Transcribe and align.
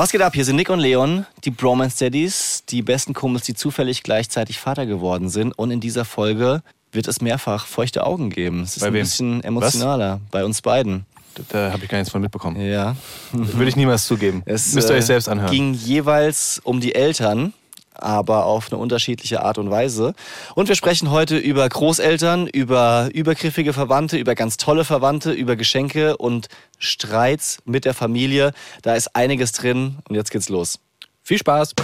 Was 0.00 0.12
geht 0.12 0.22
ab? 0.22 0.34
Hier 0.34 0.46
sind 0.46 0.56
Nick 0.56 0.70
und 0.70 0.78
Leon, 0.78 1.26
die 1.44 1.50
Bromance 1.50 2.02
Daddies, 2.02 2.64
die 2.70 2.80
besten 2.80 3.12
Kumpels, 3.12 3.44
die 3.44 3.52
zufällig 3.52 4.02
gleichzeitig 4.02 4.58
Vater 4.58 4.86
geworden 4.86 5.28
sind. 5.28 5.52
Und 5.52 5.70
in 5.70 5.80
dieser 5.80 6.06
Folge 6.06 6.62
wird 6.90 7.06
es 7.06 7.20
mehrfach 7.20 7.66
feuchte 7.66 8.06
Augen 8.06 8.30
geben. 8.30 8.62
Es 8.62 8.78
ist 8.78 8.80
Bei 8.80 8.86
ein 8.86 8.94
wem? 8.94 9.02
bisschen 9.02 9.44
emotionaler 9.44 10.22
bei 10.30 10.42
uns 10.42 10.62
beiden. 10.62 11.04
Da, 11.50 11.70
habe 11.72 11.84
ich 11.84 11.90
gar 11.90 11.98
nichts 11.98 12.10
von 12.10 12.22
mitbekommen. 12.22 12.58
Ja. 12.58 12.96
Würde 13.32 13.68
ich 13.68 13.76
niemals 13.76 14.06
zugeben. 14.06 14.42
Es 14.46 14.72
Müsst 14.72 14.88
ihr 14.88 14.94
äh, 14.94 14.98
euch 15.00 15.04
selbst 15.04 15.28
anhören. 15.28 15.50
ging 15.50 15.74
jeweils 15.74 16.62
um 16.64 16.80
die 16.80 16.94
Eltern, 16.94 17.52
aber 17.94 18.46
auf 18.46 18.72
eine 18.72 18.80
unterschiedliche 18.80 19.42
Art 19.42 19.58
und 19.58 19.70
Weise. 19.70 20.14
Und 20.54 20.68
wir 20.68 20.74
sprechen 20.74 21.10
heute 21.10 21.36
über 21.36 21.68
Großeltern, 21.68 22.46
über 22.46 23.08
übergriffige 23.12 23.72
Verwandte, 23.72 24.16
über 24.16 24.34
ganz 24.34 24.56
tolle 24.56 24.84
Verwandte, 24.84 25.32
über 25.32 25.56
Geschenke 25.56 26.16
und 26.16 26.48
Streits 26.78 27.58
mit 27.64 27.84
der 27.84 27.94
Familie. 27.94 28.52
Da 28.82 28.94
ist 28.94 29.14
einiges 29.14 29.52
drin 29.52 29.98
und 30.08 30.14
jetzt 30.14 30.30
geht's 30.30 30.48
los. 30.48 30.78
Viel 31.22 31.38
Spaß. 31.38 31.74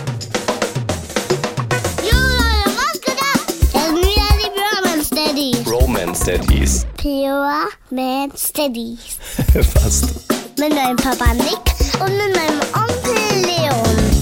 Romance 5.66 6.20
Daddies. 6.20 6.86
Pure 6.96 7.68
Man 7.90 8.30
Steadies. 8.36 9.18
Fast. 9.74 10.04
Mit 10.58 10.74
meinem 10.74 10.96
Papa 10.96 11.34
Nick 11.34 11.60
und 12.00 12.16
mit 12.16 12.34
meinem 12.34 12.60
Onkel 12.72 13.42
Leon. 13.44 14.15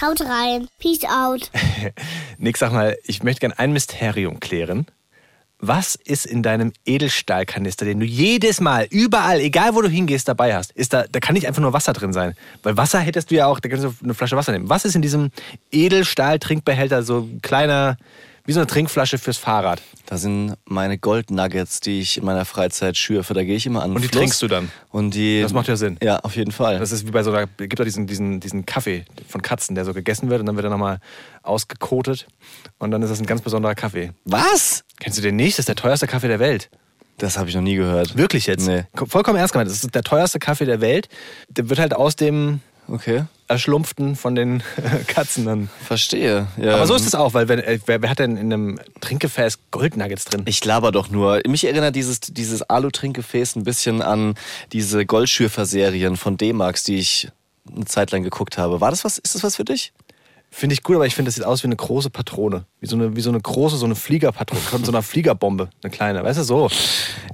Haut 0.00 0.20
rein. 0.20 0.68
Peace 0.78 1.04
out. 1.04 1.50
Nick, 2.38 2.56
sag 2.58 2.72
mal, 2.72 2.96
ich 3.04 3.22
möchte 3.22 3.40
gerne 3.40 3.58
ein 3.58 3.72
Mysterium 3.72 4.40
klären. 4.40 4.86
Was 5.58 5.94
ist 5.94 6.26
in 6.26 6.42
deinem 6.42 6.74
Edelstahlkanister, 6.84 7.86
den 7.86 8.00
du 8.00 8.04
jedes 8.04 8.60
Mal, 8.60 8.86
überall, 8.90 9.40
egal 9.40 9.74
wo 9.74 9.80
du 9.80 9.88
hingehst, 9.88 10.28
dabei 10.28 10.54
hast? 10.54 10.70
Ist 10.72 10.92
da, 10.92 11.04
da 11.10 11.18
kann 11.18 11.32
nicht 11.32 11.46
einfach 11.46 11.62
nur 11.62 11.72
Wasser 11.72 11.94
drin 11.94 12.12
sein. 12.12 12.34
Weil 12.62 12.76
Wasser 12.76 13.00
hättest 13.00 13.30
du 13.30 13.36
ja 13.36 13.46
auch, 13.46 13.58
da 13.58 13.70
kannst 13.70 13.84
du 13.84 13.94
eine 14.02 14.12
Flasche 14.12 14.36
Wasser 14.36 14.52
nehmen. 14.52 14.68
Was 14.68 14.84
ist 14.84 14.96
in 14.96 15.00
diesem 15.00 15.30
Edelstahl-Trinkbehälter, 15.72 17.02
so 17.02 17.20
ein 17.20 17.40
kleiner, 17.40 17.96
wie 18.46 18.52
so 18.52 18.60
eine 18.60 18.66
Trinkflasche 18.66 19.18
fürs 19.18 19.36
Fahrrad? 19.36 19.82
Da 20.06 20.16
sind 20.16 20.54
meine 20.64 20.98
Goldnuggets, 20.98 21.80
die 21.80 22.00
ich 22.00 22.16
in 22.18 22.24
meiner 22.24 22.44
Freizeit 22.44 22.96
schürfe. 22.96 23.34
Da 23.34 23.42
gehe 23.44 23.56
ich 23.56 23.66
immer 23.66 23.82
an 23.82 23.92
Und 23.92 24.02
die 24.02 24.08
Fluss. 24.08 24.20
trinkst 24.20 24.42
du 24.42 24.48
dann? 24.48 24.70
Und 24.90 25.14
die. 25.14 25.42
Das 25.42 25.52
macht 25.52 25.68
ja 25.68 25.76
Sinn. 25.76 25.98
Ja, 26.02 26.18
auf 26.20 26.36
jeden 26.36 26.52
Fall. 26.52 26.78
Das 26.78 26.92
ist 26.92 27.06
wie 27.06 27.10
bei 27.10 27.22
so 27.22 27.32
einer, 27.32 27.46
gibt 27.46 27.78
doch 27.78 27.84
diesen, 27.84 28.06
diesen, 28.06 28.40
diesen 28.40 28.64
Kaffee 28.64 29.04
von 29.28 29.42
Katzen, 29.42 29.74
der 29.74 29.84
so 29.84 29.92
gegessen 29.92 30.30
wird 30.30 30.40
und 30.40 30.46
dann 30.46 30.56
wird 30.56 30.64
er 30.66 30.70
nochmal 30.70 31.00
ausgekotet. 31.42 32.26
Und 32.78 32.90
dann 32.90 33.02
ist 33.02 33.10
das 33.10 33.20
ein 33.20 33.26
ganz 33.26 33.40
besonderer 33.42 33.74
Kaffee. 33.74 34.12
Was? 34.24 34.84
Kennst 35.00 35.18
du 35.18 35.22
den 35.22 35.36
nicht? 35.36 35.54
Das 35.54 35.60
ist 35.60 35.68
der 35.68 35.76
teuerste 35.76 36.06
Kaffee 36.06 36.28
der 36.28 36.38
Welt. 36.38 36.70
Das 37.18 37.38
habe 37.38 37.48
ich 37.48 37.54
noch 37.54 37.62
nie 37.62 37.76
gehört. 37.76 38.16
Wirklich 38.16 38.46
jetzt? 38.46 38.66
Nee. 38.66 38.84
Vollkommen 39.08 39.38
ernst 39.38 39.52
gemeint. 39.54 39.70
Das 39.70 39.82
ist 39.82 39.94
der 39.94 40.02
teuerste 40.02 40.38
Kaffee 40.38 40.66
der 40.66 40.80
Welt. 40.82 41.08
Der 41.48 41.68
wird 41.70 41.78
halt 41.80 41.94
aus 41.94 42.14
dem 42.14 42.60
Okay. 42.88 43.24
Erschlumpften 43.48 44.16
von 44.16 44.34
den 44.34 44.62
Katzen 45.06 45.44
dann. 45.44 45.70
Verstehe. 45.84 46.46
Ja. 46.56 46.74
Aber 46.74 46.86
so 46.86 46.94
ist 46.94 47.06
es 47.06 47.14
auch, 47.14 47.34
weil 47.34 47.48
wenn, 47.48 47.60
äh, 47.60 47.78
wer, 47.86 48.02
wer 48.02 48.10
hat 48.10 48.18
denn 48.18 48.36
in 48.36 48.52
einem 48.52 48.80
Trinkgefäß 49.00 49.58
Goldnuggets 49.70 50.24
drin? 50.24 50.42
Ich 50.46 50.64
laber 50.64 50.92
doch 50.92 51.10
nur. 51.10 51.40
Mich 51.46 51.64
erinnert 51.64 51.94
dieses, 51.94 52.20
dieses 52.20 52.62
Alu-Trinkgefäß 52.62 53.56
ein 53.56 53.64
bisschen 53.64 54.02
an 54.02 54.34
diese 54.72 55.06
Goldschürfer-Serien 55.06 56.16
von 56.16 56.36
D-Max, 56.36 56.84
die 56.84 56.96
ich 56.96 57.28
eine 57.74 57.84
Zeit 57.84 58.10
lang 58.10 58.22
geguckt 58.22 58.58
habe. 58.58 58.80
War 58.80 58.90
das 58.90 59.04
was? 59.04 59.18
Ist 59.18 59.34
das 59.34 59.42
was 59.42 59.56
für 59.56 59.64
dich? 59.64 59.92
Finde 60.50 60.74
ich 60.74 60.82
gut, 60.82 60.96
aber 60.96 61.06
ich 61.06 61.14
finde, 61.14 61.28
das 61.28 61.34
sieht 61.34 61.44
aus 61.44 61.62
wie 61.62 61.66
eine 61.66 61.76
große 61.76 62.08
Patrone. 62.10 62.64
Wie 62.80 62.86
so 62.86 62.96
eine, 62.96 63.16
wie 63.16 63.20
so 63.20 63.30
eine 63.30 63.40
große, 63.40 63.76
so 63.76 63.84
eine 63.84 63.96
Fliegerpatrone. 63.96 64.60
Von 64.60 64.84
so 64.84 64.92
einer 64.92 65.02
Fliegerbombe. 65.02 65.68
Eine 65.82 65.90
kleine. 65.90 66.24
Weißt 66.24 66.38
du, 66.38 66.44
so. 66.44 66.70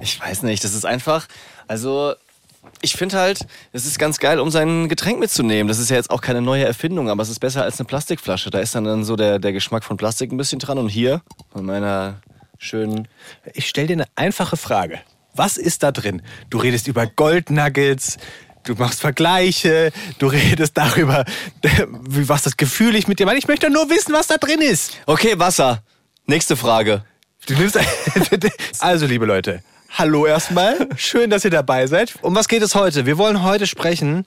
Ich 0.01 0.19
weiß 0.19 0.43
nicht. 0.43 0.63
Das 0.63 0.73
ist 0.73 0.85
einfach. 0.85 1.27
Also. 1.67 2.15
Ich 2.81 2.95
finde 2.95 3.17
halt, 3.17 3.45
es 3.71 3.85
ist 3.85 3.97
ganz 3.99 4.19
geil, 4.19 4.39
um 4.39 4.49
sein 4.51 4.89
Getränk 4.89 5.19
mitzunehmen. 5.19 5.67
Das 5.69 5.79
ist 5.79 5.89
ja 5.89 5.95
jetzt 5.95 6.09
auch 6.09 6.21
keine 6.21 6.41
neue 6.41 6.65
Erfindung, 6.65 7.09
aber 7.09 7.23
es 7.23 7.29
ist 7.29 7.39
besser 7.39 7.63
als 7.63 7.79
eine 7.79 7.87
Plastikflasche. 7.87 8.49
Da 8.49 8.59
ist 8.59 8.75
dann, 8.75 8.83
dann 8.83 9.03
so 9.05 9.15
der, 9.15 9.39
der 9.39 9.53
Geschmack 9.53 9.83
von 9.83 9.95
Plastik 9.97 10.31
ein 10.31 10.37
bisschen 10.37 10.59
dran. 10.59 10.77
Und 10.77 10.89
hier, 10.89 11.21
bei 11.53 11.61
meiner 11.61 12.19
schönen 12.57 13.07
Ich 13.53 13.67
stelle 13.69 13.87
dir 13.87 13.93
eine 13.93 14.05
einfache 14.15 14.57
Frage. 14.57 14.99
Was 15.35 15.57
ist 15.57 15.83
da 15.83 15.91
drin? 15.91 16.21
Du 16.49 16.57
redest 16.57 16.87
über 16.87 17.07
Goldnuggets, 17.07 18.17
du 18.65 18.73
machst 18.75 19.01
Vergleiche, 19.01 19.91
du 20.19 20.27
redest 20.27 20.77
darüber, 20.77 21.25
wie- 22.09 22.27
was 22.29 22.43
das 22.43 22.57
Gefühl 22.57 22.95
ich 22.95 23.07
mit 23.07 23.19
dir 23.19 23.25
meine. 23.25 23.39
Ich 23.39 23.47
möchte 23.47 23.69
nur 23.69 23.89
wissen, 23.89 24.13
was 24.13 24.27
da 24.27 24.37
drin 24.37 24.61
ist. 24.61 24.97
Okay, 25.05 25.39
Wasser. 25.39 25.83
Nächste 26.25 26.55
Frage. 26.55 27.03
Du 27.45 27.53
nimmst 27.55 27.77
also, 28.79 29.05
liebe 29.05 29.25
Leute, 29.25 29.63
hallo 29.93 30.25
erstmal. 30.25 30.87
Schön, 30.97 31.29
dass 31.29 31.45
ihr 31.45 31.51
dabei 31.51 31.87
seid. 31.87 32.15
Um 32.21 32.35
was 32.35 32.47
geht 32.47 32.61
es 32.61 32.75
heute? 32.75 33.05
Wir 33.05 33.17
wollen 33.17 33.43
heute 33.43 33.67
sprechen 33.67 34.25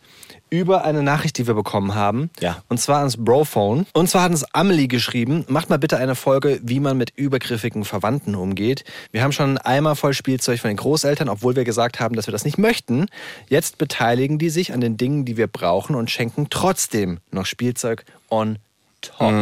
über 0.48 0.84
eine 0.84 1.02
Nachricht, 1.02 1.38
die 1.38 1.46
wir 1.46 1.54
bekommen 1.54 1.94
haben. 1.94 2.30
Ja. 2.40 2.62
Und 2.68 2.80
zwar 2.80 2.98
ans 3.00 3.16
Brophone. 3.16 3.86
Und 3.92 4.08
zwar 4.08 4.22
hat 4.22 4.30
uns 4.30 4.44
Amelie 4.54 4.86
geschrieben, 4.86 5.44
macht 5.48 5.70
mal 5.70 5.78
bitte 5.78 5.96
eine 5.96 6.14
Folge, 6.14 6.60
wie 6.62 6.78
man 6.78 6.96
mit 6.96 7.12
übergriffigen 7.16 7.84
Verwandten 7.84 8.34
umgeht. 8.36 8.84
Wir 9.10 9.22
haben 9.22 9.32
schon 9.32 9.46
einen 9.46 9.58
Eimer 9.58 9.96
voll 9.96 10.14
Spielzeug 10.14 10.60
von 10.60 10.68
den 10.68 10.76
Großeltern, 10.76 11.28
obwohl 11.28 11.56
wir 11.56 11.64
gesagt 11.64 11.98
haben, 11.98 12.14
dass 12.14 12.28
wir 12.28 12.32
das 12.32 12.44
nicht 12.44 12.58
möchten. 12.58 13.06
Jetzt 13.48 13.78
beteiligen 13.78 14.38
die 14.38 14.50
sich 14.50 14.72
an 14.72 14.80
den 14.80 14.96
Dingen, 14.96 15.24
die 15.24 15.36
wir 15.36 15.48
brauchen 15.48 15.96
und 15.96 16.10
schenken 16.10 16.46
trotzdem 16.48 17.18
noch 17.32 17.46
Spielzeug 17.46 18.04
on 18.30 18.58
top. 19.00 19.32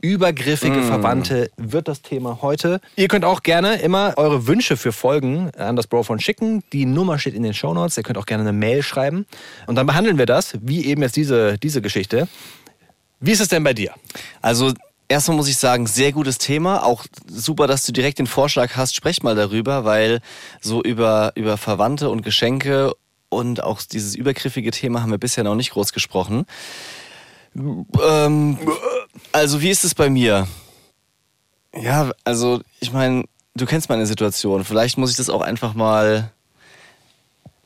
Übergriffige 0.00 0.82
Verwandte 0.82 1.50
wird 1.56 1.88
das 1.88 2.02
Thema 2.02 2.38
heute. 2.40 2.80
Ihr 2.96 3.08
könnt 3.08 3.24
auch 3.24 3.42
gerne 3.42 3.76
immer 3.76 4.14
eure 4.16 4.46
Wünsche 4.46 4.76
für 4.76 4.92
Folgen 4.92 5.50
an 5.56 5.76
das 5.76 5.86
Brophone 5.86 6.20
schicken. 6.20 6.62
Die 6.72 6.86
Nummer 6.86 7.18
steht 7.18 7.34
in 7.34 7.42
den 7.42 7.54
Shownotes. 7.54 7.96
Ihr 7.96 8.02
könnt 8.02 8.18
auch 8.18 8.26
gerne 8.26 8.42
eine 8.42 8.52
Mail 8.52 8.82
schreiben. 8.82 9.26
Und 9.66 9.74
dann 9.74 9.86
behandeln 9.86 10.18
wir 10.18 10.26
das, 10.26 10.54
wie 10.60 10.86
eben 10.86 11.02
jetzt 11.02 11.16
diese, 11.16 11.58
diese 11.58 11.82
Geschichte. 11.82 12.28
Wie 13.20 13.32
ist 13.32 13.40
es 13.40 13.48
denn 13.48 13.64
bei 13.64 13.74
dir? 13.74 13.92
Also 14.40 14.72
erstmal 15.08 15.36
muss 15.36 15.48
ich 15.48 15.56
sagen, 15.56 15.86
sehr 15.86 16.12
gutes 16.12 16.38
Thema. 16.38 16.84
Auch 16.84 17.04
super, 17.26 17.66
dass 17.66 17.84
du 17.84 17.92
direkt 17.92 18.18
den 18.18 18.26
Vorschlag 18.26 18.76
hast, 18.76 18.94
sprech 18.94 19.22
mal 19.22 19.34
darüber, 19.34 19.84
weil 19.84 20.20
so 20.60 20.82
über, 20.82 21.32
über 21.34 21.56
Verwandte 21.56 22.10
und 22.10 22.22
Geschenke 22.22 22.92
und 23.28 23.62
auch 23.62 23.82
dieses 23.82 24.14
übergriffige 24.14 24.70
Thema 24.70 25.02
haben 25.02 25.10
wir 25.10 25.18
bisher 25.18 25.44
noch 25.44 25.54
nicht 25.54 25.72
groß 25.72 25.92
gesprochen. 25.92 26.46
Ähm, 27.56 28.58
also 29.32 29.60
wie 29.60 29.70
ist 29.70 29.84
es 29.84 29.94
bei 29.94 30.10
mir? 30.10 30.46
Ja, 31.74 32.10
also 32.24 32.60
ich 32.80 32.92
meine, 32.92 33.24
du 33.54 33.66
kennst 33.66 33.88
meine 33.88 34.06
Situation. 34.06 34.64
Vielleicht 34.64 34.98
muss 34.98 35.10
ich 35.10 35.16
das 35.16 35.30
auch 35.30 35.42
einfach 35.42 35.74
mal 35.74 36.32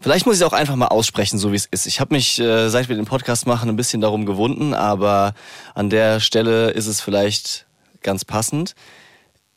Vielleicht 0.02 0.26
muss 0.26 0.34
ich 0.34 0.40
es 0.42 0.46
auch 0.46 0.52
einfach 0.52 0.74
mal 0.74 0.88
aussprechen, 0.88 1.38
so 1.38 1.52
wie 1.52 1.56
es 1.56 1.66
ist. 1.66 1.86
Ich 1.86 2.00
habe 2.00 2.12
mich, 2.12 2.40
äh, 2.40 2.68
seit 2.70 2.88
wir 2.88 2.96
den 2.96 3.04
Podcast 3.04 3.46
machen, 3.46 3.68
ein 3.68 3.76
bisschen 3.76 4.00
darum 4.00 4.26
gewunden, 4.26 4.74
aber 4.74 5.32
an 5.76 5.90
der 5.90 6.18
Stelle 6.18 6.70
ist 6.70 6.88
es 6.88 7.00
vielleicht 7.00 7.66
ganz 8.02 8.24
passend. 8.24 8.74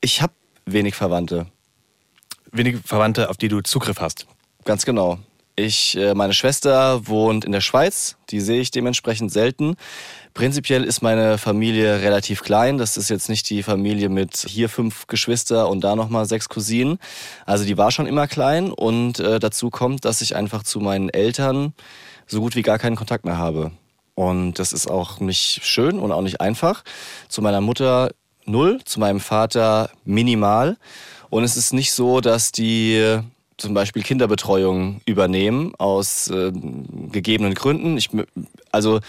Ich 0.02 0.22
habe 0.22 0.34
wenig 0.68 0.94
Verwandte, 0.94 1.48
Wenige 2.52 2.78
Verwandte, 2.78 3.32
auf 3.32 3.38
die 3.38 3.48
du 3.48 3.62
Zugriff 3.62 4.00
hast. 4.00 4.28
ganz 4.66 4.86
genau. 4.86 5.18
Ich, 5.56 5.98
äh, 5.98 6.14
meine 6.14 6.34
Schwester 6.34 7.08
wohnt 7.08 7.44
in 7.44 7.52
der 7.52 7.62
Schweiz, 7.62 8.16
die 8.30 8.40
sehe 8.40 8.62
ich 8.62 8.70
dementsprechend 8.70 9.32
selten. 9.32 9.78
Prinzipiell 10.36 10.84
ist 10.84 11.02
meine 11.02 11.38
Familie 11.38 12.02
relativ 12.02 12.44
klein. 12.44 12.78
Das 12.78 12.98
ist 12.98 13.10
jetzt 13.10 13.30
nicht 13.30 13.50
die 13.50 13.64
Familie 13.64 14.10
mit 14.10 14.36
hier 14.36 14.68
fünf 14.68 15.08
Geschwister 15.08 15.70
und 15.70 15.82
da 15.82 15.96
nochmal 15.96 16.26
sechs 16.26 16.50
Cousinen. 16.50 17.00
Also 17.46 17.64
die 17.64 17.78
war 17.78 17.90
schon 17.90 18.06
immer 18.06 18.28
klein 18.28 18.70
und 18.74 19.22
äh, 19.22 19.40
dazu 19.40 19.70
kommt, 19.70 20.04
dass 20.04 20.20
ich 20.20 20.36
einfach 20.36 20.64
zu 20.64 20.82
meinen 20.82 21.08
Eltern 21.08 21.74
so 22.28 22.42
gut 22.42 22.58
wie 22.58 22.64
gar 22.64 22.78
keinen 22.80 22.98
Kontakt 22.98 23.24
mehr 23.24 23.38
habe. 23.38 23.72
Und 24.14 24.60
das 24.60 24.74
ist 24.74 24.92
auch 24.92 25.22
nicht 25.22 25.62
schön 25.64 26.00
und 26.00 26.12
auch 26.12 26.22
nicht 26.22 26.42
einfach. 26.42 26.84
Zu 27.30 27.42
meiner 27.42 27.62
Mutter 27.62 28.12
null, 28.44 28.82
zu 28.84 29.00
meinem 29.00 29.22
Vater 29.22 29.90
minimal. 30.04 30.76
Und 31.30 31.46
es 31.46 31.56
ist 31.56 31.72
nicht 31.72 31.94
so, 31.94 32.20
dass 32.20 32.52
die 32.52 33.22
zum 33.58 33.74
Beispiel 33.74 34.04
Kinderbetreuung 34.04 35.02
übernehmen 35.06 35.74
aus 35.78 36.30
äh, 36.30 36.52
gegebenen 37.12 37.54
Gründen. 37.54 37.98
Ich, 37.98 38.10
also 38.72 39.00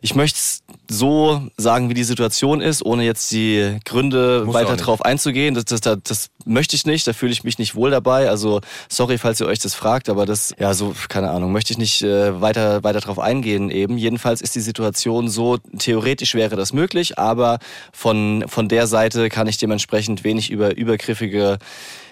ich 0.00 0.14
möchte 0.14 0.38
es 0.38 0.62
so 0.88 1.42
sagen, 1.56 1.88
wie 1.90 1.94
die 1.94 2.04
Situation 2.04 2.60
ist, 2.60 2.84
ohne 2.84 3.04
jetzt 3.04 3.32
die 3.32 3.78
Gründe 3.84 4.44
auch 4.46 4.54
weiter 4.54 4.76
drauf 4.76 5.04
einzugehen. 5.04 5.54
Das, 5.54 5.64
das, 5.64 5.80
das, 5.80 5.98
das 6.04 6.30
möchte 6.44 6.76
ich 6.76 6.86
nicht, 6.86 7.06
da 7.08 7.12
fühle 7.12 7.32
ich 7.32 7.42
mich 7.42 7.58
nicht 7.58 7.74
wohl 7.74 7.90
dabei. 7.90 8.30
Also 8.30 8.60
sorry, 8.88 9.18
falls 9.18 9.40
ihr 9.40 9.46
euch 9.46 9.58
das 9.58 9.74
fragt, 9.74 10.08
aber 10.08 10.24
das, 10.24 10.54
ja, 10.58 10.72
so, 10.74 10.94
keine 11.08 11.30
Ahnung, 11.30 11.50
möchte 11.50 11.72
ich 11.72 11.78
nicht 11.78 12.02
äh, 12.02 12.40
weiter, 12.40 12.84
weiter 12.84 13.00
drauf 13.00 13.18
eingehen 13.18 13.70
eben. 13.70 13.98
Jedenfalls 13.98 14.40
ist 14.40 14.54
die 14.54 14.60
Situation 14.60 15.28
so, 15.28 15.58
theoretisch 15.78 16.34
wäre 16.34 16.54
das 16.54 16.72
möglich, 16.72 17.18
aber 17.18 17.58
von, 17.92 18.44
von 18.46 18.68
der 18.68 18.86
Seite 18.86 19.28
kann 19.28 19.48
ich 19.48 19.58
dementsprechend 19.58 20.22
wenig 20.22 20.50
über 20.50 20.76
übergriffige 20.76 21.58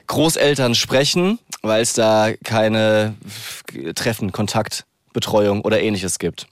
Großeltern 0.07 0.75
sprechen, 0.75 1.39
weil 1.65 1.83
es 1.83 1.93
da 1.95 2.31
keine 2.45 3.15
Treffen, 3.95 4.33
Kontakt, 4.33 4.85
Betreuung 5.13 5.63
oder 5.63 5.81
ähnliches 5.81 6.19
gibt. 6.19 6.47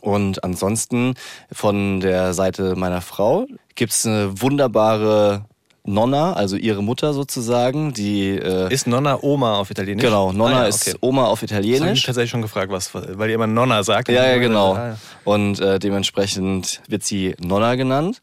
Und 0.00 0.44
ansonsten 0.44 1.14
von 1.50 2.00
der 2.00 2.34
Seite 2.34 2.74
meiner 2.76 3.00
Frau 3.00 3.46
gibt's 3.74 4.04
eine 4.06 4.40
wunderbare 4.40 5.46
Nonna, 5.86 6.32
also 6.32 6.56
ihre 6.56 6.82
Mutter 6.82 7.12
sozusagen, 7.12 7.92
die 7.92 8.30
äh, 8.30 8.72
Ist 8.72 8.86
Nonna 8.86 9.18
Oma 9.22 9.58
auf 9.58 9.70
Italienisch? 9.70 10.02
genau, 10.02 10.32
Nonna 10.32 10.60
Ah, 10.60 10.62
ja, 10.62 10.68
ist 10.68 10.88
okay. 10.88 10.96
Oma 11.02 11.26
auf 11.26 11.40
Das 11.40 11.52
habe 11.52 11.60
ich 11.62 11.68
Italienisch. 11.68 11.90
mich 12.00 12.06
tatsächlich 12.06 12.30
schon 12.30 12.40
gefragt, 12.42 12.72
was, 12.72 12.90
weil 12.94 13.28
ihr 13.28 13.34
immer 13.34 13.46
Nonna 13.46 13.82
sagt. 13.82 14.08
Ja, 14.08 14.26
ja, 14.26 14.38
genau. 14.38 14.74
Ah. 14.76 14.96
Und 15.24 15.60
äh, 15.60 15.78
dementsprechend 15.78 16.80
wird 16.88 17.02
sie 17.02 17.34
Nonna 17.38 17.74
genannt. 17.74 18.22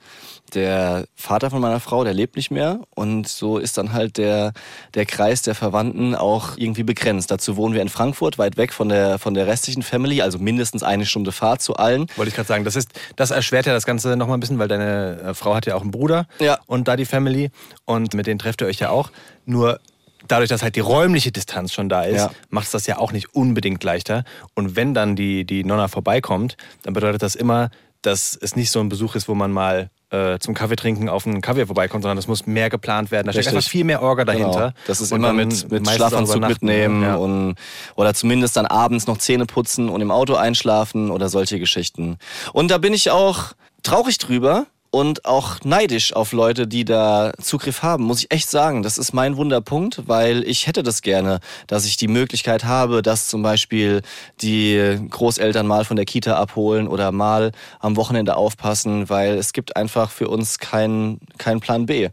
Der 0.53 1.05
Vater 1.15 1.49
von 1.49 1.61
meiner 1.61 1.79
Frau, 1.79 2.03
der 2.03 2.13
lebt 2.13 2.35
nicht 2.35 2.51
mehr. 2.51 2.79
Und 2.95 3.27
so 3.27 3.57
ist 3.57 3.77
dann 3.77 3.93
halt 3.93 4.17
der, 4.17 4.53
der 4.93 5.05
Kreis 5.05 5.41
der 5.41 5.55
Verwandten 5.55 6.13
auch 6.15 6.57
irgendwie 6.57 6.83
begrenzt. 6.83 7.31
Dazu 7.31 7.55
wohnen 7.57 7.73
wir 7.73 7.81
in 7.81 7.89
Frankfurt, 7.89 8.37
weit 8.37 8.57
weg 8.57 8.73
von 8.73 8.89
der, 8.89 9.17
von 9.19 9.33
der 9.33 9.47
restlichen 9.47 9.81
Family, 9.83 10.21
also 10.21 10.39
mindestens 10.39 10.83
eine 10.83 11.05
Stunde 11.05 11.31
Fahrt 11.31 11.61
zu 11.61 11.75
allen. 11.75 12.07
Wollte 12.15 12.29
ich 12.29 12.35
gerade 12.35 12.47
sagen, 12.47 12.63
das, 12.65 12.75
ist, 12.75 12.89
das 13.15 13.31
erschwert 13.31 13.65
ja 13.65 13.73
das 13.73 13.85
Ganze 13.85 14.15
nochmal 14.17 14.37
ein 14.37 14.39
bisschen, 14.41 14.59
weil 14.59 14.67
deine 14.67 15.19
äh, 15.21 15.33
Frau 15.33 15.55
hat 15.55 15.65
ja 15.65 15.75
auch 15.75 15.81
einen 15.81 15.91
Bruder 15.91 16.27
Ja. 16.39 16.59
und 16.67 16.87
da 16.87 16.95
die 16.95 17.05
Family 17.05 17.49
und 17.85 18.13
mit 18.13 18.27
denen 18.27 18.39
trefft 18.39 18.61
ihr 18.61 18.67
euch 18.67 18.79
ja 18.79 18.89
auch. 18.89 19.11
Nur 19.45 19.79
dadurch, 20.27 20.49
dass 20.49 20.61
halt 20.63 20.75
die 20.75 20.81
räumliche 20.81 21.31
Distanz 21.31 21.73
schon 21.73 21.89
da 21.89 22.03
ist, 22.03 22.17
Ja. 22.17 22.31
macht 22.49 22.65
es 22.65 22.71
das 22.71 22.87
ja 22.87 22.97
auch 22.97 23.11
nicht 23.11 23.33
unbedingt 23.33 23.83
leichter. 23.83 24.23
Und 24.55 24.75
wenn 24.75 24.93
dann 24.93 25.15
die, 25.15 25.45
die 25.45 25.63
Nonna 25.63 25.87
vorbeikommt, 25.87 26.57
dann 26.83 26.93
bedeutet 26.93 27.21
das 27.23 27.35
immer, 27.35 27.69
dass 28.01 28.37
es 28.39 28.55
nicht 28.55 28.71
so 28.71 28.79
ein 28.79 28.89
Besuch 28.89 29.15
ist, 29.15 29.27
wo 29.27 29.35
man 29.35 29.51
mal 29.51 29.89
äh, 30.11 30.39
zum 30.39 30.53
Kaffee 30.53 30.75
trinken 30.75 31.09
auf 31.09 31.25
einen 31.25 31.41
Kaffee 31.41 31.65
vorbeikommt, 31.65 32.03
sondern 32.03 32.17
das 32.17 32.27
muss 32.27 32.45
mehr 32.45 32.69
geplant 32.69 33.11
werden. 33.11 33.27
Da 33.27 33.33
steckt 33.33 33.47
einfach 33.47 33.63
viel 33.67 33.85
mehr 33.85 34.01
Orga 34.01 34.25
dahinter. 34.25 34.51
Genau. 34.51 34.71
Das 34.87 35.01
ist 35.01 35.11
Und 35.11 35.19
immer 35.19 35.33
mit, 35.33 35.71
mit 35.71 35.87
Schlafanzug 35.89 36.47
mitnehmen 36.47 37.01
Ja. 37.03 37.15
und 37.15 37.55
oder 37.95 38.13
zumindest 38.13 38.57
dann 38.57 38.65
abends 38.65 39.07
noch 39.07 39.17
Zähne 39.17 39.45
putzen 39.45 39.89
und 39.89 40.01
im 40.01 40.11
Auto 40.11 40.35
einschlafen 40.35 41.11
oder 41.11 41.29
solche 41.29 41.59
Geschichten. 41.59 42.17
Und 42.53 42.69
da 42.71 42.77
bin 42.77 42.93
ich 42.93 43.09
auch 43.09 43.53
traurig 43.83 44.17
drüber 44.17 44.65
und 44.91 45.25
auch 45.25 45.61
neidisch 45.63 46.13
auf 46.13 46.33
Leute, 46.33 46.67
die 46.67 46.83
da 46.83 47.31
Zugriff 47.41 47.81
haben, 47.81 48.03
muss 48.03 48.19
ich 48.19 48.31
echt 48.31 48.49
sagen. 48.49 48.83
Das 48.83 48.97
ist 48.97 49.13
mein 49.13 49.37
Wunderpunkt, 49.37 50.07
weil 50.07 50.43
ich 50.43 50.67
hätte 50.67 50.83
das 50.83 51.01
gerne, 51.01 51.39
dass 51.67 51.85
ich 51.85 51.95
die 51.95 52.09
Möglichkeit 52.09 52.65
habe, 52.65 53.01
dass 53.01 53.29
zum 53.29 53.41
Beispiel 53.41 54.01
die 54.41 54.99
Großeltern 55.09 55.65
mal 55.65 55.85
von 55.85 55.95
der 55.95 56.05
Kita 56.05 56.35
abholen 56.35 56.89
oder 56.89 57.13
mal 57.13 57.53
am 57.79 57.95
Wochenende 57.95 58.35
aufpassen, 58.35 59.09
weil 59.09 59.37
es 59.37 59.53
gibt 59.53 59.77
einfach 59.77 60.11
für 60.11 60.27
uns 60.27 60.59
keinen 60.59 61.21
keinen 61.37 61.61
Plan 61.61 61.85
B. 61.85 62.09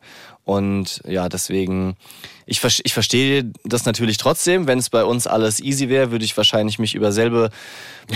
Und 0.49 1.03
ja, 1.07 1.29
deswegen, 1.29 1.99
ich, 2.47 2.65
ich 2.65 2.95
verstehe 2.95 3.53
das 3.65 3.85
natürlich 3.85 4.17
trotzdem. 4.17 4.67
Wenn 4.67 4.79
es 4.79 4.89
bei 4.89 5.05
uns 5.05 5.27
alles 5.27 5.61
easy 5.61 5.91
wäre, 5.91 6.11
würde 6.11 6.25
ich 6.25 6.35
wahrscheinlich 6.39 6.79
mich 6.79 6.95
über 6.95 7.13
selbe 7.13 7.51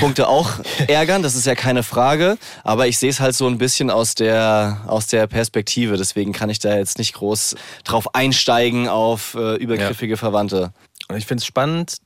Punkte 0.01 0.29
auch 0.29 0.51
ärgern. 0.89 1.23
Das 1.23 1.35
ist 1.35 1.45
ja 1.45 1.55
keine 1.55 1.83
Frage. 1.83 2.39
Aber 2.65 2.87
ich 2.87 2.97
sehe 2.97 3.11
es 3.11 3.21
halt 3.21 3.35
so 3.35 3.47
ein 3.47 3.59
bisschen 3.59 3.91
aus 3.91 4.15
der, 4.15 4.81
aus 4.87 5.09
der 5.09 5.27
Perspektive. 5.27 5.99
Deswegen 5.99 6.33
kann 6.33 6.49
ich 6.49 6.59
da 6.59 6.75
jetzt 6.75 6.97
nicht 6.97 7.13
groß 7.13 7.55
drauf 7.85 8.15
einsteigen 8.15 8.89
auf 8.89 9.35
äh, 9.35 9.57
übergriffige 9.57 10.17
Verwandte. 10.17 10.73
Und 11.09 11.19
ich 11.19 11.27
finde 11.27 11.43
es 11.43 11.47
spannend 11.47 11.99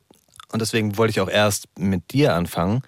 und 0.52 0.60
deswegen 0.60 0.96
wollte 0.96 1.10
ich 1.10 1.20
auch 1.20 1.28
erst 1.28 1.68
mit 1.78 2.12
dir 2.12 2.34
anfangen, 2.34 2.82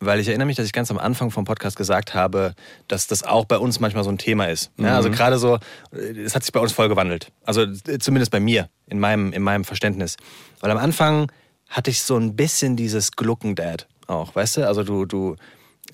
weil 0.00 0.20
ich 0.20 0.28
erinnere 0.28 0.46
mich, 0.46 0.56
dass 0.56 0.66
ich 0.66 0.72
ganz 0.72 0.90
am 0.90 0.98
Anfang 0.98 1.30
vom 1.30 1.44
Podcast 1.44 1.76
gesagt 1.76 2.14
habe, 2.14 2.54
dass 2.88 3.06
das 3.06 3.22
auch 3.22 3.44
bei 3.44 3.58
uns 3.58 3.80
manchmal 3.80 4.04
so 4.04 4.10
ein 4.10 4.18
Thema 4.18 4.46
ist. 4.46 4.70
Ja, 4.76 4.96
also 4.96 5.10
gerade 5.10 5.38
so, 5.38 5.58
es 5.92 6.34
hat 6.34 6.42
sich 6.42 6.52
bei 6.52 6.60
uns 6.60 6.72
voll 6.72 6.88
gewandelt. 6.88 7.32
Also 7.44 7.66
zumindest 8.00 8.30
bei 8.30 8.40
mir, 8.40 8.68
in 8.86 9.00
meinem, 9.00 9.32
in 9.32 9.42
meinem 9.42 9.64
Verständnis. 9.64 10.16
Weil 10.60 10.70
am 10.70 10.78
Anfang 10.78 11.30
hatte 11.68 11.90
ich 11.90 12.02
so 12.02 12.16
ein 12.16 12.36
bisschen 12.36 12.76
dieses 12.76 13.12
Gluckendad 13.12 13.86
auch, 14.06 14.34
weißt 14.34 14.58
du? 14.58 14.66
Also 14.66 14.82
du, 14.82 15.06
du, 15.06 15.36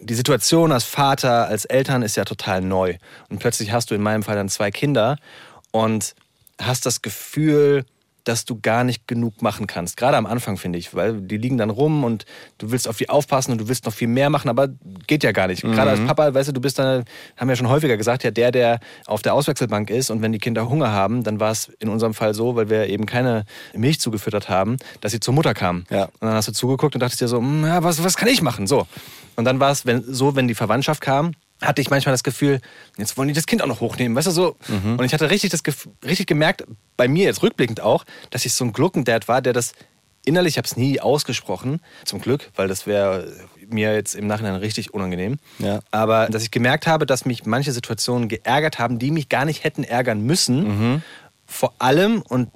die 0.00 0.14
Situation 0.14 0.72
als 0.72 0.84
Vater, 0.84 1.46
als 1.46 1.64
Eltern 1.64 2.02
ist 2.02 2.16
ja 2.16 2.24
total 2.24 2.60
neu. 2.60 2.96
Und 3.28 3.38
plötzlich 3.38 3.72
hast 3.72 3.90
du 3.90 3.94
in 3.94 4.02
meinem 4.02 4.22
Fall 4.22 4.36
dann 4.36 4.48
zwei 4.48 4.70
Kinder 4.70 5.16
und 5.70 6.14
hast 6.60 6.86
das 6.86 7.02
Gefühl, 7.02 7.84
dass 8.24 8.44
du 8.44 8.58
gar 8.60 8.84
nicht 8.84 9.06
genug 9.06 9.42
machen 9.42 9.66
kannst. 9.66 9.96
Gerade 9.96 10.16
am 10.16 10.26
Anfang, 10.26 10.56
finde 10.56 10.78
ich, 10.78 10.94
weil 10.94 11.20
die 11.20 11.36
liegen 11.36 11.58
dann 11.58 11.70
rum 11.70 12.04
und 12.04 12.24
du 12.58 12.70
willst 12.70 12.88
auf 12.88 12.96
die 12.96 13.08
aufpassen 13.08 13.52
und 13.52 13.58
du 13.58 13.68
willst 13.68 13.86
noch 13.86 13.92
viel 13.92 14.08
mehr 14.08 14.30
machen, 14.30 14.48
aber 14.48 14.68
geht 15.06 15.22
ja 15.24 15.32
gar 15.32 15.46
nicht. 15.46 15.62
Gerade 15.62 15.90
als 15.90 16.00
Papa, 16.00 16.34
weißt 16.34 16.48
du, 16.48 16.52
du 16.52 16.60
bist 16.60 16.78
dann, 16.78 17.04
haben 17.36 17.48
wir 17.48 17.56
schon 17.56 17.68
häufiger 17.68 17.96
gesagt, 17.96 18.24
ja, 18.24 18.30
der, 18.30 18.52
der 18.52 18.80
auf 19.06 19.22
der 19.22 19.34
Auswechselbank 19.34 19.90
ist 19.90 20.10
und 20.10 20.22
wenn 20.22 20.32
die 20.32 20.38
Kinder 20.38 20.68
Hunger 20.68 20.92
haben, 20.92 21.22
dann 21.22 21.40
war 21.40 21.50
es 21.50 21.70
in 21.78 21.88
unserem 21.88 22.14
Fall 22.14 22.34
so, 22.34 22.56
weil 22.56 22.70
wir 22.70 22.88
eben 22.88 23.06
keine 23.06 23.44
Milch 23.74 24.00
zugefüttert 24.00 24.48
haben, 24.48 24.76
dass 25.00 25.12
sie 25.12 25.20
zur 25.20 25.34
Mutter 25.34 25.54
kamen. 25.54 25.86
Ja. 25.90 26.04
Und 26.04 26.22
dann 26.22 26.34
hast 26.34 26.48
du 26.48 26.52
zugeguckt 26.52 26.94
und 26.94 27.00
dachtest 27.00 27.20
dir 27.20 27.28
so, 27.28 27.38
"Hm, 27.38 27.64
ja, 27.64 27.82
was, 27.82 28.02
was 28.02 28.16
kann 28.16 28.28
ich 28.28 28.42
machen? 28.42 28.66
So. 28.66 28.86
Und 29.36 29.44
dann 29.44 29.60
war 29.60 29.70
es 29.70 29.86
wenn, 29.86 30.02
so, 30.02 30.36
wenn 30.36 30.48
die 30.48 30.54
Verwandtschaft 30.54 31.00
kam, 31.00 31.32
hatte 31.60 31.82
ich 31.82 31.90
manchmal 31.90 32.12
das 32.12 32.22
Gefühl, 32.22 32.60
jetzt 32.96 33.16
wollen 33.16 33.28
die 33.28 33.34
das 33.34 33.46
Kind 33.46 33.62
auch 33.62 33.66
noch 33.66 33.80
hochnehmen, 33.80 34.16
weißt 34.16 34.28
du 34.28 34.30
so. 34.30 34.56
Und 34.68 35.04
ich 35.04 35.12
hatte 35.12 35.30
richtig 35.30 35.50
das 35.50 35.62
richtig 36.04 36.26
gemerkt, 36.26 36.64
bei 36.96 37.08
mir 37.08 37.24
jetzt 37.24 37.42
rückblickend 37.42 37.80
auch, 37.80 38.04
dass 38.30 38.44
ich 38.44 38.54
so 38.54 38.64
ein 38.64 38.72
Gluckendad 38.72 39.28
war, 39.28 39.42
der 39.42 39.52
das 39.52 39.72
innerlich, 40.24 40.54
ich 40.54 40.58
habe 40.58 40.66
es 40.66 40.76
nie 40.76 41.00
ausgesprochen, 41.00 41.80
zum 42.04 42.20
Glück, 42.20 42.50
weil 42.54 42.68
das 42.68 42.86
wäre 42.86 43.32
mir 43.68 43.94
jetzt 43.94 44.14
im 44.14 44.26
Nachhinein 44.26 44.56
richtig 44.56 44.92
unangenehm. 44.92 45.38
Ja. 45.58 45.80
Aber 45.90 46.28
dass 46.28 46.42
ich 46.42 46.50
gemerkt 46.50 46.86
habe, 46.86 47.06
dass 47.06 47.24
mich 47.24 47.46
manche 47.46 47.72
Situationen 47.72 48.28
geärgert 48.28 48.78
haben, 48.78 48.98
die 48.98 49.10
mich 49.10 49.28
gar 49.28 49.44
nicht 49.44 49.64
hätten 49.64 49.84
ärgern 49.84 50.22
müssen. 50.22 51.02
Vor 51.46 51.72
allem, 51.78 52.22
und 52.22 52.50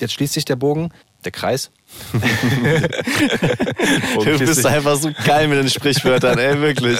jetzt 0.00 0.12
schließt 0.14 0.34
sich 0.34 0.44
der 0.44 0.56
Bogen, 0.56 0.92
der 1.24 1.32
Kreis. 1.32 1.70
Du 4.24 4.38
bist 4.38 4.66
einfach 4.66 4.96
so 4.96 5.10
geil 5.24 5.48
mit 5.48 5.58
den 5.58 5.68
Sprichwörtern, 5.68 6.38
ey, 6.38 6.60
wirklich. 6.60 6.98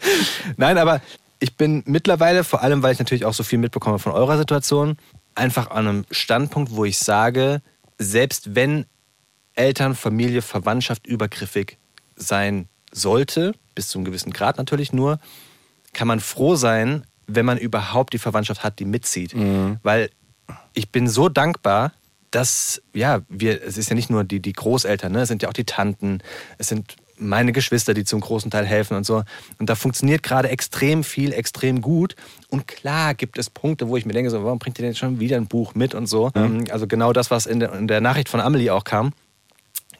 Nein, 0.56 0.78
aber 0.78 1.00
ich 1.38 1.56
bin 1.56 1.82
mittlerweile, 1.86 2.44
vor 2.44 2.62
allem 2.62 2.82
weil 2.82 2.92
ich 2.92 2.98
natürlich 2.98 3.24
auch 3.24 3.34
so 3.34 3.42
viel 3.42 3.58
mitbekomme 3.58 3.98
von 3.98 4.12
eurer 4.12 4.38
Situation, 4.38 4.96
einfach 5.34 5.70
an 5.70 5.86
einem 5.86 6.04
Standpunkt, 6.10 6.74
wo 6.74 6.84
ich 6.84 6.98
sage, 6.98 7.60
selbst 7.98 8.54
wenn 8.54 8.86
Eltern, 9.54 9.94
Familie, 9.94 10.42
Verwandtschaft 10.42 11.06
übergriffig 11.06 11.78
sein 12.16 12.68
sollte, 12.92 13.54
bis 13.74 13.88
zu 13.88 13.98
einem 13.98 14.06
gewissen 14.06 14.32
Grad 14.32 14.58
natürlich 14.58 14.92
nur, 14.92 15.18
kann 15.92 16.08
man 16.08 16.20
froh 16.20 16.56
sein, 16.56 17.04
wenn 17.26 17.46
man 17.46 17.58
überhaupt 17.58 18.12
die 18.12 18.18
Verwandtschaft 18.18 18.64
hat, 18.64 18.78
die 18.78 18.84
mitzieht. 18.84 19.34
Weil 19.82 20.10
ich 20.74 20.90
bin 20.90 21.08
so 21.08 21.28
dankbar, 21.28 21.92
dass, 22.36 22.82
ja, 22.92 23.22
wir, 23.30 23.62
es 23.62 23.78
ist 23.78 23.88
ja 23.88 23.96
nicht 23.96 24.10
nur 24.10 24.22
die, 24.22 24.40
die 24.40 24.52
Großeltern, 24.52 25.10
ne? 25.10 25.22
es 25.22 25.28
sind 25.28 25.42
ja 25.42 25.48
auch 25.48 25.54
die 25.54 25.64
Tanten, 25.64 26.18
es 26.58 26.68
sind 26.68 26.96
meine 27.16 27.52
Geschwister, 27.52 27.94
die 27.94 28.04
zum 28.04 28.20
großen 28.20 28.50
Teil 28.50 28.66
helfen 28.66 28.94
und 28.94 29.06
so. 29.06 29.22
Und 29.58 29.70
da 29.70 29.74
funktioniert 29.74 30.22
gerade 30.22 30.50
extrem 30.50 31.02
viel, 31.02 31.32
extrem 31.32 31.80
gut. 31.80 32.14
Und 32.50 32.68
klar 32.68 33.14
gibt 33.14 33.38
es 33.38 33.48
Punkte, 33.48 33.88
wo 33.88 33.96
ich 33.96 34.04
mir 34.04 34.12
denke, 34.12 34.28
so, 34.28 34.44
warum 34.44 34.58
bringt 34.58 34.78
ihr 34.78 34.82
denn 34.82 34.90
jetzt 34.90 34.98
schon 34.98 35.18
wieder 35.18 35.38
ein 35.38 35.46
Buch 35.46 35.74
mit 35.74 35.94
und 35.94 36.08
so. 36.08 36.30
Ähm, 36.34 36.66
Also 36.70 36.86
genau 36.86 37.14
das, 37.14 37.30
was 37.30 37.46
in 37.46 37.58
der, 37.58 37.72
in 37.72 37.88
der 37.88 38.02
Nachricht 38.02 38.28
von 38.28 38.40
Amelie 38.40 38.70
auch 38.70 38.84
kam. 38.84 39.14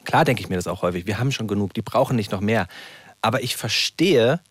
Klar 0.05 0.23
denke 0.23 0.43
ich 0.43 0.49
mir 0.49 0.57
das 0.57 0.67
auch 0.67 0.83
häufig. 0.83 1.07
Wir 1.07 1.17
haben 1.17 1.31
schon 1.31 1.47
genug, 1.47 1.73
die 1.73 1.81
brauchen 1.81 2.15
nicht 2.15 2.31
noch 2.31 2.41
mehr. 2.41 2.67
Aber 3.23 3.41
ich 3.41 3.55
verstehe 3.55 4.41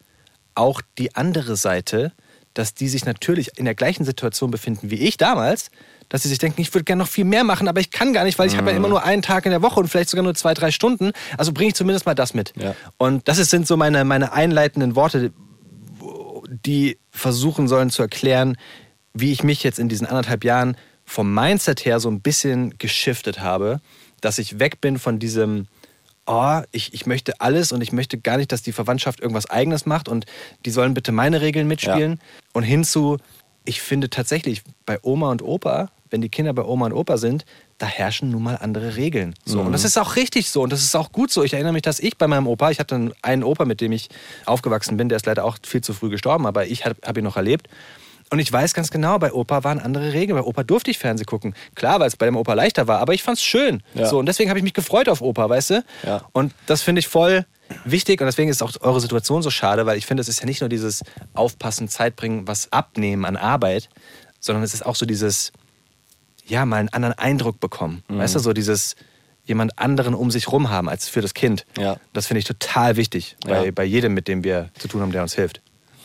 auch 0.57 0.83
die 0.99 1.15
andere 1.15 1.55
Seite, 1.55 2.11
dass 2.53 2.75
die 2.75 2.89
sich 2.89 3.05
natürlich 3.05 3.57
in 3.59 3.65
der 3.65 3.77
gleichen 3.77 4.05
Situation 4.05 4.51
befinden 4.51 4.91
wie 4.91 4.97
ich 5.07 5.19
damals, 5.19 5.71
dass 6.09 6.23
sie 6.23 6.29
sich 6.29 6.39
denken, 6.39 6.61
ich 6.61 6.73
würde 6.75 6.85
gerne 6.85 7.03
noch 7.03 7.09
viel 7.09 7.25
mehr 7.25 7.43
machen, 7.45 7.69
aber 7.69 7.81
ich 7.81 7.91
kann 7.91 8.13
gar 8.13 8.25
nicht, 8.25 8.39
weil 8.39 8.49
ich 8.49 8.57
habe 8.57 8.71
ja 8.71 8.77
immer 8.77 8.89
nur 8.89 9.03
einen 9.03 9.23
Tag 9.23 9.45
in 9.45 9.51
der 9.51 9.63
Woche 9.63 9.81
und 9.81 9.89
vielleicht 9.89 10.11
sogar 10.11 10.23
nur 10.23 10.35
zwei, 10.35 10.55
drei 10.55 10.71
Stunden. 10.71 11.13
Also 11.37 11.53
bringe 11.53 11.69
ich 11.69 11.75
zumindest 11.75 12.07
mal 12.07 12.15
das 12.15 12.33
mit. 12.35 12.53
Ja. 12.57 12.75
Und 12.97 13.27
das 13.29 13.39
sind 13.39 13.67
so 13.67 13.77
meine, 13.77 14.05
meine 14.05 14.33
einleitenden 14.33 14.95
Worte, 14.95 15.33
wo- 15.99 16.45
die 16.49 16.99
versuchen 17.11 17.67
sollen 17.69 17.91
zu 17.91 18.03
erklären, 18.03 18.57
wie 19.15 19.33
ich 19.33 19.43
mich 19.43 19.63
jetzt 19.63 19.79
in 19.79 19.89
diesen 19.89 20.07
anderthalb 20.07 20.45
Jahren 20.45 20.77
vom 21.05 21.33
Mindset 21.35 21.85
her 21.85 22.01
so 22.01 22.09
ein 22.11 22.21
bisschen 22.21 22.79
geschiftet 22.79 23.41
habe, 23.41 23.81
dass 24.21 24.39
ich 24.39 24.59
weg 24.59 24.81
bin 24.81 24.99
von 24.99 25.19
diesem, 25.19 25.67
oh, 26.27 26.61
ich, 26.73 26.93
ich 26.95 27.07
möchte 27.07 27.41
alles 27.41 27.73
und 27.73 27.81
ich 27.81 27.93
möchte 27.93 28.19
gar 28.19 28.37
nicht, 28.37 28.51
dass 28.53 28.63
die 28.63 28.73
Verwandtschaft 28.73 29.21
irgendwas 29.21 29.49
Eigenes 29.49 29.87
macht 29.87 30.09
und 30.09 30.27
die 30.65 30.71
sollen 30.71 30.95
bitte 30.95 31.13
meine 31.13 31.41
Regeln 31.41 31.67
mitspielen. 31.69 32.21
Und 32.53 32.63
hinzu, 32.65 33.19
ich 33.65 33.81
finde 33.83 34.11
tatsächlich 34.11 34.63
bei 34.85 34.99
Oma 35.03 35.31
und 35.31 35.43
Opa, 35.43 35.91
wenn 36.11 36.21
die 36.21 36.29
Kinder 36.29 36.53
bei 36.53 36.63
Oma 36.63 36.87
und 36.87 36.93
Opa 36.93 37.17
sind, 37.17 37.45
da 37.79 37.87
herrschen 37.87 38.31
nun 38.31 38.43
mal 38.43 38.57
andere 38.57 38.97
Regeln. 38.97 39.35
So. 39.45 39.61
Und 39.61 39.73
das 39.73 39.85
ist 39.85 39.99
auch 39.99 40.17
richtig 40.17 40.51
so 40.51 40.63
und 40.63 40.73
das 40.73 40.83
ist 40.83 40.95
auch 40.95 41.13
gut 41.13 41.31
so. 41.31 41.43
Ich 41.43 41.53
erinnere 41.53 41.73
mich, 41.73 41.83
dass 41.83 41.99
ich 41.99 42.17
bei 42.17 42.27
meinem 42.27 42.47
Opa, 42.47 42.71
ich 42.71 42.79
hatte 42.79 43.13
einen 43.23 43.45
Opa, 43.45 43.65
mit 43.65 43.81
dem 43.81 43.93
ich 43.93 44.09
aufgewachsen 44.45 44.97
bin, 44.97 45.09
der 45.09 45.17
ist 45.17 45.27
leider 45.27 45.45
auch 45.45 45.59
viel 45.63 45.83
zu 45.83 45.93
früh 45.93 46.09
gestorben, 46.09 46.47
aber 46.47 46.67
ich 46.67 46.85
habe 46.85 46.97
hab 47.05 47.17
ihn 47.17 47.25
noch 47.25 47.37
erlebt. 47.37 47.69
Und 48.31 48.41
ich 48.41 48.53
weiß 48.53 48.75
ganz 48.75 48.91
genau, 48.91 49.19
bei 49.19 49.33
Opa 49.33 49.63
waren 49.63 49.79
andere 49.79 50.13
Regeln. 50.13 50.37
Bei 50.37 50.45
Opa 50.45 50.65
durfte 50.65 50.91
ich 50.91 50.99
Fernsehen 50.99 51.27
gucken. 51.27 51.55
Klar, 51.77 52.01
weil 52.01 52.09
es 52.09 52.17
bei 52.17 52.27
dem 52.27 52.37
Opa 52.37 52.55
leichter 52.55 52.89
war, 52.89 52.99
aber 52.99 53.15
ich 53.15 53.23
fand 53.23 53.39
es 53.39 53.45
schön. 53.45 53.83
Ja. 53.95 54.07
So, 54.07 54.19
und 54.19 54.27
deswegen 54.27 54.51
habe 54.51 54.59
ich 54.59 54.65
mich 54.65 54.75
gefreut 54.75 55.09
auf 55.09 55.23
Opa, 55.23 55.49
weißt 55.49 55.71
du? 55.71 55.85
Ja. 56.05 56.23
Und 56.33 56.53
das 56.67 56.83
finde 56.83 56.99
ich 56.99 57.07
voll 57.07 57.47
wichtig 57.85 58.21
und 58.21 58.27
deswegen 58.27 58.51
ist 58.51 58.63
auch 58.63 58.73
eure 58.81 59.01
Situation 59.01 59.43
so 59.43 59.51
schade, 59.51 59.87
weil 59.87 59.99
ich 59.99 60.07
finde, 60.07 60.21
es 60.21 60.29
ist 60.29 60.41
ja 60.41 60.47
nicht 60.47 60.61
nur 60.61 60.69
dieses 60.69 61.03
Aufpassen, 61.35 61.89
Zeit 61.89 62.17
bringen, 62.17 62.47
was 62.49 62.73
abnehmen 62.73 63.25
an 63.25 63.37
Arbeit, 63.37 63.89
sondern 64.41 64.65
es 64.65 64.75
ist 64.75 64.85
auch 64.85 64.97
so 64.97 65.07
dieses, 65.07 65.53
ja, 66.47 66.65
mal 66.67 66.77
einen 66.77 66.89
anderen 66.91 67.19
Eindruck 67.19 67.61
bekommen. 67.61 68.03
Mhm. 68.09 68.19
Weißt 68.19 68.35
du, 68.35 68.39
so 68.39 68.53
dieses 68.53 68.95
jemand 69.45 69.79
anderen 69.79 70.15
um 70.15 70.31
sich 70.31 70.51
rum 70.51 70.71
haben 70.71 70.89
als 70.89 71.09
für 71.09 71.21
das 71.21 71.35
Kind. 71.35 71.67
Ja. 71.79 71.97
Das 72.13 72.27
finde 72.27 72.41
ich 72.41 72.45
total 72.47 72.97
wichtig 72.97 73.37
bei, 73.47 73.67
Ja. 73.67 73.71
bei 73.73 73.85
jedem, 73.85 74.15
mit 74.15 74.27
dem 74.29 74.43
wir 74.43 74.71
zu 74.79 74.89
tun 74.89 75.01
haben, 75.03 75.13
der 75.13 75.23
uns 75.23 75.35
hilft. 75.35 75.61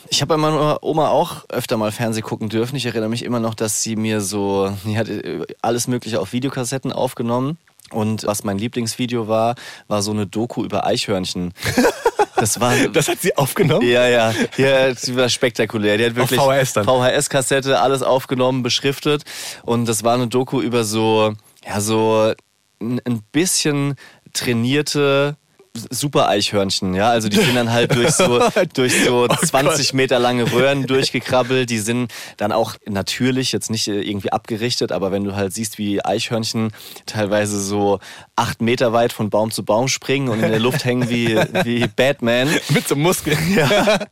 Ich 0.08 0.20
habe 0.20 0.28
bei 0.30 0.36
meiner 0.36 0.82
Oma 0.82 1.08
auch 1.08 1.48
öfter 1.48 1.76
mal 1.76 1.90
Fernsehen 1.92 2.22
gucken 2.24 2.48
dürfen. 2.48 2.76
Ich 2.76 2.86
erinnere 2.86 3.08
mich 3.08 3.24
immer 3.24 3.40
noch, 3.40 3.54
dass 3.54 3.82
sie 3.82 3.96
mir 3.96 4.20
so, 4.20 4.76
die 4.84 4.98
hat 4.98 5.08
äh, 5.08 5.44
alles 5.62 5.88
Mögliche 5.88 6.20
auf 6.20 6.32
Videokassetten 6.32 6.92
aufgenommen. 6.92 7.56
Und 7.90 8.24
was 8.26 8.42
mein 8.44 8.58
Lieblingsvideo 8.58 9.28
war, 9.28 9.54
war 9.88 10.02
so 10.02 10.10
eine 10.12 10.26
Doku 10.26 10.64
über 10.64 10.86
Eichhörnchen. 10.86 11.52
Das, 12.42 12.58
war, 12.58 12.74
das 12.92 13.06
hat 13.06 13.20
sie 13.20 13.36
aufgenommen? 13.36 13.86
Ja, 13.86 14.08
ja. 14.08 14.34
ja 14.56 14.92
die 14.92 15.16
war 15.16 15.28
spektakulär. 15.28 15.96
Die 15.96 16.06
hat 16.06 16.16
wirklich 16.16 16.40
VHS 16.40 16.72
dann. 16.72 16.84
VHS-Kassette, 16.84 17.80
alles 17.80 18.02
aufgenommen, 18.02 18.64
beschriftet. 18.64 19.22
Und 19.62 19.86
das 19.86 20.02
war 20.02 20.14
eine 20.14 20.26
Doku 20.26 20.60
über 20.60 20.82
so, 20.82 21.34
ja, 21.64 21.80
so 21.80 22.32
ein 22.80 23.22
bisschen 23.30 23.94
trainierte 24.32 25.36
super 25.74 26.28
Eichhörnchen, 26.28 26.94
ja. 26.94 27.08
Also 27.10 27.28
die 27.28 27.36
sind 27.36 27.54
dann 27.54 27.72
halt 27.72 27.94
durch 27.94 28.10
so, 28.10 28.40
durch 28.74 29.04
so 29.04 29.26
oh 29.28 29.34
20 29.34 29.94
Meter 29.94 30.18
lange 30.18 30.50
Röhren 30.52 30.86
durchgekrabbelt. 30.86 31.70
Die 31.70 31.78
sind 31.78 32.12
dann 32.36 32.52
auch 32.52 32.74
natürlich 32.86 33.52
jetzt 33.52 33.70
nicht 33.70 33.88
irgendwie 33.88 34.32
abgerichtet, 34.32 34.92
aber 34.92 35.12
wenn 35.12 35.24
du 35.24 35.34
halt 35.34 35.54
siehst, 35.54 35.78
wie 35.78 36.04
Eichhörnchen 36.04 36.72
teilweise 37.06 37.60
so 37.60 38.00
acht 38.36 38.60
Meter 38.60 38.92
weit 38.92 39.12
von 39.12 39.30
Baum 39.30 39.50
zu 39.50 39.64
Baum 39.64 39.88
springen 39.88 40.28
und 40.28 40.42
in 40.42 40.50
der 40.50 40.60
Luft 40.60 40.84
hängen 40.84 41.08
wie, 41.08 41.36
wie 41.64 41.86
Batman. 41.86 42.48
Mit 42.68 42.88
so 42.88 42.96
Muskeln. 42.96 43.38
Ja. 43.52 44.06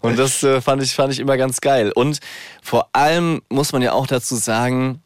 Und 0.00 0.18
das 0.18 0.42
äh, 0.42 0.60
fand, 0.60 0.82
ich, 0.82 0.94
fand 0.94 1.12
ich 1.12 1.18
immer 1.18 1.36
ganz 1.36 1.60
geil. 1.60 1.92
Und 1.92 2.20
vor 2.62 2.88
allem 2.94 3.42
muss 3.48 3.72
man 3.72 3.82
ja 3.82 3.92
auch 3.92 4.06
dazu 4.06 4.34
sagen, 4.36 5.02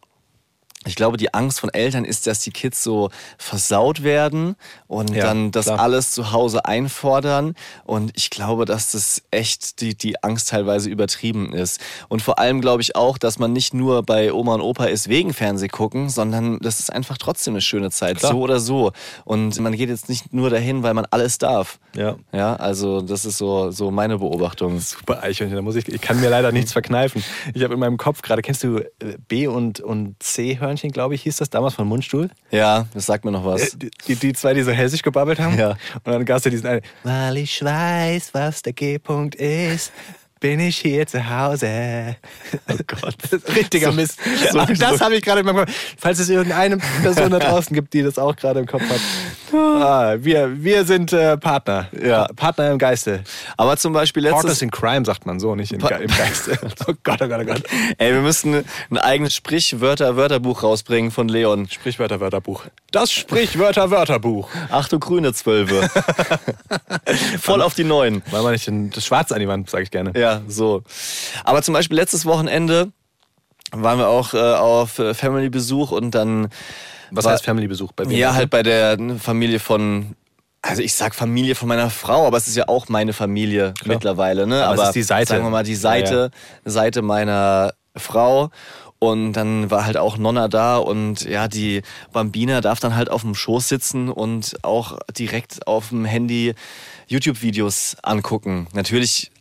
ich 0.84 0.96
glaube, 0.96 1.16
die 1.16 1.32
Angst 1.32 1.60
von 1.60 1.70
Eltern 1.70 2.04
ist, 2.04 2.26
dass 2.26 2.40
die 2.40 2.50
Kids 2.50 2.82
so 2.82 3.10
versaut 3.38 4.02
werden 4.02 4.56
und 4.88 5.14
ja, 5.14 5.24
dann 5.26 5.52
das 5.52 5.66
klar. 5.66 5.78
alles 5.78 6.10
zu 6.10 6.32
Hause 6.32 6.64
einfordern. 6.64 7.54
Und 7.84 8.10
ich 8.16 8.30
glaube, 8.30 8.64
dass 8.64 8.92
das 8.92 9.22
echt 9.30 9.80
die, 9.80 9.96
die 9.96 10.22
Angst 10.24 10.48
teilweise 10.48 10.90
übertrieben 10.90 11.52
ist. 11.52 11.80
Und 12.08 12.20
vor 12.22 12.40
allem 12.40 12.60
glaube 12.60 12.82
ich 12.82 12.96
auch, 12.96 13.16
dass 13.16 13.38
man 13.38 13.52
nicht 13.52 13.74
nur 13.74 14.02
bei 14.02 14.32
Oma 14.32 14.54
und 14.54 14.60
Opa 14.60 14.86
ist 14.86 15.08
wegen 15.08 15.32
Fernseh 15.32 15.68
gucken, 15.68 16.08
sondern 16.08 16.58
das 16.58 16.80
ist 16.80 16.92
einfach 16.92 17.16
trotzdem 17.16 17.54
eine 17.54 17.60
schöne 17.60 17.90
Zeit, 17.90 18.18
klar. 18.18 18.32
so 18.32 18.40
oder 18.40 18.58
so. 18.58 18.92
Und 19.24 19.58
man 19.60 19.74
geht 19.76 19.88
jetzt 19.88 20.08
nicht 20.08 20.32
nur 20.32 20.50
dahin, 20.50 20.82
weil 20.82 20.94
man 20.94 21.06
alles 21.10 21.38
darf. 21.38 21.78
Ja. 21.94 22.16
Ja, 22.32 22.56
also 22.56 23.02
das 23.02 23.24
ist 23.24 23.38
so, 23.38 23.70
so 23.70 23.92
meine 23.92 24.18
Beobachtung. 24.18 24.80
Super 24.80 25.22
Eichhörnchen, 25.22 25.56
da 25.56 25.62
muss 25.62 25.76
ich, 25.76 25.88
ich 25.88 26.00
kann 26.00 26.20
mir 26.20 26.28
leider 26.28 26.50
nichts 26.50 26.72
verkneifen. 26.72 27.22
Ich 27.54 27.62
habe 27.62 27.74
in 27.74 27.80
meinem 27.80 27.98
Kopf 27.98 28.22
gerade, 28.22 28.42
kennst 28.42 28.64
du 28.64 28.78
äh, 28.78 28.86
B 29.28 29.46
und, 29.46 29.78
und 29.80 30.20
C 30.20 30.58
Hörnchen? 30.58 30.71
Eichhörnchen, 30.72 30.90
glaube 30.90 31.14
ich, 31.14 31.22
hieß 31.22 31.36
das 31.36 31.50
damals 31.50 31.74
von 31.74 31.86
Mundstuhl. 31.86 32.30
Ja, 32.50 32.86
das 32.94 33.06
sagt 33.06 33.24
mir 33.24 33.30
noch 33.30 33.44
was. 33.44 33.76
Die, 33.76 33.90
die, 34.08 34.16
die 34.16 34.32
zwei, 34.32 34.54
die 34.54 34.62
so 34.62 34.72
hessisch 34.72 35.02
gebabbelt 35.02 35.38
haben. 35.38 35.58
Ja. 35.58 35.70
Und 36.04 36.06
dann 36.06 36.24
gab 36.24 36.38
es 36.38 36.44
ja 36.44 36.50
diesen 36.50 36.66
einen, 36.66 36.82
weil 37.04 37.36
ich 37.36 37.62
weiß, 37.62 38.32
was 38.32 38.62
der 38.62 38.72
G-Punkt 38.72 39.34
ist, 39.34 39.92
bin 40.42 40.58
ich 40.58 40.78
hier 40.78 41.06
zu 41.06 41.30
Hause. 41.30 42.16
Oh 42.68 42.74
Gott. 42.84 43.14
richtiger 43.56 43.92
so, 43.92 43.96
Mist. 43.96 44.18
So, 44.50 44.58
das 44.58 44.98
so. 44.98 45.00
habe 45.00 45.14
ich 45.14 45.22
gerade 45.22 45.40
im 45.40 45.46
Kopf. 45.46 45.70
Falls 45.96 46.18
es 46.18 46.28
irgendeine 46.28 46.78
Person 47.00 47.30
da 47.30 47.38
draußen 47.38 47.72
gibt, 47.72 47.94
die 47.94 48.02
das 48.02 48.18
auch 48.18 48.34
gerade 48.34 48.58
im 48.58 48.66
Kopf 48.66 48.82
hat. 48.82 49.00
Ah, 49.54 50.16
wir, 50.18 50.62
wir 50.62 50.84
sind 50.84 51.12
äh, 51.12 51.36
Partner. 51.36 51.88
Ja. 52.02 52.26
Partner 52.34 52.72
im 52.72 52.78
Geiste. 52.78 53.22
Aber 53.56 53.76
zum 53.76 53.92
Beispiel 53.92 54.24
letztes... 54.24 54.40
Partners 54.40 54.62
in 54.62 54.70
Crime 54.72 55.04
sagt 55.04 55.26
man 55.26 55.38
so, 55.38 55.54
nicht 55.54 55.72
in, 55.72 55.80
im 55.80 56.06
Geiste. 56.08 56.58
oh 56.88 56.94
Gott, 57.04 57.22
oh 57.22 57.28
Gott, 57.28 57.40
oh 57.40 57.44
Gott. 57.44 57.62
Ey, 57.98 58.12
wir 58.12 58.22
müssten 58.22 58.64
ein 58.90 58.98
eigenes 58.98 59.36
Sprichwörter-Wörterbuch 59.36 60.64
rausbringen 60.64 61.12
von 61.12 61.28
Leon. 61.28 61.68
Sprichwörter-Wörterbuch. 61.68 62.64
Das 62.90 63.12
Sprichwörter-Wörterbuch. 63.12 64.48
Ach 64.70 64.88
du 64.88 64.98
grüne 64.98 65.32
Zwölfe. 65.34 65.88
Voll 67.40 67.62
auf 67.62 67.74
die 67.74 67.84
Neuen. 67.84 68.22
Weil 68.30 68.42
man 68.42 68.52
nicht 68.52 68.68
das 68.96 69.06
Schwarze 69.06 69.34
an 69.34 69.40
die 69.40 69.48
Wand, 69.48 69.70
sage 69.70 69.84
ich 69.84 69.90
gerne. 69.90 70.12
Ja, 70.18 70.31
so. 70.48 70.82
Aber 71.44 71.62
zum 71.62 71.74
Beispiel 71.74 71.96
letztes 71.96 72.24
Wochenende 72.24 72.92
waren 73.72 73.98
wir 73.98 74.08
auch 74.08 74.34
äh, 74.34 74.38
auf 74.38 74.98
äh, 74.98 75.14
Family-Besuch 75.14 75.90
und 75.90 76.14
dann 76.14 76.48
was 77.10 77.26
heißt 77.26 77.44
Family-Besuch 77.44 77.92
bei 77.92 78.04
wem? 78.04 78.16
Ja, 78.16 78.34
halt 78.34 78.48
bei 78.50 78.62
der 78.62 78.96
Familie 79.18 79.58
von 79.58 80.16
also 80.62 80.80
ich 80.80 80.94
sag 80.94 81.14
Familie 81.14 81.56
von 81.56 81.68
meiner 81.68 81.90
Frau, 81.90 82.26
aber 82.26 82.36
es 82.36 82.46
ist 82.46 82.56
ja 82.56 82.68
auch 82.68 82.88
meine 82.88 83.12
Familie 83.12 83.74
Klar. 83.80 83.96
mittlerweile. 83.96 84.46
Ne? 84.46 84.62
Aber, 84.64 84.74
aber 84.74 84.82
es 84.82 84.88
ist 84.90 84.94
die 84.94 85.02
Seite. 85.02 85.28
Sagen 85.28 85.44
wir 85.44 85.50
mal 85.50 85.64
die 85.64 85.74
Seite, 85.74 86.14
ja, 86.14 86.22
ja. 86.64 86.70
Seite 86.70 87.02
meiner 87.02 87.74
Frau. 87.96 88.50
Und 89.00 89.32
dann 89.32 89.68
war 89.68 89.84
halt 89.84 89.96
auch 89.96 90.16
Nonna 90.16 90.46
da 90.46 90.76
und 90.76 91.22
ja, 91.22 91.48
die 91.48 91.82
Bambina 92.12 92.60
darf 92.60 92.78
dann 92.78 92.94
halt 92.94 93.10
auf 93.10 93.22
dem 93.22 93.34
Schoß 93.34 93.66
sitzen 93.66 94.08
und 94.08 94.54
auch 94.62 95.00
direkt 95.18 95.66
auf 95.66 95.88
dem 95.88 96.04
Handy 96.04 96.54
YouTube-Videos 97.08 97.96
angucken. 98.04 98.68
Natürlich 98.74 99.31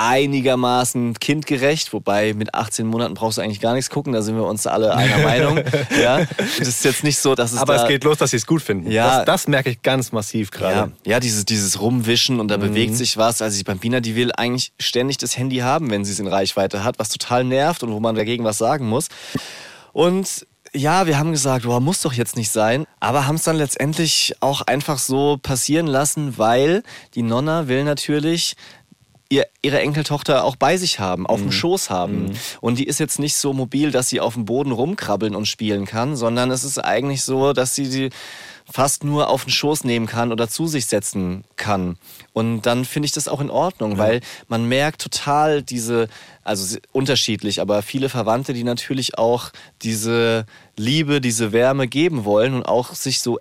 einigermaßen 0.00 1.14
kindgerecht, 1.14 1.92
wobei 1.92 2.32
mit 2.32 2.54
18 2.54 2.86
Monaten 2.86 3.12
brauchst 3.12 3.36
du 3.36 3.42
eigentlich 3.42 3.60
gar 3.60 3.74
nichts 3.74 3.90
gucken, 3.90 4.14
da 4.14 4.22
sind 4.22 4.34
wir 4.34 4.44
uns 4.44 4.66
alle 4.66 4.94
einer 4.96 5.18
Meinung. 5.22 5.60
ja, 6.02 6.24
das 6.36 6.68
ist 6.68 6.84
jetzt 6.84 7.04
nicht 7.04 7.18
so, 7.18 7.34
dass 7.34 7.52
es 7.52 7.58
Aber 7.58 7.74
da 7.74 7.82
es 7.82 7.88
geht 7.88 8.04
los, 8.04 8.16
dass 8.16 8.30
sie 8.30 8.38
es 8.38 8.46
gut 8.46 8.62
finden. 8.62 8.90
Ja, 8.90 9.18
das, 9.18 9.26
das 9.26 9.48
merke 9.48 9.68
ich 9.68 9.82
ganz 9.82 10.10
massiv 10.12 10.50
gerade. 10.50 10.92
Ja, 11.04 11.12
ja, 11.12 11.20
dieses, 11.20 11.44
dieses 11.44 11.80
Rumwischen 11.80 12.40
und 12.40 12.48
da 12.48 12.56
mhm. 12.56 12.62
bewegt 12.62 12.96
sich 12.96 13.18
was. 13.18 13.42
Also 13.42 13.58
die 13.58 13.64
Bambina, 13.64 14.00
die 14.00 14.16
will 14.16 14.32
eigentlich 14.32 14.72
ständig 14.80 15.18
das 15.18 15.36
Handy 15.36 15.58
haben, 15.58 15.90
wenn 15.90 16.04
sie 16.04 16.12
es 16.12 16.18
in 16.18 16.26
Reichweite 16.26 16.82
hat, 16.82 16.98
was 16.98 17.10
total 17.10 17.44
nervt 17.44 17.82
und 17.82 17.92
wo 17.92 18.00
man 18.00 18.14
dagegen 18.14 18.42
was 18.44 18.56
sagen 18.56 18.88
muss. 18.88 19.08
Und 19.92 20.46
ja, 20.72 21.06
wir 21.06 21.18
haben 21.18 21.32
gesagt, 21.32 21.64
boah, 21.64 21.80
muss 21.80 22.00
doch 22.00 22.12
jetzt 22.12 22.36
nicht 22.36 22.50
sein, 22.50 22.86
aber 23.00 23.26
haben 23.26 23.34
es 23.34 23.42
dann 23.42 23.56
letztendlich 23.56 24.34
auch 24.40 24.62
einfach 24.62 24.98
so 24.98 25.36
passieren 25.42 25.86
lassen, 25.86 26.38
weil 26.38 26.82
die 27.14 27.22
Nonna 27.22 27.66
will 27.66 27.84
natürlich 27.84 28.54
ihr, 29.30 29.46
ihre 29.62 29.80
Enkeltochter 29.80 30.44
auch 30.44 30.56
bei 30.56 30.76
sich 30.76 31.00
haben, 31.00 31.26
auf 31.26 31.38
mhm. 31.38 31.44
dem 31.44 31.52
Schoß 31.52 31.88
haben. 31.88 32.24
Mhm. 32.24 32.32
Und 32.60 32.78
die 32.78 32.84
ist 32.84 33.00
jetzt 33.00 33.18
nicht 33.18 33.36
so 33.36 33.54
mobil, 33.54 33.90
dass 33.90 34.10
sie 34.10 34.20
auf 34.20 34.34
dem 34.34 34.44
Boden 34.44 34.72
rumkrabbeln 34.72 35.34
und 35.34 35.46
spielen 35.46 35.86
kann, 35.86 36.16
sondern 36.16 36.50
es 36.50 36.64
ist 36.64 36.78
eigentlich 36.78 37.22
so, 37.22 37.54
dass 37.54 37.74
sie 37.74 37.86
sie 37.86 38.10
fast 38.70 39.02
nur 39.02 39.28
auf 39.28 39.44
den 39.44 39.50
Schoß 39.50 39.84
nehmen 39.84 40.06
kann 40.06 40.30
oder 40.32 40.48
zu 40.48 40.66
sich 40.66 40.86
setzen 40.86 41.44
kann. 41.56 41.96
Und 42.32 42.62
dann 42.62 42.84
finde 42.84 43.06
ich 43.06 43.12
das 43.12 43.26
auch 43.26 43.40
in 43.40 43.50
Ordnung, 43.50 43.92
ja. 43.92 43.98
weil 43.98 44.20
man 44.48 44.66
merkt 44.66 45.00
total 45.00 45.62
diese, 45.62 46.08
also 46.44 46.76
unterschiedlich, 46.92 47.60
aber 47.60 47.82
viele 47.82 48.08
Verwandte, 48.08 48.52
die 48.52 48.64
natürlich 48.64 49.18
auch 49.18 49.50
diese 49.82 50.46
Liebe, 50.76 51.20
diese 51.20 51.52
Wärme 51.52 51.88
geben 51.88 52.24
wollen 52.24 52.54
und 52.54 52.64
auch 52.64 52.94
sich 52.94 53.20
so 53.20 53.38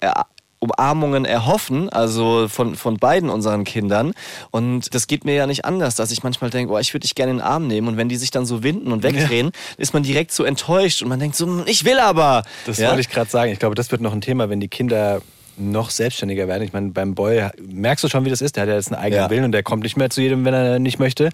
Umarmungen 0.60 1.26
erhoffen, 1.26 1.90
also 1.90 2.48
von, 2.50 2.76
von 2.76 2.98
beiden 2.98 3.30
unseren 3.30 3.64
Kindern. 3.64 4.12
Und 4.52 4.94
das 4.94 5.08
geht 5.08 5.24
mir 5.24 5.34
ja 5.34 5.48
nicht 5.48 5.66
anders, 5.66 5.96
dass 5.96 6.12
ich 6.12 6.24
manchmal 6.24 6.50
denke, 6.50 6.74
oh, 6.74 6.78
ich 6.78 6.94
würde 6.94 7.04
dich 7.04 7.16
gerne 7.16 7.32
in 7.32 7.38
den 7.38 7.46
Arm 7.46 7.68
nehmen. 7.68 7.88
Und 7.88 7.98
wenn 7.98 8.10
die 8.10 8.18
sich 8.18 8.32
dann 8.32 8.46
so 8.46 8.62
winden 8.62 8.92
und 8.92 9.04
wegdrehen, 9.04 9.48
ja. 9.48 9.52
ist 9.78 9.94
man 9.94 10.04
direkt 10.04 10.32
so 10.32 10.44
enttäuscht 10.44 11.02
und 11.02 11.10
man 11.10 11.20
denkt 11.20 11.36
so, 11.36 11.46
hm, 11.46 11.64
ich 11.66 11.86
will 11.86 12.00
aber. 12.00 12.44
Das 12.66 12.78
ja? 12.78 12.90
wollte 12.90 13.02
ich 13.02 13.10
gerade 13.10 13.30
sagen. 13.30 13.52
Ich 13.52 13.60
glaube, 13.60 13.76
das 13.76 13.92
wird 13.92 14.02
noch 14.02 14.14
ein 14.14 14.22
Thema, 14.22 14.50
wenn 14.50 14.60
die 14.60 14.68
Kinder 14.68 15.22
noch 15.58 15.90
selbstständiger 15.90 16.48
werden. 16.48 16.64
Ich 16.64 16.74
meine, 16.74 16.90
beim 16.90 17.16
Boy 17.16 17.50
merkst 17.62 18.04
du 18.04 18.10
schon, 18.10 18.26
wie 18.26 18.30
das 18.30 18.42
ist. 18.42 18.56
Der 18.56 18.64
hat 18.64 18.70
ja 18.70 18.76
jetzt 18.76 18.92
einen 18.92 19.02
eigenen 19.02 19.24
ja. 19.24 19.30
Willen 19.30 19.46
und 19.46 19.52
der 19.52 19.64
kommt 19.64 19.84
nicht 19.84 19.98
mehr 19.98 20.10
zu 20.10 20.22
jedem, 20.22 20.46
wenn 20.46 20.54
er 20.54 20.80
nicht 20.80 21.00
möchte. 21.00 21.30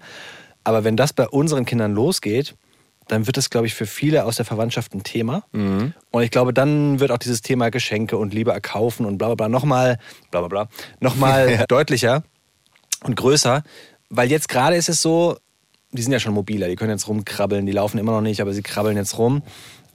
Aber 0.64 0.84
wenn 0.84 0.96
das 0.96 1.12
bei 1.12 1.28
unseren 1.28 1.64
Kindern 1.64 1.94
losgeht, 1.94 2.54
dann 3.08 3.26
wird 3.26 3.38
es, 3.38 3.50
glaube 3.50 3.66
ich, 3.66 3.74
für 3.74 3.86
viele 3.86 4.24
aus 4.24 4.36
der 4.36 4.44
Verwandtschaft 4.44 4.94
ein 4.94 5.02
Thema. 5.02 5.44
Mhm. 5.52 5.94
Und 6.10 6.22
ich 6.22 6.30
glaube, 6.30 6.52
dann 6.52 7.00
wird 7.00 7.10
auch 7.10 7.18
dieses 7.18 7.42
Thema 7.42 7.70
Geschenke 7.70 8.16
und 8.16 8.34
Liebe 8.34 8.52
erkaufen 8.52 9.06
und 9.06 9.18
bla 9.18 9.28
bla 9.28 9.34
bla 9.34 9.48
nochmal, 9.48 9.98
bla 10.30 10.40
bla 10.40 10.48
bla, 10.48 10.68
nochmal 11.00 11.50
ja. 11.58 11.66
deutlicher 11.66 12.24
und 13.04 13.16
größer. 13.16 13.62
Weil 14.08 14.30
jetzt 14.30 14.48
gerade 14.48 14.76
ist 14.76 14.88
es 14.88 15.02
so, 15.02 15.36
die 15.92 16.02
sind 16.02 16.12
ja 16.12 16.20
schon 16.20 16.34
mobiler, 16.34 16.68
die 16.68 16.76
können 16.76 16.90
jetzt 16.90 17.08
rumkrabbeln, 17.08 17.66
die 17.66 17.72
laufen 17.72 17.98
immer 17.98 18.12
noch 18.12 18.20
nicht, 18.20 18.40
aber 18.40 18.52
sie 18.52 18.62
krabbeln 18.62 18.96
jetzt 18.96 19.18
rum. 19.18 19.42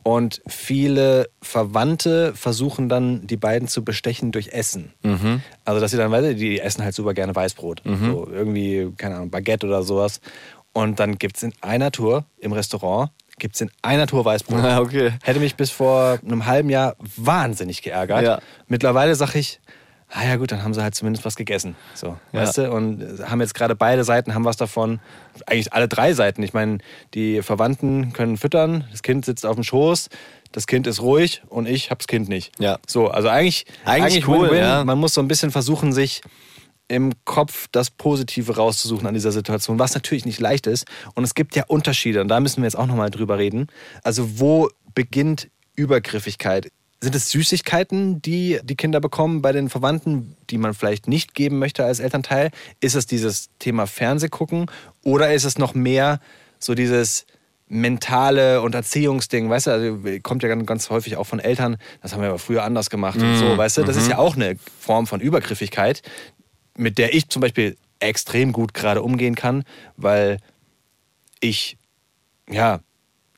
Und 0.03 0.41
viele 0.47 1.29
Verwandte 1.43 2.33
versuchen 2.33 2.89
dann, 2.89 3.27
die 3.27 3.37
beiden 3.37 3.67
zu 3.67 3.83
bestechen 3.83 4.31
durch 4.31 4.47
Essen. 4.47 4.93
Mhm. 5.03 5.43
Also, 5.63 5.79
dass 5.79 5.91
sie 5.91 5.97
dann, 5.97 6.09
weil 6.11 6.33
die 6.33 6.59
essen 6.59 6.83
halt 6.83 6.95
super 6.95 7.13
gerne 7.13 7.35
Weißbrot. 7.35 7.85
Mhm. 7.85 8.11
So 8.11 8.27
irgendwie, 8.31 8.91
keine 8.97 9.17
Ahnung, 9.17 9.29
Baguette 9.29 9.67
oder 9.67 9.83
sowas. 9.83 10.19
Und 10.73 10.99
dann 10.99 11.17
gibt 11.17 11.37
es 11.37 11.43
in 11.43 11.53
einer 11.61 11.91
Tour 11.91 12.25
im 12.39 12.53
Restaurant, 12.53 13.11
gibt 13.39 13.55
es 13.55 13.61
in 13.61 13.71
einer 13.81 14.07
Tour 14.07 14.23
Weißbrot. 14.23 14.59
Ah, 14.59 14.79
okay. 14.79 15.13
Hätte 15.23 15.39
mich 15.39 15.55
bis 15.55 15.71
vor 15.71 16.19
einem 16.25 16.45
halben 16.45 16.69
Jahr 16.69 16.95
wahnsinnig 17.17 17.81
geärgert. 17.81 18.23
Ja. 18.23 18.39
Mittlerweile 18.67 19.15
sage 19.15 19.39
ich, 19.39 19.59
ah 20.09 20.25
ja 20.25 20.35
gut, 20.35 20.51
dann 20.51 20.63
haben 20.63 20.73
sie 20.73 20.81
halt 20.81 20.95
zumindest 20.95 21.25
was 21.25 21.35
gegessen. 21.35 21.75
So, 21.93 22.17
ja. 22.31 22.41
weißt 22.41 22.59
du? 22.59 22.71
Und 22.71 23.19
haben 23.25 23.41
jetzt 23.41 23.53
gerade 23.53 23.75
beide 23.75 24.03
Seiten 24.03 24.33
haben 24.33 24.45
was 24.45 24.57
davon. 24.57 24.99
Eigentlich 25.45 25.73
alle 25.73 25.87
drei 25.87 26.13
Seiten. 26.13 26.43
Ich 26.43 26.53
meine, 26.53 26.79
die 27.13 27.41
Verwandten 27.41 28.13
können 28.13 28.37
füttern, 28.37 28.85
das 28.91 29.01
Kind 29.01 29.25
sitzt 29.25 29.45
auf 29.45 29.55
dem 29.55 29.63
Schoß, 29.63 30.09
das 30.51 30.67
Kind 30.67 30.85
ist 30.87 31.01
ruhig 31.01 31.41
und 31.47 31.67
ich 31.67 31.91
hab's 31.91 32.07
Kind 32.07 32.29
nicht. 32.29 32.51
Ja. 32.59 32.79
So, 32.87 33.07
also 33.07 33.29
eigentlich, 33.29 33.65
eigentlich, 33.85 34.13
eigentlich 34.13 34.27
cool, 34.27 34.51
win 34.51 34.57
-win. 34.57 34.61
Ja. 34.61 34.83
Man 34.83 34.99
muss 34.99 35.13
so 35.13 35.21
ein 35.21 35.27
bisschen 35.27 35.51
versuchen, 35.51 35.93
sich 35.93 36.21
im 36.91 37.13
Kopf 37.23 37.67
das 37.71 37.89
Positive 37.89 38.57
rauszusuchen 38.57 39.07
an 39.07 39.13
dieser 39.13 39.31
Situation, 39.31 39.79
was 39.79 39.93
natürlich 39.93 40.25
nicht 40.25 40.39
leicht 40.39 40.67
ist. 40.67 40.85
Und 41.15 41.23
es 41.23 41.33
gibt 41.33 41.55
ja 41.55 41.63
Unterschiede 41.67 42.19
und 42.21 42.27
da 42.27 42.39
müssen 42.41 42.57
wir 42.57 42.65
jetzt 42.65 42.77
auch 42.77 42.85
nochmal 42.85 43.09
drüber 43.09 43.37
reden. 43.37 43.67
Also 44.03 44.39
wo 44.39 44.69
beginnt 44.93 45.49
Übergriffigkeit? 45.75 46.69
Sind 46.99 47.15
es 47.15 47.31
Süßigkeiten, 47.31 48.21
die 48.21 48.59
die 48.63 48.75
Kinder 48.75 48.99
bekommen 48.99 49.41
bei 49.41 49.53
den 49.53 49.69
Verwandten, 49.69 50.35
die 50.49 50.57
man 50.57 50.73
vielleicht 50.73 51.07
nicht 51.07 51.33
geben 51.33 51.59
möchte 51.59 51.85
als 51.85 51.99
Elternteil? 51.99 52.51
Ist 52.81 52.95
es 52.95 53.05
dieses 53.07 53.49
Thema 53.57 53.87
Fernsehgucken 53.87 54.65
oder 55.01 55.33
ist 55.33 55.45
es 55.45 55.57
noch 55.57 55.73
mehr 55.73 56.19
so 56.59 56.75
dieses 56.75 57.25
mentale 57.69 58.61
und 58.61 58.75
Erziehungsding, 58.75 59.49
weißt 59.49 59.67
du, 59.67 59.71
also 59.71 59.97
kommt 60.21 60.43
ja 60.43 60.49
ganz, 60.49 60.65
ganz 60.65 60.89
häufig 60.89 61.15
auch 61.15 61.23
von 61.23 61.39
Eltern, 61.39 61.77
das 62.01 62.11
haben 62.11 62.21
wir 62.21 62.27
aber 62.27 62.37
früher 62.37 62.65
anders 62.65 62.89
gemacht 62.89 63.17
und 63.17 63.37
so, 63.37 63.57
weißt 63.57 63.77
du, 63.77 63.83
das 63.83 63.95
ist 63.95 64.09
ja 64.09 64.17
auch 64.17 64.35
eine 64.35 64.57
Form 64.81 65.07
von 65.07 65.21
Übergriffigkeit, 65.21 66.01
mit 66.77 66.97
der 66.97 67.13
ich 67.13 67.29
zum 67.29 67.41
Beispiel 67.41 67.77
extrem 67.99 68.51
gut 68.51 68.73
gerade 68.73 69.01
umgehen 69.01 69.35
kann, 69.35 69.63
weil 69.97 70.37
ich, 71.39 71.77
ja, 72.49 72.79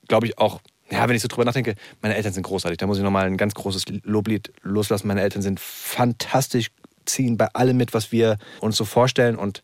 glaube 0.08 0.28
ich 0.28 0.38
auch, 0.38 0.62
ja, 0.92 1.08
wenn 1.08 1.16
ich 1.16 1.22
so 1.22 1.28
drüber 1.28 1.46
nachdenke, 1.46 1.76
meine 2.02 2.16
Eltern 2.16 2.34
sind 2.34 2.44
großartig. 2.44 2.78
Da 2.78 2.86
muss 2.86 2.98
ich 2.98 3.04
nochmal 3.04 3.26
ein 3.26 3.38
ganz 3.38 3.54
großes 3.56 3.86
Loblied 4.04 4.54
loslassen. 4.62 5.08
Meine 5.08 5.22
Eltern 5.22 5.42
sind 5.42 5.60
fantastisch, 5.60 6.68
ziehen 7.06 7.38
bei 7.38 7.48
allem 7.48 7.78
mit, 7.78 7.94
was 7.94 8.12
wir 8.12 8.38
uns 8.60 8.78
so 8.78 8.86
vorstellen 8.86 9.36
und 9.36 9.62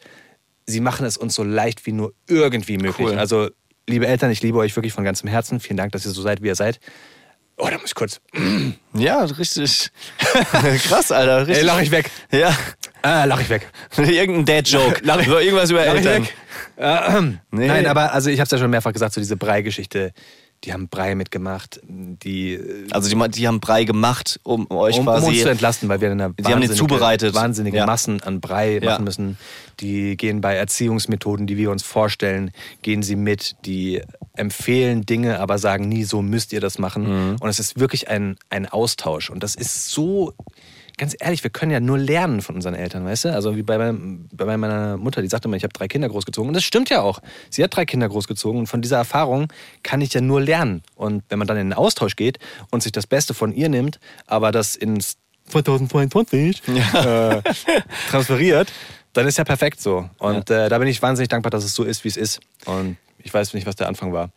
sie 0.66 0.80
machen 0.80 1.06
es 1.06 1.18
uns 1.18 1.36
so 1.36 1.44
leicht 1.44 1.86
wie 1.86 1.92
nur 1.92 2.14
irgendwie 2.28 2.78
möglich. 2.78 3.08
Cool. 3.08 3.18
Also, 3.18 3.50
liebe 3.88 4.08
Eltern, 4.08 4.32
ich 4.32 4.42
liebe 4.42 4.58
euch 4.58 4.76
wirklich 4.76 4.94
von 4.94 5.04
ganzem 5.04 5.30
Herzen. 5.30 5.60
Vielen 5.60 5.78
Dank, 5.78 5.92
dass 5.92 6.06
ihr 6.06 6.12
so 6.12 6.22
seid, 6.22 6.42
wie 6.42 6.48
ihr 6.48 6.56
seid. 6.56 6.80
Oh, 7.58 7.68
da 7.70 7.78
muss 7.78 7.88
ich 7.88 7.96
kurz. 7.96 8.22
Ja, 8.94 9.24
richtig. 9.26 9.92
Krass, 10.84 11.12
Alter. 11.12 11.40
Richtig. 11.42 11.58
Ey, 11.58 11.64
lach 11.64 11.82
ich 11.82 11.92
weg. 11.92 12.10
Ja. 12.32 12.56
Ah, 13.02 13.26
lach 13.26 13.42
ich 13.42 13.50
weg. 13.50 13.70
Irgendein 13.98 14.46
Dad-Joke. 14.46 15.00
Lach 15.04 15.20
ich- 15.22 15.28
So, 15.28 15.38
Irgendwas 15.40 15.70
über 15.72 15.86
Lach 15.86 15.96
ich 15.96 16.06
Eltern. 16.06 16.24
weg. 16.24 16.36
Ähm, 16.78 17.40
Nee. 17.52 17.68
Nein, 17.68 17.86
aber 17.88 18.14
also 18.14 18.30
ich 18.30 18.40
habe 18.40 18.46
es 18.46 18.52
ja 18.52 18.58
schon 18.58 18.70
mehrfach 18.70 18.94
gesagt, 18.94 19.14
so 19.14 19.22
diese 19.22 19.38
Brei-Geschichte. 19.38 20.12
Die 20.66 20.74
haben 20.74 20.90
Brei 20.90 21.16
mitgemacht, 21.16 21.80
die 21.88 22.56
äh, 22.56 22.88
Also 22.92 23.08
die, 23.10 23.30
die 23.32 23.48
haben 23.48 23.62
Brei 23.62 23.86
gemacht, 23.86 24.42
um 24.44 24.70
euch 24.72 24.96
um, 24.96 25.08
um 25.08 25.14
quasi... 25.14 25.28
uns 25.30 25.42
zu 25.44 25.50
entlasten, 25.50 25.88
weil 25.88 26.02
wir 26.02 26.12
eine 26.12 26.34
Die 26.38 26.44
haben 26.52 26.60
den 26.60 26.74
zubereitet. 26.74 27.34
wahnsinnige 27.34 27.78
Ja. 27.78 27.86
Massen 27.86 28.22
an 28.24 28.42
Brei 28.42 28.78
Ja. 28.84 28.92
machen 28.92 29.06
müssen. 29.06 29.38
Die 29.80 30.18
gehen 30.18 30.42
bei 30.42 30.56
Erziehungsmethoden, 30.56 31.48
die 31.48 31.56
wir 31.56 31.72
uns 31.72 31.84
vorstellen, 31.84 32.52
gehen 32.82 33.04
sie 33.04 33.16
mit. 33.16 33.56
Die 33.66 34.02
empfehlen 34.36 35.06
Dinge, 35.06 35.40
aber 35.40 35.60
sagen 35.60 35.88
nie, 35.88 36.04
so 36.04 36.22
müsst 36.22 36.52
ihr 36.52 36.60
das 36.60 36.78
machen. 36.78 37.04
Mhm. 37.32 37.36
Und 37.40 37.48
es 37.48 37.60
ist 37.60 37.80
wirklich 37.80 38.10
ein, 38.10 38.36
ein 38.50 38.66
Austausch. 38.68 39.30
Und 39.30 39.44
das 39.44 39.56
ist 39.56 39.90
so, 39.92 40.34
ganz 41.00 41.16
ehrlich, 41.20 41.44
wir 41.44 41.50
können 41.50 41.72
ja 41.72 41.80
nur 41.80 41.98
lernen 41.98 42.42
von 42.42 42.56
unseren 42.56 42.76
Eltern, 42.76 43.06
weißt 43.06 43.26
du? 43.26 43.34
Also 43.34 43.56
wie 43.56 43.64
bei, 43.64 43.78
meinem, 43.80 44.30
bei 44.32 44.58
meiner 44.58 44.98
Mutter, 44.98 45.22
die 45.24 45.28
sagte 45.28 45.48
immer, 45.48 45.58
ich 45.58 45.64
habe 45.64 45.74
drei 45.74 45.88
Kinder 45.88 46.08
großgezogen. 46.10 46.50
Und 46.50 46.54
das 46.54 46.64
stimmt 46.64 46.90
ja 46.90 47.02
auch. 47.02 47.20
Sie 47.50 47.64
hat 47.64 47.76
drei 47.76 47.86
Kinder 47.86 48.08
großgezogen 48.08 48.60
und 48.60 48.68
von 48.68 48.82
dieser 48.82 48.98
Erfahrung 48.98 49.52
kann 49.82 50.02
ich 50.02 50.14
ja 50.14 50.22
nur 50.22 50.42
lernen. 50.42 50.84
Und 50.96 51.24
wenn 51.30 51.40
man 51.40 51.48
dann 51.48 51.58
in 51.58 51.70
den 51.70 51.74
Austausch 51.74 52.16
geht 52.16 52.38
und 52.70 52.84
sich 52.84 52.92
das 52.92 53.08
Beste 53.08 53.34
von 53.34 53.54
ihr 53.54 53.70
nimmt, 53.70 54.00
aber 54.28 54.52
das 54.52 54.76
ins 54.76 55.18
2022 55.48 56.62
äh, 56.94 57.42
transferiert, 58.10 58.72
dann 59.14 59.26
ist 59.26 59.38
ja 59.38 59.44
perfekt 59.44 59.82
so. 59.82 60.08
Und 60.20 60.52
äh, 60.52 60.70
da 60.70 60.78
bin 60.78 60.88
ich 60.88 61.02
wahnsinnig 61.02 61.30
dankbar, 61.30 61.50
dass 61.50 61.64
es 61.64 61.74
so 61.74 61.84
ist, 61.84 62.04
wie 62.04 62.10
es 62.10 62.18
ist. 62.18 62.40
Und 62.66 62.98
ich 63.24 63.34
weiß 63.34 63.54
nicht, 63.54 63.66
was 63.66 63.76
der 63.76 63.88
Anfang 63.88 64.14
war. 64.14 64.30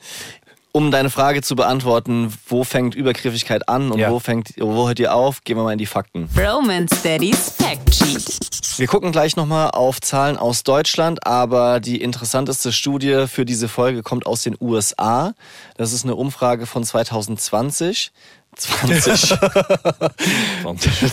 Um 0.74 0.90
deine 0.90 1.10
Frage 1.10 1.42
zu 1.42 1.54
beantworten, 1.54 2.32
wo 2.48 2.64
fängt 2.64 2.94
Übergriffigkeit 2.94 3.68
an 3.68 3.90
und 3.92 3.98
Ja. 3.98 4.10
wo, 4.10 4.18
fängt, 4.18 4.54
wo 4.58 4.86
hört 4.88 4.98
ihr 4.98 5.14
auf, 5.14 5.44
gehen 5.44 5.56
wir 5.58 5.64
mal 5.64 5.72
in 5.72 5.78
die 5.78 5.84
Fakten. 5.86 6.28
Romance 6.36 6.96
Daddy's 7.02 7.52
Fact 7.58 7.94
Sheet. 7.94 8.78
Wir 8.78 8.86
gucken 8.86 9.12
gleich 9.12 9.36
nochmal 9.36 9.70
auf 9.72 10.00
Zahlen 10.00 10.38
aus 10.38 10.62
Deutschland, 10.62 11.26
aber 11.26 11.78
die 11.78 12.00
interessanteste 12.00 12.72
Studie 12.72 13.26
für 13.28 13.44
diese 13.44 13.68
Folge 13.68 14.02
kommt 14.02 14.24
aus 14.24 14.42
den 14.44 14.56
USA. 14.62 15.34
Das 15.76 15.92
ist 15.92 16.04
eine 16.04 16.14
Umfrage 16.16 16.64
von 16.64 16.82
2020. 16.82 18.10
20. 18.56 19.34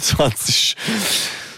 20. 0.01 0.75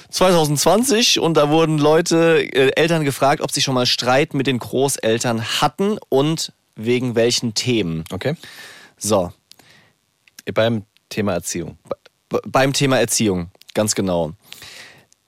2020 0.10 1.20
und 1.20 1.36
da 1.36 1.50
wurden 1.50 1.78
Leute, 1.78 2.40
äh, 2.54 2.72
Eltern 2.76 3.04
gefragt, 3.06 3.42
ob 3.42 3.52
sie 3.52 3.62
schon 3.62 3.76
mal 3.76 3.86
Streit 3.86 4.34
mit 4.34 4.48
den 4.48 4.60
Großeltern 4.60 5.62
hatten 5.62 5.98
und 6.10 6.52
wegen 6.86 7.16
welchen 7.16 7.54
Themen. 7.54 8.04
Okay? 8.12 8.36
So, 8.98 9.32
Beim 10.54 10.84
Thema 11.10 11.34
Erziehung. 11.34 11.78
B- 12.30 12.38
beim 12.46 12.74
Thema 12.74 13.00
Erziehung, 13.00 13.52
ganz 13.74 13.96
genau. 13.96 14.32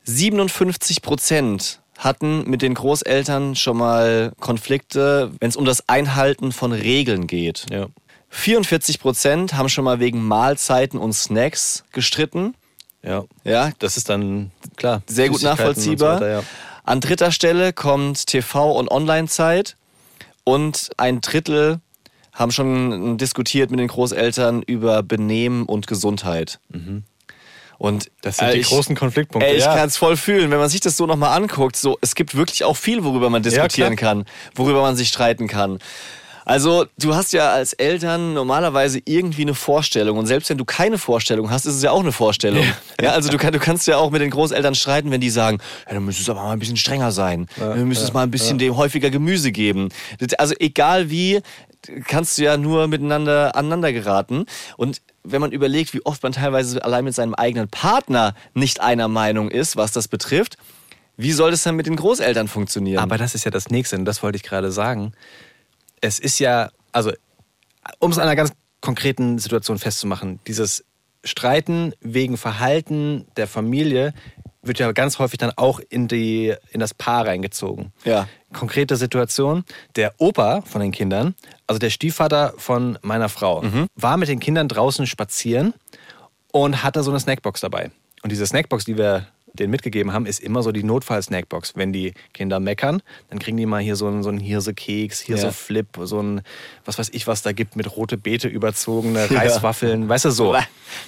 57 0.05 1.01
Prozent 1.01 1.79
hatten 1.98 2.50
mit 2.50 2.62
den 2.62 2.74
Großeltern 2.74 3.55
schon 3.55 3.77
mal 3.77 4.33
Konflikte, 4.39 5.31
wenn 5.39 5.50
es 5.50 5.55
um 5.55 5.65
das 5.65 5.88
Einhalten 5.88 6.51
von 6.51 6.72
Regeln 6.74 7.27
geht. 7.27 7.66
Ja. 7.72 7.87
44 8.29 9.00
Prozent 9.00 9.53
haben 9.53 9.70
schon 9.70 9.83
mal 9.85 10.00
wegen 10.00 10.24
Mahlzeiten 10.25 11.00
und 11.00 11.13
Snacks 11.13 11.83
gestritten. 11.92 12.55
Ja. 13.03 13.24
Ja, 13.44 13.72
Das 13.79 13.96
ist 13.98 14.09
dann, 14.09 14.51
klar. 14.75 15.03
sehr 15.05 15.29
gut 15.29 15.44
nachvollziehbar. 15.44 16.18
So 16.18 16.24
weiter, 16.25 16.31
ja. 16.39 16.44
An 16.83 17.00
dritter 17.00 17.31
Stelle 17.31 17.72
kommt 17.74 18.18
TV- 18.18 18.72
und 18.77 18.89
Online-Zeit 18.89 19.77
und 20.44 20.90
ein 20.98 21.22
Drittel 21.22 21.79
haben 22.34 22.51
schon 22.51 23.18
diskutiert 23.18 23.70
mit 23.72 23.79
den 23.79 23.88
Großeltern 23.88 24.64
über 24.64 25.03
Benehmen 25.03 25.66
und 25.66 25.86
Gesundheit. 25.88 26.60
Und 26.72 26.86
Mhm. 26.86 27.03
Das 28.22 28.38
sind 28.38 28.48
äh, 28.48 28.53
die 28.53 28.60
ich- 28.62 28.68
großen 28.68 28.96
Konfliktpunkte. 28.96 29.48
Ey, 29.50 29.58
ich 29.58 29.64
ja. 29.66 29.75
kann 29.75 29.88
es 29.88 29.98
voll 29.98 30.18
fühlen, 30.18 30.50
wenn 30.51 30.58
man 30.60 30.70
sich 30.70 30.79
das 30.79 30.98
so 30.98 31.06
nochmal 31.06 31.36
anguckt. 31.38 31.75
So, 31.75 31.98
es 32.01 32.16
gibt 32.16 32.34
wirklich 32.36 32.64
auch 32.64 32.77
viel, 32.77 33.03
worüber 33.03 33.29
man 33.29 33.44
diskutieren 33.44 33.96
kann, 33.96 34.25
worüber 34.56 34.82
man 34.82 34.96
sich 34.96 35.10
streiten 35.10 35.48
kann. 35.48 35.79
Also, 36.46 36.86
du 36.98 37.16
hast 37.16 37.34
ja 37.34 37.51
als 37.51 37.74
Eltern 37.74 38.34
normalerweise 38.34 39.00
irgendwie 39.06 39.44
eine 39.44 39.53
Vorstellung. 39.53 40.18
Und 40.18 40.27
selbst 40.27 40.50
wenn 40.50 40.58
du 40.58 40.66
keine 40.66 40.98
Vorstellung 40.98 41.50
hast, 41.50 41.66
ist 41.66 41.75
es 41.75 41.84
ja 41.84 41.92
auch 41.92 42.01
eine 42.01 42.12
Vorstellung. 42.12 42.66
Ja, 43.01 43.12
also 43.12 43.29
du, 43.29 43.38
kann, 43.38 43.53
du 43.53 43.60
kannst 43.60 43.88
ja 43.88 43.98
auch 43.98 44.12
mit 44.12 44.22
den 44.22 44.29
Großeltern 44.29 44.75
streiten, 44.75 45.12
wenn 45.12 45.22
die 45.22 45.29
sagen, 45.29 45.60
ja, 45.88 45.94
dann 45.94 46.06
müsste 46.06 46.22
es 46.22 46.29
aber 46.29 46.44
mal 46.44 46.51
ein 46.51 46.60
bisschen 46.60 46.77
strenger 46.77 47.12
sein. 47.12 47.48
dann 47.58 47.88
müsste 47.88 48.06
es 48.06 48.14
mal 48.14 48.24
ein 48.24 48.32
bisschen 48.32 48.58
dem 48.58 48.77
häufiger 48.77 49.10
Gemüse 49.10 49.51
geben. 49.51 49.90
Also 50.38 50.53
egal 50.60 51.10
wie, 51.10 51.42
kannst 52.06 52.38
du 52.38 52.44
ja 52.44 52.58
nur 52.58 52.88
miteinander 52.88 53.56
aneinander 53.56 53.92
geraten. 53.94 54.46
Und 54.77 55.01
wenn 55.24 55.42
man 55.42 55.51
überlegt, 55.51 55.94
wie 55.94 56.06
oft 56.06 56.24
man 56.24 56.32
teilweise 56.34 56.84
allein 56.84 57.03
mit 57.03 57.16
seinem 57.16 57.34
eigenen 57.34 57.68
Partner 57.68 58.36
nicht 58.53 58.82
einer 58.82 59.08
Meinung 59.08 59.50
ist, 59.50 59.75
was 59.75 59.92
das 59.92 60.08
betrifft, 60.08 60.58
wie 61.18 61.32
soll 61.32 61.51
das 61.51 61.64
dann 61.64 61.75
mit 61.75 61.86
den 61.86 61.96
Großeltern 61.96 62.48
funktionieren? 62.48 63.00
Aber 63.00 63.18
das 63.18 63.36
ist 63.36 63.46
ja 63.46 63.51
das 63.51 63.70
Nächste 63.70 63.96
und 63.98 64.06
das 64.06 64.24
wollte 64.24 64.36
ich 64.36 64.44
gerade 64.44 64.72
sagen. 64.72 65.14
Es 66.03 66.20
ist 66.20 66.37
ja, 66.39 66.70
also, 66.92 67.13
um 68.00 68.11
es 68.11 68.18
an 68.18 68.24
einer 68.24 68.35
ganz 68.35 68.51
konkreten 68.81 69.39
Situation 69.39 69.79
festzumachen, 69.79 70.42
dieses 70.46 70.83
Streiten 71.24 71.94
wegen 72.01 72.35
Verhalten 72.35 73.25
der 73.37 73.48
Familie 73.48 74.13
wird 74.61 74.79
ja 74.79 74.92
ganz 74.92 75.18
häufig 75.18 75.37
dann 75.37 75.51
auch 75.55 75.79
in, 75.89 76.09
die, 76.09 76.53
in 76.72 76.81
das 76.81 76.94
Paar 76.94 77.25
reingezogen. 77.25 77.94
Ja. 78.03 78.27
Konkrete 78.51 78.98
Situation, 78.98 79.63
der 79.96 80.13
Opa 80.18 80.61
von 80.63 80.81
den 80.81 80.92
Kindern, 80.92 81.35
also 81.68 81.79
der 81.79 81.89
Stiefvater 81.89 82.53
von 82.57 83.00
meiner 83.01 83.29
Frau, 83.29 83.63
war 83.96 84.18
mit 84.18 84.27
den 84.27 84.42
Kindern 84.42 84.68
draußen 84.68 85.07
spazieren 85.07 85.74
und 86.51 86.83
hatte 86.83 87.01
so 87.01 87.11
eine 87.11 87.20
Snackbox 87.22 87.61
dabei. 87.61 87.92
Und 88.24 88.31
diese 88.31 88.46
Snackbox, 88.46 88.83
die 88.83 88.98
wir 88.98 89.27
denen 89.53 89.70
mitgegeben 89.72 90.13
haben, 90.13 90.25
ist 90.25 90.39
immer 90.39 90.63
so 90.63 90.72
die 90.72 90.83
Notfall-Snackbox. 90.83 91.74
Wenn 91.75 91.94
die 91.94 92.13
Kinder 92.33 92.59
meckern, 92.59 93.01
dann 93.29 93.39
kriegen 93.39 93.55
die 93.57 93.66
mal 93.66 93.81
hier 93.81 93.96
so 93.96 94.07
einen, 94.07 94.24
so 94.24 94.29
einen 94.29 94.39
Hirse-Keks, 94.39 95.20
hier 95.22 95.35
Ja. 95.35 95.42
so 95.44 95.51
Flip, 95.51 95.87
so 96.03 96.22
ein, 96.22 96.42
was 96.85 96.98
weiß 96.98 97.09
ich, 97.13 97.27
was 97.27 97.42
da 97.44 97.51
gibt, 97.51 97.75
mit 97.75 97.96
rote 97.96 98.18
Beete 98.18 98.48
überzogene 98.48 99.29
Reiswaffeln, 99.29 100.09
weißt 100.09 100.25
du 100.25 100.31
so. 100.31 100.53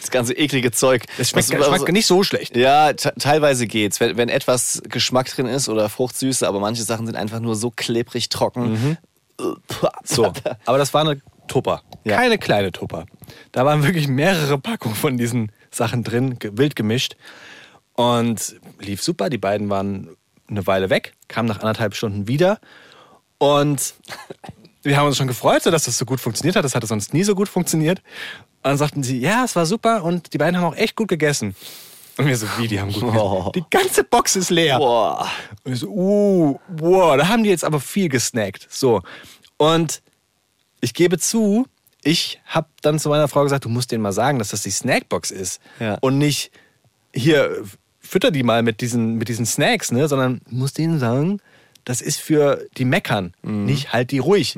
Das 0.01 0.12
ganze 0.12 0.34
eklige 0.34 0.71
Zeug. 0.71 1.03
Es 1.17 1.31
schmeckt, 1.31 1.49
Was- 1.58 1.67
schmeckt 1.67 1.91
nicht 1.91 2.05
so 2.08 2.23
schlecht. 2.23 2.55
Ja, 2.55 2.93
te- 2.93 3.13
teilweise 3.19 3.65
geht's. 3.67 3.99
Wenn, 3.99 4.17
wenn 4.17 4.29
etwas 4.29 4.81
Geschmack 4.89 5.27
drin 5.29 5.47
ist 5.47 5.67
oder 5.69 5.89
Fruchtsüße, 5.89 6.47
aber 6.47 6.60
manche 6.60 6.84
Sachen 6.84 7.05
sind 7.08 7.15
einfach 7.15 7.39
nur 7.39 7.55
so 7.55 7.71
klebrig 7.71 8.29
trocken. 8.29 8.97
So, 10.03 10.31
aber 10.65 10.77
das 10.77 10.93
war 10.93 11.01
eine 11.01 11.21
Tupper. 11.47 11.81
Ja. 12.03 12.15
Keine 12.17 12.38
kleine 12.38 12.71
Tupper. 12.71 13.05
Da 13.51 13.65
waren 13.65 13.84
wirklich 13.84 14.08
mehrere 14.08 14.58
Packungen 14.58 14.95
von 14.95 15.17
diesen 15.17 15.51
Sachen 15.71 16.03
drin, 16.03 16.38
wild 16.41 16.75
gemischt. 16.75 17.15
Und 17.95 18.55
lief 18.79 19.01
super. 19.01 19.29
Die 19.29 19.38
beiden 19.38 19.69
waren 19.69 20.15
eine 20.47 20.67
Weile 20.67 20.89
weg, 20.89 21.13
kamen 21.27 21.47
nach 21.47 21.60
anderthalb 21.60 21.95
Stunden 21.95 22.27
wieder. 22.27 22.60
Und 23.38 23.95
wir 24.84 24.97
haben 24.97 25.08
uns 25.08 25.17
schon 25.17 25.27
gefreut, 25.27 25.63
so, 25.63 25.71
dass 25.71 25.86
das 25.86 25.97
so 25.97 26.05
gut 26.05 26.19
funktioniert 26.19 26.55
hat. 26.55 26.63
Das 26.63 26.75
hatte 26.75 26.88
sonst 26.88 27.13
nie 27.13 27.23
so 27.23 27.36
gut 27.36 27.49
funktioniert. 27.49 27.99
Und 28.58 28.71
dann 28.71 28.77
sagten 28.77 29.03
sie, 29.03 29.19
ja, 29.19 29.43
es 29.43 29.55
war 29.55 29.65
super 29.65 30.03
und 30.03 30.34
die 30.34 30.38
beiden 30.38 30.58
haben 30.58 30.65
auch 30.65 30.75
echt 30.75 30.95
gut 30.95 31.08
gegessen. 31.08 31.55
Und 32.17 32.27
wir 32.27 32.38
so, 32.38 32.47
wie, 32.58 32.67
die 32.67 32.79
haben 32.79 32.91
gut 32.91 33.01
gegessen? 33.01 33.19
Oh. 33.19 33.51
Die 33.53 33.63
ganze 33.69 34.03
Box 34.03 34.36
ist 34.36 34.49
leer. 34.49 34.77
Boah. 34.77 35.29
Und 35.63 35.73
ich 35.73 35.79
so, 35.79 35.88
uh, 35.89 36.60
wow, 36.67 37.17
da 37.17 37.27
haben 37.27 37.43
die 37.43 37.49
jetzt 37.49 37.63
aber 37.63 37.79
viel 37.79 38.10
gesnackt. 38.10 38.67
So. 38.69 39.01
Und 39.58 40.01
ich 40.81 40.93
gebe 40.93 41.17
zu, 41.17 41.65
ich 42.03 42.39
habe 42.45 42.67
dann 42.81 42.99
zu 42.99 43.10
meiner 43.10 43.27
Frau 43.27 43.43
gesagt, 43.43 43.65
du 43.65 43.69
musst 43.69 43.91
denen 43.91 44.01
mal 44.01 44.13
sagen, 44.13 44.39
dass 44.39 44.49
das 44.49 44.62
die 44.62 44.71
Snackbox 44.71 45.31
ist. 45.31 45.60
Ja. 45.79 45.97
Und 46.01 46.17
nicht, 46.17 46.51
hier, 47.13 47.63
fütter 48.07 48.31
die 48.31 48.43
mal 48.43 48.63
mit 48.63 48.81
diesen, 48.81 49.15
mit 49.15 49.27
diesen 49.27 49.45
Snacks, 49.45 49.91
ne? 49.91 50.07
sondern 50.07 50.41
du 50.49 50.55
musst 50.55 50.77
denen 50.77 50.99
sagen, 50.99 51.39
das 51.83 52.01
ist 52.01 52.19
für 52.19 52.65
die 52.77 52.85
Meckern, 52.85 53.33
nicht 53.43 53.93
halt 53.93 54.11
die 54.11 54.19
ruhig. 54.19 54.55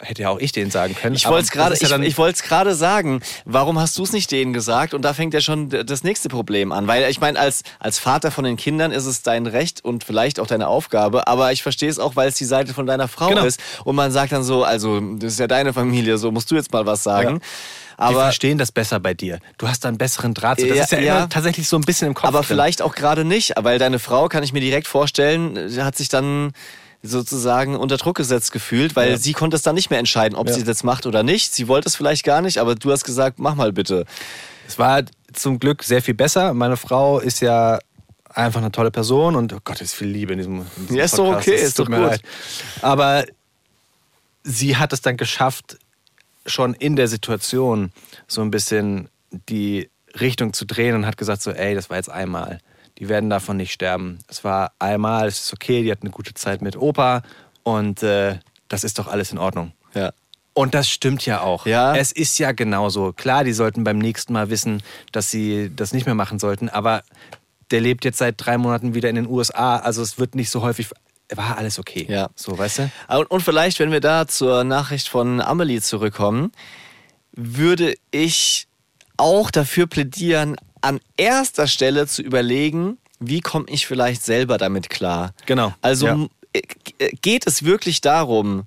hätte 0.00 0.22
ja 0.22 0.28
auch 0.30 0.38
ich 0.38 0.52
denen 0.52 0.70
sagen 0.70 0.94
können. 0.94 1.16
Ich 1.16 1.26
wollte 1.26 1.44
es 1.44 1.50
gerade 1.50 1.74
ja 1.74 1.98
ich, 2.00 2.18
ich 2.18 2.42
gerade 2.42 2.74
sagen. 2.74 3.20
Warum 3.44 3.80
hast 3.80 3.98
du 3.98 4.02
es 4.04 4.12
nicht 4.12 4.30
denen 4.30 4.52
gesagt? 4.52 4.94
Und 4.94 5.02
da 5.02 5.12
fängt 5.14 5.34
ja 5.34 5.40
schon 5.40 5.70
das 5.70 6.04
nächste 6.04 6.28
Problem 6.28 6.70
an. 6.72 6.86
Weil 6.86 7.10
ich 7.10 7.20
meine, 7.20 7.38
als, 7.38 7.62
als 7.80 7.98
Vater 7.98 8.30
von 8.30 8.44
den 8.44 8.56
Kindern 8.56 8.92
ist 8.92 9.06
es 9.06 9.22
dein 9.22 9.46
Recht 9.46 9.84
und 9.84 10.04
vielleicht 10.04 10.38
auch 10.40 10.46
deine 10.46 10.68
Aufgabe. 10.68 11.26
Aber 11.26 11.52
ich 11.52 11.62
verstehe 11.62 11.88
es 11.88 11.98
auch, 11.98 12.14
weil 12.16 12.28
es 12.28 12.36
die 12.36 12.44
Seite 12.44 12.74
von 12.74 12.86
deiner 12.86 13.08
Frau 13.08 13.30
Genau. 13.30 13.44
ist. 13.44 13.58
Und 13.84 13.96
man 13.96 14.12
sagt 14.12 14.30
dann 14.32 14.44
so, 14.44 14.62
also 14.62 15.00
das 15.00 15.32
ist 15.32 15.40
ja 15.40 15.46
deine 15.48 15.72
Familie, 15.72 16.18
so 16.18 16.30
musst 16.30 16.50
du 16.50 16.54
jetzt 16.54 16.72
mal 16.72 16.86
was 16.86 17.02
sagen. 17.02 17.40
Die 17.40 17.87
Aber 18.00 18.20
verstehen 18.22 18.58
das 18.58 18.70
besser 18.72 19.00
bei 19.00 19.12
dir. 19.12 19.40
Du 19.58 19.66
hast 19.68 19.84
da 19.84 19.88
einen 19.88 19.98
besseren 19.98 20.32
Draht. 20.32 20.60
Das 20.60 20.68
Ja, 20.68 20.84
ist 20.84 20.92
ja, 20.92 21.00
ja. 21.00 21.16
immer 21.18 21.28
tatsächlich 21.28 21.68
so 21.68 21.76
ein 21.76 21.82
bisschen 21.82 22.06
im 22.08 22.14
Kopf. 22.14 22.26
Aber 22.28 22.38
drin. 22.38 22.46
vielleicht 22.46 22.80
auch 22.80 22.94
gerade 22.94 23.24
nicht, 23.24 23.54
weil 23.58 23.78
deine 23.80 23.98
Frau, 23.98 24.28
kann 24.28 24.42
ich 24.44 24.52
mir 24.52 24.60
direkt 24.60 24.86
vorstellen, 24.86 25.58
hat 25.84 25.96
sich 25.96 26.08
dann 26.08 26.52
sozusagen 27.02 27.76
unter 27.76 27.96
Druck 27.96 28.16
gesetzt 28.16 28.52
gefühlt, 28.52 28.94
weil 28.96 29.10
Ja. 29.12 29.16
sie 29.18 29.32
konnte 29.32 29.56
es 29.56 29.62
dann 29.62 29.74
nicht 29.74 29.90
mehr 29.90 29.98
entscheiden, 29.98 30.36
ob 30.36 30.48
Ja. 30.48 30.54
sie 30.54 30.64
das 30.64 30.84
macht 30.84 31.06
oder 31.06 31.22
nicht. 31.22 31.52
Sie 31.54 31.66
wollte 31.68 31.88
es 31.88 31.96
vielleicht 31.96 32.24
gar 32.24 32.40
nicht, 32.40 32.58
aber 32.58 32.74
du 32.76 32.90
hast 32.92 33.04
gesagt, 33.04 33.38
mach 33.38 33.54
mal 33.56 33.72
bitte. 33.72 34.04
Es 34.66 34.78
war 34.78 35.02
zum 35.32 35.58
Glück 35.58 35.82
sehr 35.82 36.00
viel 36.02 36.14
besser. 36.14 36.54
Meine 36.54 36.76
Frau 36.76 37.18
ist 37.18 37.40
ja 37.40 37.78
einfach 38.32 38.60
eine 38.60 38.70
tolle 38.70 38.90
Person 38.90 39.34
und 39.36 39.52
oh 39.52 39.58
Gott, 39.64 39.80
ist 39.80 39.94
viel 39.94 40.08
Liebe 40.08 40.32
in 40.34 40.38
diesem, 40.38 40.58
in 40.76 40.82
diesem 40.82 40.96
Ja, 40.96 41.04
ist 41.04 41.18
doch 41.18 41.24
Podcast. 41.24 41.48
okay, 41.48 41.56
Es 41.56 41.62
ist 41.68 41.78
doch 41.78 41.88
mir 41.88 41.96
gut. 41.98 42.06
leid. 42.10 42.22
Aber 42.82 43.24
sie 44.44 44.76
hat 44.76 44.92
es 44.92 45.00
dann 45.00 45.16
geschafft, 45.16 45.78
schon 46.48 46.74
in 46.74 46.96
der 46.96 47.08
Situation 47.08 47.92
so 48.26 48.42
ein 48.42 48.50
bisschen 48.50 49.08
die 49.30 49.90
Richtung 50.20 50.52
zu 50.52 50.64
drehen 50.64 50.94
und 50.94 51.06
hat 51.06 51.16
gesagt 51.16 51.42
so, 51.42 51.50
ey, 51.50 51.74
das 51.74 51.90
war 51.90 51.96
jetzt 51.96 52.10
einmal. 52.10 52.60
Die 52.98 53.08
werden 53.08 53.30
davon 53.30 53.56
nicht 53.56 53.72
sterben. 53.72 54.18
Es 54.28 54.42
war 54.42 54.72
einmal, 54.78 55.28
es 55.28 55.40
ist 55.40 55.52
okay, 55.52 55.82
die 55.82 55.90
hat 55.90 56.02
eine 56.02 56.10
gute 56.10 56.34
Zeit 56.34 56.62
mit 56.62 56.76
Opa 56.76 57.22
und 57.62 58.02
äh, 58.02 58.38
das 58.68 58.84
ist 58.84 58.98
doch 58.98 59.06
alles 59.06 59.32
in 59.32 59.38
Ordnung. 59.38 59.72
Ja. 59.94 60.12
Und 60.54 60.74
das 60.74 60.88
stimmt 60.88 61.24
ja 61.24 61.40
auch. 61.42 61.66
Ja. 61.66 61.94
Es 61.94 62.10
ist 62.10 62.38
ja 62.38 62.50
genauso. 62.50 63.12
Klar, 63.12 63.44
die 63.44 63.52
sollten 63.52 63.84
beim 63.84 63.98
nächsten 63.98 64.32
Mal 64.32 64.50
wissen, 64.50 64.82
dass 65.12 65.30
sie 65.30 65.70
das 65.74 65.92
nicht 65.92 66.06
mehr 66.06 66.16
machen 66.16 66.40
sollten, 66.40 66.68
aber 66.68 67.02
der 67.70 67.80
lebt 67.80 68.04
jetzt 68.04 68.18
seit 68.18 68.34
drei 68.38 68.58
Monaten 68.58 68.94
wieder 68.94 69.08
in 69.08 69.14
den 69.14 69.28
USA, 69.28 69.76
also 69.76 70.02
es 70.02 70.18
wird 70.18 70.34
nicht 70.34 70.50
so 70.50 70.62
häufig. 70.62 70.88
War 71.34 71.58
alles 71.58 71.78
okay. 71.78 72.06
Ja. 72.08 72.30
So, 72.34 72.56
weißt 72.58 72.78
du? 72.78 72.90
Und, 73.08 73.30
und 73.30 73.40
vielleicht, 73.42 73.78
wenn 73.80 73.92
wir 73.92 74.00
da 74.00 74.26
zur 74.26 74.64
Nachricht 74.64 75.08
von 75.08 75.40
Amelie 75.40 75.80
zurückkommen, 75.80 76.52
würde 77.32 77.94
ich 78.10 78.66
auch 79.16 79.50
dafür 79.50 79.86
plädieren, 79.86 80.56
an 80.80 81.00
erster 81.16 81.66
Stelle 81.66 82.06
zu 82.06 82.22
überlegen, 82.22 82.98
wie 83.20 83.40
komme 83.40 83.66
ich 83.68 83.86
vielleicht 83.86 84.22
selber 84.24 84.58
damit 84.58 84.88
klar. 84.90 85.32
Genau. 85.46 85.74
Also 85.82 86.06
Ja. 86.06 86.26
äh, 86.52 86.62
äh, 86.98 87.10
geht 87.20 87.46
es 87.46 87.64
wirklich 87.64 88.00
darum, 88.00 88.64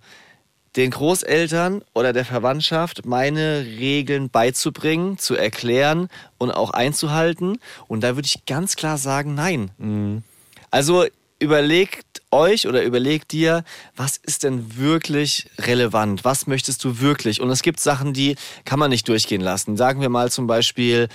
den 0.76 0.92
Großeltern 0.92 1.84
oder 1.94 2.14
der 2.14 2.26
Verwandtschaft 2.26 3.06
meine 3.06 3.66
Regeln 3.66 4.30
beizubringen, 4.30 5.18
zu 5.18 5.36
erklären 5.36 6.10
und 6.38 6.52
auch 6.52 6.72
einzuhalten? 6.72 7.60
Und 7.88 8.02
da 8.02 8.16
würde 8.16 8.26
ich 8.26 8.46
ganz 8.46 8.76
klar 8.76 8.98
sagen, 8.98 9.34
nein. 9.36 9.72
Mhm. 9.78 10.24
Also 10.70 11.06
überlegt 11.42 12.22
euch 12.32 12.68
oder 12.68 12.84
überlegt 12.84 13.32
dir, 13.32 13.64
was 13.96 14.18
ist 14.18 14.44
denn 14.44 14.78
wirklich 14.78 15.50
relevant? 15.58 16.24
Was 16.24 16.48
möchtest 16.48 16.84
du 16.84 17.00
wirklich? 17.00 17.42
Und 17.42 17.50
es 17.50 17.62
gibt 17.62 17.80
Sachen, 17.80 18.14
die 18.14 18.36
kann 18.64 18.80
man 18.80 18.90
nicht 18.90 19.08
durchgehen 19.08 19.42
lassen. 19.42 19.76
Sagen 19.76 20.02
wir 20.02 20.10
mal 20.10 20.32
zum 20.32 20.48
Beispiel 20.48 21.10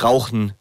Rauchen, 0.00 0.52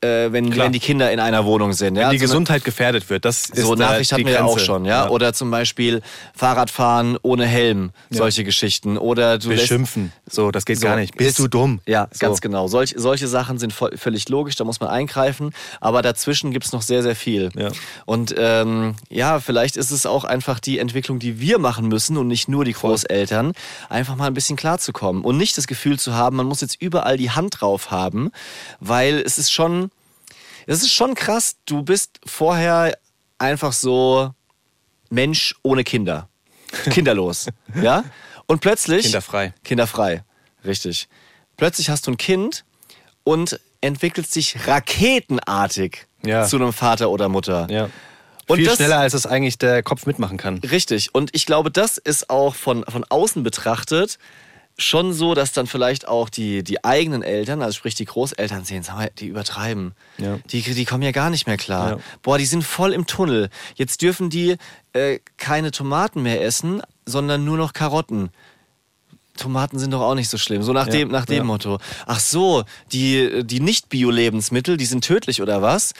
äh, 0.00 0.30
wenn, 0.32 0.50
Klar. 0.50 0.66
wenn 0.66 0.72
die 0.72 0.78
Kinder 0.78 1.10
in 1.10 1.20
einer 1.20 1.44
Wohnung 1.44 1.72
sind. 1.72 1.96
Ja? 1.96 2.04
Wenn 2.04 2.10
die 2.12 2.18
So 2.18 2.26
Gesundheit 2.26 2.64
gefährdet 2.64 3.10
wird, 3.10 3.24
das 3.24 3.46
ist 3.46 3.62
so 3.62 3.74
Nachricht 3.74 4.12
hatten 4.12 4.24
wir 4.26 4.32
ja 4.32 4.44
auch 4.44 4.58
schon, 4.58 4.84
ja? 4.84 5.08
Oder 5.08 5.32
zum 5.32 5.50
Beispiel 5.50 6.02
Fahrradfahren 6.36 7.18
ohne 7.22 7.46
Helm, 7.46 7.90
solche 8.10 8.44
Geschichten. 8.44 8.96
Oder 8.96 9.38
du 9.38 9.48
Beschimpfen. 9.48 10.12
So, 10.30 10.50
das 10.50 10.64
geht 10.64 10.78
so, 10.78 10.86
gar 10.86 10.96
nicht. 10.96 11.16
Bist 11.16 11.30
ist- 11.30 11.38
du 11.40 11.48
dumm? 11.48 11.80
Ja, 11.86 12.08
so. 12.12 12.18
ganz 12.20 12.40
genau. 12.40 12.68
Solch, 12.68 12.94
solche 12.96 13.26
Sachen 13.28 13.58
sind 13.58 13.72
voll, 13.72 13.96
völlig 13.96 14.28
logisch, 14.28 14.56
da 14.56 14.64
muss 14.64 14.78
man 14.80 14.88
eingreifen. 14.90 15.52
Aber 15.80 16.02
dazwischen 16.02 16.52
gibt 16.52 16.64
es 16.66 16.72
noch 16.72 16.82
sehr, 16.82 17.02
sehr 17.02 17.16
viel. 17.16 17.50
Ja. 17.56 17.70
Und 18.06 18.34
ähm, 18.38 18.94
ja, 19.10 19.40
vielleicht 19.40 19.76
ist 19.76 19.90
es 19.90 20.06
auch 20.06 20.24
einfach 20.24 20.60
die 20.60 20.78
Entwicklung, 20.78 21.18
die 21.18 21.40
wir 21.40 21.58
machen 21.58 21.88
müssen 21.88 22.16
und 22.16 22.28
nicht 22.28 22.48
nur 22.48 22.64
die 22.64 22.72
Großeltern, 22.72 23.52
einfach 23.88 24.16
mal 24.16 24.26
ein 24.26 24.34
bisschen 24.34 24.56
klarzukommen. 24.56 25.24
Und 25.24 25.36
nicht 25.36 25.58
das 25.58 25.66
Gefühl 25.66 25.98
zu 25.98 26.14
haben, 26.14 26.36
man 26.36 26.46
muss 26.46 26.60
jetzt 26.60 26.80
überall 26.80 27.16
die 27.16 27.30
Hand 27.30 27.60
drauf 27.60 27.90
haben, 27.90 28.30
weil 28.80 29.18
es 29.24 29.38
ist 29.38 29.50
schon, 29.52 29.90
es 30.76 30.82
ist 30.82 30.92
schon 30.92 31.14
krass. 31.14 31.56
Du 31.66 31.82
bist 31.82 32.20
vorher 32.26 32.96
einfach 33.38 33.72
so 33.72 34.32
Mensch 35.10 35.54
ohne 35.62 35.84
Kinder. 35.84 36.28
Kinderlos. 36.90 37.46
ja? 37.80 38.04
Und 38.46 38.60
plötzlich. 38.60 39.02
Kinderfrei. 39.04 39.54
Kinderfrei. 39.64 40.22
Richtig. 40.64 41.08
Plötzlich 41.56 41.88
hast 41.90 42.06
du 42.06 42.12
ein 42.12 42.16
Kind 42.16 42.64
und 43.24 43.58
entwickelst 43.80 44.34
dich 44.36 44.56
raketenartig 44.66 46.06
Ja. 46.24 46.44
zu 46.46 46.56
einem 46.56 46.72
Vater 46.72 47.10
oder 47.10 47.28
Mutter. 47.28 47.66
Ja. 47.70 47.90
Und 48.46 48.56
Viel 48.58 48.66
das- 48.66 48.76
schneller, 48.76 48.98
als 48.98 49.14
es 49.14 49.26
eigentlich 49.26 49.58
der 49.58 49.82
Kopf 49.82 50.06
mitmachen 50.06 50.36
kann. 50.38 50.58
Richtig. 50.58 51.14
Und 51.14 51.30
ich 51.34 51.46
glaube, 51.46 51.70
das 51.70 51.98
ist 51.98 52.30
auch 52.30 52.54
von, 52.54 52.84
von 52.88 53.04
außen 53.08 53.42
betrachtet 53.42 54.18
schon 54.78 55.12
so, 55.12 55.34
dass 55.34 55.52
dann 55.52 55.66
vielleicht 55.66 56.06
auch 56.06 56.28
die, 56.28 56.62
die 56.62 56.84
eigenen 56.84 57.22
Eltern, 57.22 57.62
also 57.62 57.76
sprich 57.76 57.96
die 57.96 58.04
Großeltern 58.04 58.64
sehen, 58.64 58.82
sag 58.84 58.96
mal, 58.96 59.10
die 59.18 59.26
übertreiben. 59.26 59.92
Ja. 60.18 60.38
Die, 60.50 60.62
die 60.62 60.84
kommen 60.84 61.02
ja 61.02 61.10
gar 61.10 61.30
nicht 61.30 61.46
mehr 61.46 61.56
klar. 61.56 61.90
Ja. 61.90 61.98
Boah, 62.22 62.38
die 62.38 62.46
sind 62.46 62.62
voll 62.62 62.92
im 62.92 63.06
Tunnel. 63.06 63.50
Jetzt 63.74 64.02
dürfen 64.02 64.30
die 64.30 64.56
äh, 64.92 65.18
keine 65.36 65.72
Tomaten 65.72 66.22
mehr 66.22 66.42
essen, 66.44 66.80
sondern 67.06 67.44
nur 67.44 67.56
noch 67.56 67.72
Karotten. 67.72 68.30
Tomaten 69.36 69.78
sind 69.78 69.92
doch 69.92 70.00
auch 70.00 70.14
nicht 70.14 70.28
so 70.28 70.38
schlimm. 70.38 70.62
So 70.62 70.72
nach 70.72 70.86
Ja, 70.86 70.92
dem, 70.92 71.08
nach 71.08 71.26
dem 71.26 71.36
ja. 71.38 71.44
Motto. 71.44 71.78
Ach 72.06 72.20
so, 72.20 72.64
die, 72.92 73.44
die 73.44 73.60
Nicht-Bio-Lebensmittel, 73.60 74.76
die 74.76 74.86
sind 74.86 75.04
tödlich 75.04 75.42
oder 75.42 75.62
was? 75.62 75.92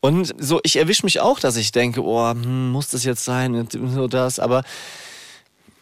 Und 0.00 0.34
so, 0.38 0.60
ich 0.64 0.76
erwische 0.76 1.04
mich 1.04 1.20
auch, 1.20 1.38
dass 1.38 1.56
ich 1.56 1.70
denke, 1.72 2.02
oh, 2.04 2.28
hm, 2.30 2.70
muss 2.70 2.88
das 2.88 3.04
jetzt 3.04 3.24
sein? 3.24 3.54
Und 3.54 3.72
So 3.72 4.08
das, 4.08 4.38
aber 4.38 4.64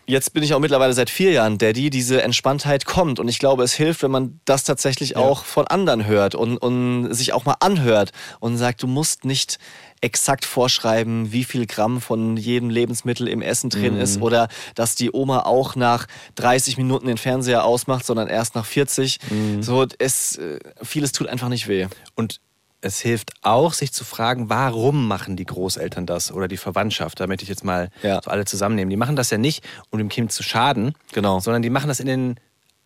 jetzt 0.07 0.33
bin 0.33 0.43
ich 0.43 0.55
auch 0.55 0.61
mittlerweile 0.61 0.93
seit 0.93 1.11
vier 1.11 1.33
Jahren 1.33 1.59
Daddy. 1.59 1.91
Diese 1.91 2.23
Entspanntheit 2.23 2.85
kommt 2.85 3.21
und 3.21 3.29
ich 3.29 3.39
glaube, 3.39 3.63
es 3.63 3.73
hilft, 3.75 4.03
wenn 4.03 4.11
man 4.11 4.41
das 4.45 4.65
tatsächlich 4.65 5.17
auch 5.17 5.45
von 5.45 5.67
anderen 5.67 6.07
hört 6.07 6.35
und, 6.35 6.59
und 6.59 7.13
sich 7.15 7.33
auch 7.33 7.45
mal 7.45 7.57
anhört 7.61 8.13
und 8.41 8.57
sagt, 8.57 8.83
du 8.83 8.87
musst 8.87 9.25
nicht 9.25 9.59
exakt 10.01 10.45
vorschreiben, 10.45 11.33
wie 11.33 11.45
viel 11.45 11.67
Gramm 11.67 12.01
von 12.01 12.37
jedem 12.37 12.69
Lebensmittel 12.69 13.27
im 13.27 13.41
Essen 13.41 13.71
drin 13.71 13.97
ist 13.97 14.21
oder 14.21 14.49
dass 14.75 14.95
die 14.95 15.11
Oma 15.11 15.41
auch 15.41 15.77
nach 15.77 16.07
30 16.35 16.77
Minuten 16.77 17.07
den 17.07 17.17
Fernseher 17.17 17.65
ausmacht, 17.65 18.05
sondern 18.05 18.29
erst 18.29 18.55
nach 18.55 18.67
40. 18.67 19.19
So, 19.61 19.87
es, 19.99 20.37
äh, 20.37 20.59
vieles 20.83 21.13
tut 21.13 21.29
einfach 21.29 21.49
nicht 21.49 21.69
weh. 21.69 21.87
Und 22.15 22.41
es 22.85 23.01
hilft 23.01 23.33
auch, 23.43 23.73
sich 23.73 23.93
zu 23.93 24.05
fragen, 24.05 24.51
warum 24.51 25.09
machen 25.09 25.37
die 25.37 25.47
Großeltern 25.47 26.05
das 26.07 26.31
oder 26.31 26.49
die 26.49 26.59
Verwandtschaft, 26.59 27.19
damit 27.19 27.43
ich 27.43 27.49
jetzt 27.49 27.65
mal 27.65 27.89
Ja. 28.03 28.21
so 28.23 28.31
alle 28.31 28.45
zusammennehmen. 28.45 28.91
Die 28.91 28.97
machen 28.97 29.17
das 29.17 29.31
ja 29.31 29.39
nicht, 29.39 29.65
um 29.91 29.99
dem 29.99 30.09
Kind 30.11 30.33
zu 30.33 30.43
schaden, 30.43 30.95
Genau. 31.13 31.41
sondern 31.41 31.63
die 31.63 31.71
machen 31.71 31.89
das 31.89 31.99
in 32.01 32.07
den 32.07 32.41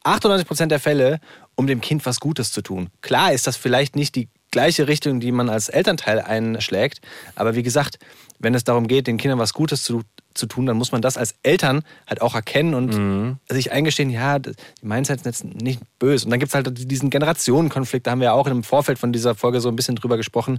98% 0.05 0.67
der 0.71 0.81
Fälle, 0.81 1.19
um 1.57 1.67
dem 1.67 1.81
Kind 1.81 2.07
was 2.07 2.21
Gutes 2.21 2.53
zu 2.53 2.63
tun. 2.63 2.89
Klar 3.03 3.33
ist 3.33 3.47
das 3.47 3.57
vielleicht 3.57 3.97
nicht 3.97 4.15
die 4.15 4.29
gleiche 4.51 4.87
Richtung, 4.89 5.21
die 5.21 5.33
man 5.33 5.49
als 5.51 5.69
Elternteil 5.69 6.21
einschlägt, 6.21 7.01
aber 7.35 7.55
wie 7.57 7.63
gesagt, 7.65 7.99
wenn 8.39 8.55
es 8.55 8.65
darum 8.65 8.87
geht, 8.87 9.07
den 9.09 9.19
Kindern 9.19 9.39
was 9.41 9.53
Gutes 9.53 9.83
zu, 9.83 10.03
zu 10.38 10.46
tun, 10.46 10.66
dann 10.66 10.77
muss 10.77 10.92
man 10.92 11.03
das 11.03 11.16
als 11.16 11.35
Eltern 11.42 11.83
halt 12.07 12.22
auch 12.22 12.35
erkennen 12.35 12.74
und 12.74 13.38
sich 13.48 13.72
eingestehen, 13.72 14.11
ja, 14.11 14.38
die 14.38 14.53
meinen 14.83 15.03
es 15.03 15.09
jetzt 15.09 15.44
nicht 15.44 15.81
böse. 15.98 16.24
Und 16.24 16.31
dann 16.31 16.40
gibt 16.40 16.51
es 16.51 16.55
halt 16.55 16.90
diesen 16.90 17.11
Generationenkonflikt, 17.11 18.07
da 18.07 18.12
haben 18.12 18.20
wir 18.20 18.27
ja 18.27 18.33
auch 18.33 18.46
im 18.46 18.62
Vorfeld 18.62 18.98
von 18.98 19.12
dieser 19.12 19.35
Folge 19.35 19.61
so 19.61 19.68
ein 19.68 19.77
bisschen 19.77 19.96
drüber 19.96 20.16
gesprochen, 20.16 20.59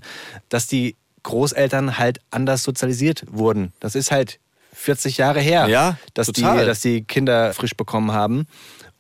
dass 0.50 0.68
die 0.68 0.96
Großeltern 1.24 1.98
halt 1.98 2.20
anders 2.32 2.64
sozialisiert 2.64 3.24
wurden. 3.30 3.74
Das 3.80 3.96
ist 3.96 4.12
halt 4.12 4.40
40 4.74 5.18
Jahre 5.18 5.42
her, 5.42 5.68
Ja, 5.68 5.98
dass, 6.14 6.28
die, 6.28 6.42
dass 6.42 6.80
die 6.82 7.04
Kinder 7.04 7.54
frisch 7.54 7.76
bekommen 7.76 8.12
haben. 8.12 8.46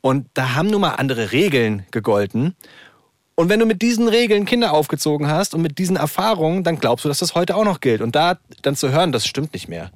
Und 0.01 0.27
da 0.33 0.55
haben 0.55 0.69
nun 0.69 0.81
mal 0.81 0.95
andere 0.95 1.31
Regeln 1.31 1.85
gegolten. 1.91 2.55
Und 3.35 3.47
wenn 3.47 3.59
du 3.59 3.65
mit 3.65 3.81
diesen 3.81 4.09
Regeln 4.09 4.45
Kinder 4.45 4.73
aufgezogen 4.73 5.27
hast 5.27 5.53
und 5.53 5.61
mit 5.61 5.77
diesen 5.77 5.95
Erfahrungen, 5.95 6.63
dann 6.65 6.77
glaubst 6.77 7.05
du, 7.05 7.09
dass 7.09 7.19
das 7.19 7.35
heute 7.35 7.55
auch 7.55 7.63
noch 7.63 7.79
gilt. 7.79 8.01
Und 8.01 8.15
da 8.15 8.37
dann 8.63 8.75
zu 8.75 8.91
hören, 8.91 9.13
das 9.13 9.25
stimmt 9.25 9.53
nicht 9.53 9.69
mehr. 9.69 9.91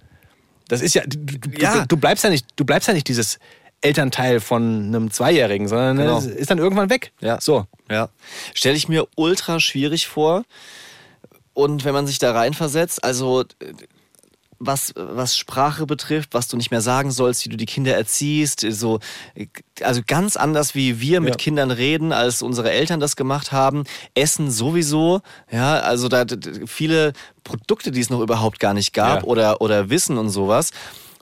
Das 0.73 0.81
ist 0.81 0.95
ja, 0.95 1.03
du, 1.05 1.17
du, 1.17 1.49
Ja. 1.62 1.86
du, 1.86 1.97
bleibst 1.97 2.23
ja 2.23 2.29
nicht, 2.29 2.45
du 2.55 2.65
bleibst 2.65 2.88
ja 2.88 2.93
nicht 2.93 3.07
dieses 3.07 3.39
Elternteil 3.81 4.39
von 4.39 4.86
einem 4.88 5.12
Zweijährigen, 5.12 5.67
sondern 5.67 5.97
Genau. 5.97 6.19
ist 6.19 6.49
dann 6.49 6.57
irgendwann 6.57 6.89
weg. 6.89 7.12
Ja. 7.19 7.39
So. 7.41 7.65
Ja. 7.89 8.09
Stelle 8.53 8.75
ich 8.75 8.88
mir 8.88 9.07
ultra 9.15 9.59
schwierig 9.59 10.07
vor. 10.07 10.43
Und 11.53 11.86
wenn 11.86 11.93
man 11.93 12.07
sich 12.07 12.17
da 12.17 12.31
reinversetzt, 12.31 13.03
also 13.03 13.43
was, 14.59 14.93
was 14.95 15.35
Sprache 15.37 15.85
betrifft, 15.85 16.33
was 16.33 16.47
du 16.47 16.57
nicht 16.57 16.71
mehr 16.71 16.81
sagen 16.81 17.11
sollst, 17.11 17.45
wie 17.45 17.49
du 17.49 17.57
die 17.57 17.65
Kinder 17.65 17.95
erziehst, 17.95 18.65
so, 18.69 18.99
also 19.81 20.01
ganz 20.05 20.37
anders, 20.37 20.75
wie 20.75 20.99
wir 21.01 21.21
mit 21.21 21.31
Ja. 21.31 21.37
Kindern 21.37 21.71
reden, 21.71 22.11
als 22.13 22.41
unsere 22.41 22.71
Eltern 22.71 22.99
das 22.99 23.15
gemacht 23.15 23.51
haben. 23.51 23.83
Essen 24.15 24.51
sowieso, 24.51 25.21
ja, 25.51 25.79
also 25.79 26.07
da 26.07 26.25
viele 26.65 27.13
Produkte, 27.43 27.91
die 27.91 27.99
es 28.01 28.09
noch 28.09 28.21
überhaupt 28.21 28.59
gar 28.59 28.73
nicht 28.73 28.93
gab 28.93 29.21
Ja. 29.21 29.27
oder, 29.27 29.61
oder 29.61 29.89
Wissen 29.89 30.17
und 30.17 30.29
sowas. 30.29 30.71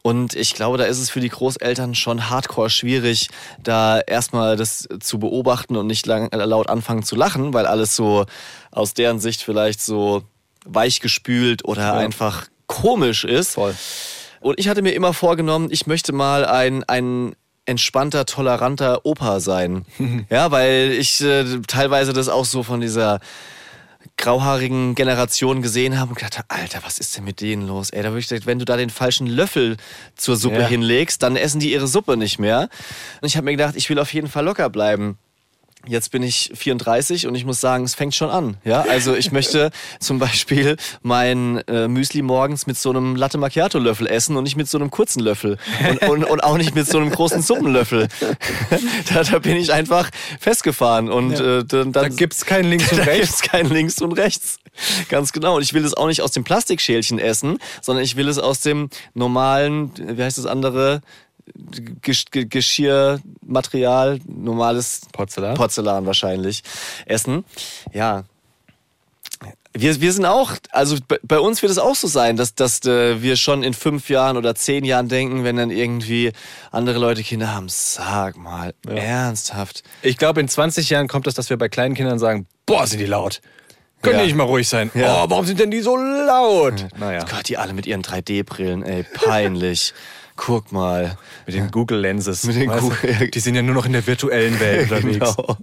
Und 0.04 0.36
ich 0.36 0.56
glaube, 0.56 0.80
da 0.80 0.86
ist 0.86 0.98
es 1.00 1.12
für 1.12 1.20
die 1.20 1.30
Großeltern 1.30 1.94
schon 1.94 2.30
hardcore 2.30 2.72
schwierig, 2.72 3.30
da 3.62 4.00
erstmal 4.00 4.58
das 4.58 4.88
zu 5.00 5.20
beobachten 5.20 5.76
und 5.76 5.86
nicht 5.86 6.08
lang, 6.08 6.30
laut 6.32 6.70
anfangen 6.70 7.04
zu 7.04 7.15
lachen, 7.15 7.54
weil 7.54 7.67
alles 7.67 7.96
so 7.96 8.26
aus 8.72 8.96
deren 8.96 9.20
Sicht 9.20 9.44
vielleicht 9.44 9.80
so 9.80 10.24
weichgespült 10.65 11.65
oder 11.65 11.82
ja. 11.82 11.94
einfach 11.94 12.48
komisch 12.72 13.26
ist. 13.26 13.56
Voll. 13.56 13.76
Und 14.40 14.60
ich 14.60 14.70
hatte 14.70 14.82
mir 14.82 14.94
immer 14.94 15.14
vorgenommen, 15.14 15.68
ich 15.72 15.86
möchte 15.86 16.14
mal 16.14 16.46
ein, 16.46 16.84
ein 16.86 17.36
entspannter, 17.66 18.26
toleranter 18.26 19.06
Opa 19.06 19.40
sein. 19.40 19.86
ja, 20.30 20.52
weil 20.52 20.96
ich 20.98 21.22
äh, 21.22 21.60
teilweise 21.68 22.14
das 22.14 22.30
auch 22.30 22.46
so 22.46 22.64
von 22.64 22.82
dieser 22.82 23.20
grauhaarigen 24.18 24.96
Generation 24.96 25.62
gesehen 25.62 26.00
habe 26.00 26.10
und 26.10 26.16
gedacht 26.16 26.38
habe, 26.38 26.50
Alter, 26.50 26.80
was 26.84 26.98
ist 26.98 27.16
denn 27.18 27.24
mit 27.24 27.42
denen 27.42 27.68
los? 27.68 27.92
Ey, 27.92 28.02
da 28.02 28.10
würde 28.10 28.20
ich 28.20 28.28
gesagt, 28.30 28.48
wenn 28.48 28.58
du 28.58 28.66
da 28.66 28.78
den 28.78 28.90
falschen 28.90 29.28
Löffel 29.28 29.78
zur 30.16 30.38
Suppe 30.38 30.62
ja. 30.62 30.68
hinlegst, 30.68 31.22
dann 31.22 31.36
essen 31.36 31.60
die 31.60 31.72
ihre 31.72 31.88
Suppe 31.88 32.18
nicht 32.18 32.40
mehr. 32.40 32.70
Und 33.22 33.28
ich 33.28 33.38
habe 33.38 33.46
mir 33.46 33.52
gedacht, 33.52 33.76
ich 33.76 33.90
will 33.90 34.00
auf 34.00 34.14
jeden 34.14 34.28
Fall 34.28 34.46
locker 34.46 34.70
bleiben. 34.70 35.18
Jetzt 35.88 36.12
bin 36.12 36.22
ich 36.22 36.52
34 36.54 37.26
und 37.28 37.36
ich 37.36 37.44
muss 37.44 37.60
sagen, 37.60 37.84
es 37.84 37.96
fängt 37.96 38.13
schon 38.13 38.30
an. 38.30 38.58
Ja, 38.63 38.82
also 38.82 39.15
ich 39.15 39.32
möchte 39.32 39.72
zum 40.00 40.20
Beispiel 40.20 40.78
mein 41.02 41.58
äh, 41.67 41.88
Müsli 41.88 42.22
morgens 42.22 42.67
mit 42.67 42.78
so 42.78 42.91
einem 42.91 43.15
Latte 43.15 43.38
Macchiato 43.38 43.80
Löffel 43.80 44.08
essen 44.08 44.38
und 44.38 44.44
nicht 44.44 44.56
mit 44.56 44.70
so 44.70 44.78
einem 44.78 44.91
kurzen 44.91 45.22
Löffel 45.22 45.58
und, 45.89 46.02
und, 46.10 46.24
und 46.26 46.44
auch 46.44 46.58
nicht 46.58 46.76
mit 46.76 46.88
so 46.88 46.98
einem 46.98 47.10
großen 47.10 47.41
Suppenlöffel. 47.41 48.10
da, 49.13 49.24
da 49.24 49.39
bin 49.39 49.58
ich 49.58 49.74
einfach 49.74 50.10
festgefahren 50.39 51.10
und 51.10 51.39
ja. 51.39 51.60
äh, 51.60 51.65
dann, 51.65 51.91
da 51.91 52.10
gibt's 52.10 52.46
kein 52.46 52.65
Links 52.65 52.91
und 52.91 53.00
Rechts. 53.00 53.08
Da 53.08 53.15
gibt's 53.15 53.41
kein 53.41 53.70
Links 53.70 54.02
und 54.02 54.12
Rechts. 54.13 54.60
Ganz 55.10 55.34
genau. 55.34 55.56
Und 55.56 55.63
ich 55.63 55.74
will 55.74 55.84
es 55.84 55.94
auch 55.94 56.08
nicht 56.08 56.22
aus 56.22 56.32
dem 56.32 56.44
Plastikschälchen 56.44 57.20
essen, 57.20 57.58
sondern 57.82 58.04
ich 58.04 58.15
will 58.15 58.28
es 58.28 58.38
aus 58.38 58.62
dem 58.62 58.89
normalen, 59.13 59.91
wie 59.98 60.22
heißt 60.22 60.38
das 60.38 60.46
andere? 60.46 61.02
Geschirrmaterial, 62.02 64.20
normales 64.28 65.02
Porzellan. 65.12 65.56
Porzellan 65.56 66.06
wahrscheinlich, 66.06 66.64
essen. 67.06 67.44
Ja. 67.94 68.24
Wir, 69.74 70.02
wir 70.02 70.12
sind 70.12 70.26
auch, 70.26 70.52
also 70.72 70.98
bei 71.24 71.40
uns 71.40 71.62
wird 71.62 71.72
es 71.72 71.78
auch 71.78 71.96
so 71.96 72.08
sein, 72.08 72.36
dass, 72.36 72.56
dass 72.56 72.86
äh, 72.86 73.22
wir 73.22 73.38
schon 73.38 73.64
in 73.64 73.74
fünf 73.74 74.10
Jahren 74.10 74.36
oder 74.36 74.54
zehn 74.54 74.84
Jahren 74.84 75.08
denken, 75.08 75.46
wenn 75.46 75.56
dann 75.56 75.72
irgendwie 75.72 76.34
andere 76.72 77.00
Leute 77.00 77.24
Kinder 77.24 77.54
haben, 77.54 77.68
sag 77.70 78.36
mal, 78.36 78.74
ja. 78.86 78.96
ernsthaft. 78.96 79.84
Ich 80.02 80.18
glaube, 80.18 80.42
in 80.42 80.50
20 80.50 80.90
Jahren 80.90 81.08
kommt 81.08 81.26
es, 81.28 81.36
dass 81.36 81.50
wir 81.50 81.58
bei 81.58 81.70
kleinen 81.70 81.96
Kindern 81.96 82.20
sagen, 82.20 82.48
boah, 82.66 82.86
sind 82.86 83.00
die 83.00 83.06
laut. 83.06 83.40
Können 84.02 84.16
ja. 84.16 84.22
die 84.22 84.28
nicht 84.28 84.36
mal 84.36 84.44
ruhig 84.44 84.68
sein? 84.68 84.92
Ja. 84.94 85.24
Oh, 85.24 85.30
warum 85.30 85.46
sind 85.46 85.60
denn 85.60 85.72
die 85.72 85.82
so 85.82 85.96
laut? 85.96 86.88
Naja. 86.98 87.26
Gott, 87.30 87.48
die 87.48 87.58
alle 87.58 87.74
mit 87.74 87.86
ihren 87.86 88.02
3D-Brillen, 88.02 88.84
ey, 88.84 89.04
peinlich. 89.04 89.94
Guck 90.44 90.72
mal. 90.72 91.18
Mit 91.46 91.56
den 91.56 91.70
Google 91.70 92.00
Lenses. 92.00 92.44
Mit 92.46 92.56
den 92.56 92.68
Google 92.68 93.30
die 93.30 93.40
sind 93.40 93.54
ja 93.54 93.62
nur 93.62 93.76
noch 93.76 93.86
in 93.86 93.94
der 93.94 94.08
virtuellen 94.08 94.60
Welt 94.60 94.82
unterwegs. 94.92 95.36
Genau. 95.36 95.58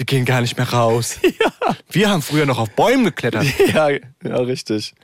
Die 0.00 0.04
gehen 0.04 0.24
gar 0.24 0.40
nicht 0.40 0.56
mehr 0.56 0.68
raus. 0.68 1.18
Ja. 1.26 1.76
Wir 1.90 2.10
haben 2.10 2.22
früher 2.22 2.46
noch 2.46 2.58
auf 2.58 2.70
Bäumen 2.70 3.04
geklettert. 3.04 3.46
Ja, 3.72 3.88
ja, 3.88 4.36
richtig. 4.36 4.94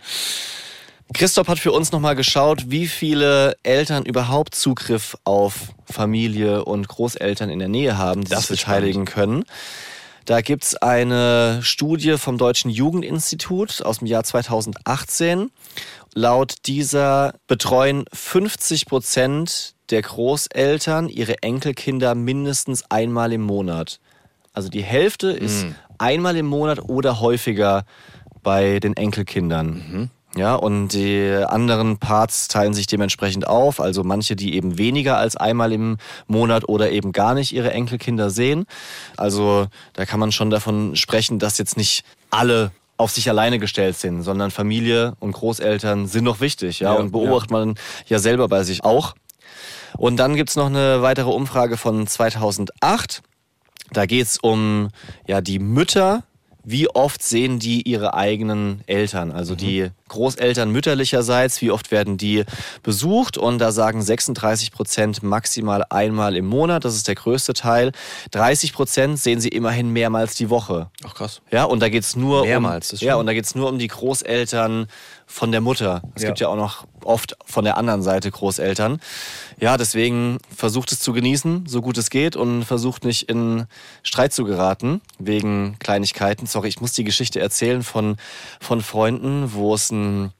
Christoph 1.15 1.47
hat 1.49 1.59
für 1.59 1.71
uns 1.71 1.93
nochmal 1.93 2.17
geschaut, 2.17 2.71
wie 2.71 2.89
viele 2.89 3.57
Eltern 3.63 4.05
überhaupt 4.05 4.55
Zugriff 4.55 5.17
auf 5.25 5.73
Familie 5.91 6.65
und 6.65 6.89
Großeltern 6.89 7.51
in 7.51 7.59
der 7.59 7.69
Nähe 7.69 7.99
haben, 7.99 8.25
die 8.25 8.31
das 8.31 8.49
sich 8.49 8.61
beteiligen 8.61 9.05
können. 9.05 9.45
Da 10.25 10.41
gibt 10.41 10.65
es 10.65 10.77
eine 10.77 11.61
Studie 11.63 12.17
vom 12.19 12.39
Deutschen 12.39 12.71
Jugendinstitut 12.71 13.83
aus 13.83 13.99
dem 13.99 14.07
Jahr 14.07 14.25
2018 14.25 15.51
Laut 16.15 16.67
dieser 16.67 17.35
betreuen 17.47 18.05
50 18.13 18.87
Prozent 18.87 19.75
der 19.91 20.03
Großeltern 20.03 21.09
ihre 21.09 21.43
Enkelkinder 21.43 22.15
mindestens 22.15 22.85
einmal 22.91 23.33
im 23.33 23.41
Monat. 23.41 23.99
Also 24.53 24.69
die 24.69 24.83
Hälfte 24.83 25.29
ist 25.29 25.65
mhm. 25.65 25.75
einmal 25.97 26.37
im 26.37 26.47
Monat 26.47 26.81
oder 26.81 27.21
häufiger 27.21 27.85
bei 28.43 28.79
den 28.79 28.95
Enkelkindern. 28.95 29.67
Mhm. 29.69 30.11
Ja, 30.35 30.55
und 30.55 30.89
die 30.89 31.45
anderen 31.47 31.99
Parts 31.99 32.49
teilen 32.49 32.73
sich 32.73 32.87
dementsprechend 32.87 33.47
auf. 33.47 33.81
Also 33.81 34.03
manche, 34.03 34.35
die 34.35 34.55
eben 34.55 34.79
weniger 34.79 35.19
als 35.19 35.37
einmal 35.37 35.73
im 35.73 35.99
Monat 36.27 36.69
oder 36.69 36.91
eben 36.91 37.13
gar 37.13 37.35
nicht 37.35 37.53
ihre 37.53 37.71
Enkelkinder 37.73 38.31
sehen. 38.31 38.65
Also 39.17 39.67
da 39.93 40.07
kann 40.07 40.21
man 40.21 40.33
schon 40.33 40.49
davon 40.49 40.97
sprechen, 40.97 41.39
dass 41.39 41.59
jetzt 41.59 41.77
nicht 41.77 42.05
alle 42.31 42.73
auf 42.97 43.11
sich 43.11 43.29
alleine 43.29 43.59
gestellt 43.59 43.97
sind, 43.99 44.23
sondern 44.23 44.51
Familie 44.51 45.15
und 45.21 45.33
Großeltern 45.33 46.07
sind 46.07 46.25
noch 46.25 46.41
wichtig, 46.41 46.81
ja, 46.81 46.95
ja 46.95 46.99
und 46.99 47.11
beobachtet 47.11 47.51
ja. 47.51 47.59
man 47.59 47.75
ja 48.07 48.19
selber 48.19 48.49
bei 48.49 48.65
sich 48.65 48.85
auch. 48.85 49.15
Und 49.99 50.17
dann 50.17 50.37
gibt's 50.37 50.57
noch 50.57 50.67
eine 50.67 51.03
weitere 51.03 51.31
Umfrage 51.31 51.77
von 51.77 52.07
2008. 52.07 53.23
Da 53.93 54.07
geht's 54.07 54.39
um 54.39 54.89
ja 55.27 55.43
die 55.43 55.59
Mütter 55.59 56.23
wie 56.65 56.89
oft 56.89 57.23
sehen 57.23 57.59
die 57.59 57.83
ihre 57.89 58.15
eigenen 58.15 58.83
Eltern, 58.87 59.33
also 59.33 59.55
mhm. 59.55 59.59
die 59.59 59.91
Großeltern 60.09 60.71
mütterlicherseits, 60.71 61.61
wie 61.63 61.71
oft 61.71 61.91
werden 61.91 62.19
die 62.19 62.45
besucht? 62.83 63.39
Und 63.39 63.59
da 63.59 63.73
sagen 63.73 64.03
36 64.03 64.73
Prozent 64.73 65.23
maximal 65.23 65.85
einmal 65.89 66.37
im 66.37 66.47
Monat, 66.47 66.85
das 66.85 66.95
ist 66.95 67.09
der 67.09 67.15
größte 67.15 67.55
Teil. 67.55 67.93
30 68.33 68.73
Prozent 68.73 69.19
sehen 69.19 69.41
sie 69.41 69.49
immerhin 69.49 69.91
mehrmals 69.91 70.35
die 70.35 70.51
Woche. 70.51 70.91
Ach 71.05 71.15
krass. 71.15 71.41
Ja, 71.51 71.65
und 71.65 71.81
da 71.81 71.89
geht's 71.89 72.15
nur 72.15 72.45
mehrmals. 72.45 72.93
Um, 72.93 72.99
ja, 73.01 73.17
und 73.17 73.27
da 73.27 73.33
geht's 73.33 73.55
nur 73.55 73.69
um 73.69 73.79
die 73.79 73.89
Großeltern 73.89 74.87
von 75.33 75.51
der 75.51 75.63
Mutter. 75.63 76.03
Es 76.15 76.23
ja. 76.23 76.29
gibt 76.29 76.41
ja 76.41 76.49
auch 76.49 76.57
noch 76.57 76.87
oft 77.03 77.37
von 77.47 77.65
der 77.65 77.79
anderen 77.79 78.03
Seite 78.03 78.31
Großeltern. 78.31 79.01
Ja, 79.59 79.79
deswegen 79.79 80.39
versucht 80.55 80.93
es 80.93 81.01
zu 81.01 81.13
genießen, 81.13 81.67
so 81.67 81.81
gut 81.81 81.97
es 81.97 82.11
geht 82.11 82.37
und 82.37 82.65
versucht 82.65 83.05
nicht 83.05 83.31
in 83.31 83.65
Streit 84.03 84.35
zu 84.35 84.45
geraten 84.45 85.01
wegen 85.19 85.77
Kleinigkeiten. 85.79 86.47
Sorry, 86.47 86.69
ich 86.69 86.81
muss 86.81 86.93
die 86.93 87.05
Geschichte 87.05 87.41
erzählen 87.41 87.83
von, 87.83 88.17
von 88.61 88.83
Freunden, 88.83 89.55
wo 89.55 89.75
es 89.75 89.91
einen 89.91 90.33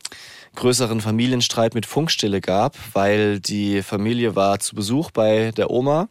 größeren 0.57 1.01
Familienstreit 1.01 1.75
mit 1.75 1.87
Funkstille 1.87 2.43
gab, 2.43 2.77
weil 2.93 3.41
die 3.41 3.83
Familie 3.83 4.37
war 4.37 4.59
zu 4.59 4.77
Besuch 4.77 5.11
bei 5.11 5.53
der 5.53 5.71
Oma 5.71 6.09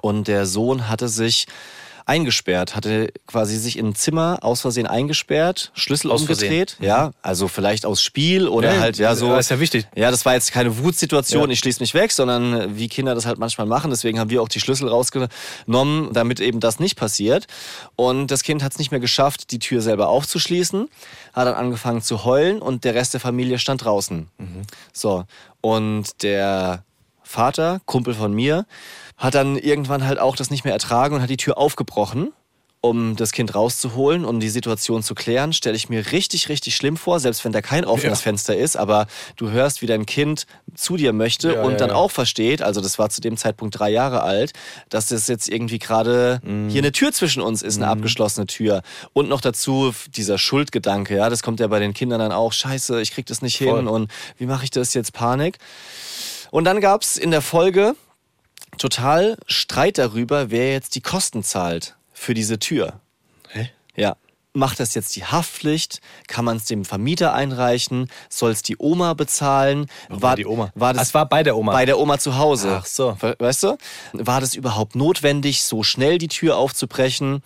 und 0.00 0.28
der 0.28 0.46
Sohn 0.46 0.88
hatte 0.88 1.08
sich 1.08 1.46
eingesperrt, 2.06 2.76
hatte 2.76 3.12
quasi 3.26 3.58
sich 3.58 3.76
in 3.76 3.88
ein 3.88 3.94
Zimmer 3.96 4.38
aus 4.42 4.60
Versehen 4.60 4.86
eingesperrt, 4.86 5.72
Schlüssel 5.74 6.12
aus 6.12 6.22
umgedreht, 6.22 6.72
Versehen. 6.72 6.88
ja, 6.88 7.10
also 7.20 7.48
vielleicht 7.48 7.84
aus 7.84 8.00
Spiel 8.00 8.46
oder 8.46 8.74
ja, 8.74 8.80
halt 8.80 8.98
ja 8.98 9.14
so. 9.16 9.28
Das 9.30 9.46
ist 9.46 9.50
ja 9.50 9.58
wichtig. 9.58 9.88
Ja, 9.96 10.12
das 10.12 10.24
war 10.24 10.34
jetzt 10.34 10.52
keine 10.52 10.78
Wutsituation, 10.78 11.48
ja. 11.48 11.52
ich 11.52 11.58
schließe 11.58 11.80
mich 11.80 11.94
weg, 11.94 12.12
sondern 12.12 12.76
wie 12.76 12.88
Kinder 12.88 13.14
das 13.16 13.26
halt 13.26 13.38
manchmal 13.38 13.66
machen, 13.66 13.90
deswegen 13.90 14.20
haben 14.20 14.30
wir 14.30 14.40
auch 14.40 14.48
die 14.48 14.60
Schlüssel 14.60 14.88
rausgenommen, 14.88 16.12
damit 16.12 16.38
eben 16.38 16.60
das 16.60 16.78
nicht 16.78 16.96
passiert. 16.96 17.48
Und 17.96 18.30
das 18.30 18.44
Kind 18.44 18.62
hat 18.62 18.72
es 18.72 18.78
nicht 18.78 18.92
mehr 18.92 19.00
geschafft, 19.00 19.50
die 19.50 19.58
Tür 19.58 19.82
selber 19.82 20.08
aufzuschließen, 20.08 20.88
hat 21.32 21.46
dann 21.46 21.54
angefangen 21.54 22.02
zu 22.02 22.24
heulen 22.24 22.62
und 22.62 22.84
der 22.84 22.94
Rest 22.94 23.14
der 23.14 23.20
Familie 23.20 23.58
stand 23.58 23.84
draußen. 23.84 24.28
Mhm. 24.38 24.62
So 24.92 25.24
und 25.60 26.22
der 26.22 26.84
Vater, 27.26 27.80
Kumpel 27.86 28.14
von 28.14 28.32
mir, 28.32 28.66
hat 29.16 29.34
dann 29.34 29.56
irgendwann 29.56 30.06
halt 30.06 30.18
auch 30.18 30.36
das 30.36 30.50
nicht 30.50 30.64
mehr 30.64 30.72
ertragen 30.72 31.16
und 31.16 31.22
hat 31.22 31.30
die 31.30 31.36
Tür 31.36 31.58
aufgebrochen, 31.58 32.32
um 32.80 33.16
das 33.16 33.32
Kind 33.32 33.54
rauszuholen 33.54 34.24
und 34.24 34.36
um 34.36 34.40
die 34.40 34.48
Situation 34.48 35.02
zu 35.02 35.14
klären. 35.14 35.52
Stelle 35.52 35.74
ich 35.74 35.88
mir 35.88 36.12
richtig, 36.12 36.48
richtig 36.48 36.76
schlimm 36.76 36.96
vor, 36.96 37.18
selbst 37.18 37.44
wenn 37.44 37.50
da 37.50 37.62
kein 37.62 37.84
offenes 37.84 38.20
ja. 38.20 38.22
Fenster 38.22 38.56
ist, 38.56 38.76
aber 38.76 39.06
du 39.36 39.50
hörst, 39.50 39.82
wie 39.82 39.86
dein 39.86 40.06
Kind 40.06 40.46
zu 40.74 40.96
dir 40.96 41.12
möchte 41.12 41.54
ja, 41.54 41.62
und 41.62 41.72
ja, 41.72 41.78
dann 41.78 41.90
auch 41.90 42.10
versteht, 42.12 42.62
also 42.62 42.80
das 42.80 42.98
war 42.98 43.08
zu 43.10 43.20
dem 43.20 43.36
Zeitpunkt 43.36 43.76
drei 43.78 43.90
Jahre 43.90 44.22
alt, 44.22 44.52
dass 44.88 45.06
das 45.06 45.26
jetzt 45.26 45.48
irgendwie 45.48 45.78
gerade 45.78 46.40
mhm. 46.44 46.68
hier 46.68 46.82
eine 46.82 46.92
Tür 46.92 47.12
zwischen 47.12 47.42
uns 47.42 47.62
ist, 47.62 47.76
eine 47.76 47.86
mhm. 47.86 47.92
abgeschlossene 47.92 48.46
Tür. 48.46 48.82
Und 49.14 49.28
noch 49.28 49.40
dazu 49.40 49.92
dieser 50.14 50.38
Schuldgedanke, 50.38 51.16
ja, 51.16 51.28
das 51.28 51.42
kommt 51.42 51.58
ja 51.58 51.66
bei 51.66 51.80
den 51.80 51.92
Kindern 51.92 52.20
dann 52.20 52.32
auch, 52.32 52.52
scheiße, 52.52 53.00
ich 53.00 53.10
krieg 53.10 53.26
das 53.26 53.42
nicht 53.42 53.58
Voll. 53.58 53.78
hin 53.78 53.88
und 53.88 54.10
wie 54.38 54.46
mache 54.46 54.64
ich 54.64 54.70
das 54.70 54.94
jetzt, 54.94 55.12
Panik. 55.12 55.58
Und 56.56 56.64
dann 56.64 56.80
gab 56.80 57.02
es 57.02 57.18
in 57.18 57.32
der 57.32 57.42
Folge 57.42 57.96
total 58.78 59.36
Streit 59.46 59.98
darüber, 59.98 60.50
wer 60.50 60.72
jetzt 60.72 60.94
die 60.94 61.02
Kosten 61.02 61.42
zahlt 61.42 61.96
für 62.14 62.32
diese 62.32 62.58
Tür. 62.58 62.94
Hä? 63.50 63.68
Ja. 63.94 64.16
Macht 64.54 64.80
das 64.80 64.94
jetzt 64.94 65.14
die 65.16 65.24
Haftpflicht? 65.26 66.00
Kann 66.28 66.46
man 66.46 66.56
es 66.56 66.64
dem 66.64 66.86
Vermieter 66.86 67.34
einreichen? 67.34 68.10
Soll 68.30 68.52
es 68.52 68.62
die 68.62 68.76
Oma 68.78 69.12
bezahlen? 69.12 69.90
Warum 70.08 70.22
war 70.22 70.36
die 70.36 70.46
Oma? 70.46 70.72
War 70.74 70.94
das 70.94 71.10
Ach, 71.10 71.14
war 71.14 71.28
bei 71.28 71.42
der 71.42 71.58
Oma. 71.58 71.72
Bei 71.72 71.84
der 71.84 71.98
Oma 71.98 72.18
zu 72.18 72.38
Hause. 72.38 72.78
Ach 72.80 72.86
so. 72.86 73.18
Weißt 73.20 73.62
du? 73.62 73.76
War 74.14 74.40
das 74.40 74.54
überhaupt 74.54 74.94
notwendig, 74.94 75.62
so 75.62 75.82
schnell 75.82 76.16
die 76.16 76.28
Tür 76.28 76.56
aufzubrechen? 76.56 77.42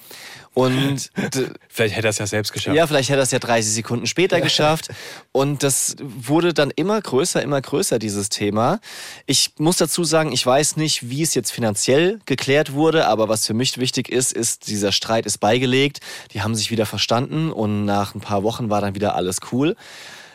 Und 0.52 1.10
vielleicht 1.68 1.96
hätte 1.96 2.08
er 2.08 2.10
es 2.10 2.18
ja 2.18 2.26
selbst 2.26 2.52
geschafft. 2.52 2.76
Ja, 2.76 2.86
vielleicht 2.86 3.08
hätte 3.08 3.20
er 3.20 3.22
es 3.22 3.30
ja 3.30 3.38
30 3.38 3.72
Sekunden 3.72 4.06
später 4.06 4.40
geschafft. 4.40 4.88
Und 5.32 5.62
das 5.62 5.96
wurde 6.00 6.52
dann 6.52 6.70
immer 6.74 7.00
größer, 7.00 7.40
immer 7.40 7.60
größer, 7.60 7.98
dieses 7.98 8.30
Thema. 8.30 8.80
Ich 9.26 9.52
muss 9.58 9.76
dazu 9.76 10.02
sagen, 10.02 10.32
ich 10.32 10.44
weiß 10.44 10.76
nicht, 10.76 11.08
wie 11.08 11.22
es 11.22 11.34
jetzt 11.34 11.52
finanziell 11.52 12.18
geklärt 12.26 12.72
wurde, 12.72 13.06
aber 13.06 13.28
was 13.28 13.46
für 13.46 13.54
mich 13.54 13.78
wichtig 13.78 14.08
ist, 14.08 14.32
ist, 14.32 14.66
dieser 14.66 14.90
Streit 14.90 15.24
ist 15.24 15.38
beigelegt. 15.38 16.00
Die 16.32 16.42
haben 16.42 16.56
sich 16.56 16.70
wieder 16.70 16.86
verstanden 16.86 17.52
und 17.52 17.84
nach 17.84 18.14
ein 18.14 18.20
paar 18.20 18.42
Wochen 18.42 18.70
war 18.70 18.80
dann 18.80 18.94
wieder 18.96 19.14
alles 19.14 19.38
cool. 19.52 19.76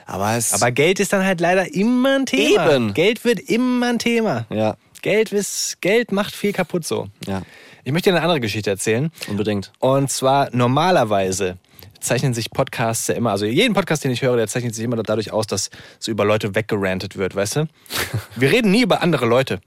Aber 0.05 0.35
es. 0.37 0.53
Aber 0.53 0.71
Geld 0.71 0.99
ist 0.99 1.13
dann 1.13 1.25
halt 1.25 1.41
leider 1.41 1.73
immer 1.73 2.15
ein 2.15 2.25
Thema. 2.25 2.75
Eben. 2.75 2.93
Geld 2.93 3.25
wird 3.25 3.39
immer 3.39 3.89
ein 3.89 3.99
Thema. 3.99 4.45
ja, 4.49 4.77
Geld, 5.01 5.31
ist, 5.31 5.81
Geld 5.81 6.11
macht 6.11 6.35
viel 6.35 6.53
kaputt 6.53 6.85
so. 6.85 7.09
ja, 7.27 7.43
Ich 7.85 7.91
möchte 7.91 8.09
dir 8.09 8.15
eine 8.15 8.23
andere 8.23 8.39
Geschichte 8.39 8.69
erzählen. 8.71 9.11
unbedingt. 9.27 9.71
Und 9.79 10.09
zwar 10.11 10.49
normalerweise 10.51 11.57
zeichnen 11.99 12.33
sich 12.33 12.49
Podcasts 12.51 13.07
ja 13.07 13.13
immer, 13.15 13.29
also 13.31 13.45
jeden 13.45 13.73
Podcast, 13.75 14.03
den 14.03 14.09
ich 14.11 14.21
höre, 14.23 14.35
der 14.37 14.47
zeichnet 14.47 14.73
sich 14.75 14.83
immer 14.83 15.01
dadurch 15.01 15.31
aus, 15.31 15.45
dass 15.47 15.69
so 15.99 16.11
über 16.11 16.25
Leute 16.25 16.55
weggerantet 16.55 17.15
wird, 17.15 17.35
weißt 17.35 17.57
du? 17.57 17.67
Wir 18.35 18.51
reden 18.51 18.71
nie 18.71 18.81
über 18.81 19.01
andere 19.03 19.25
Leute. 19.27 19.59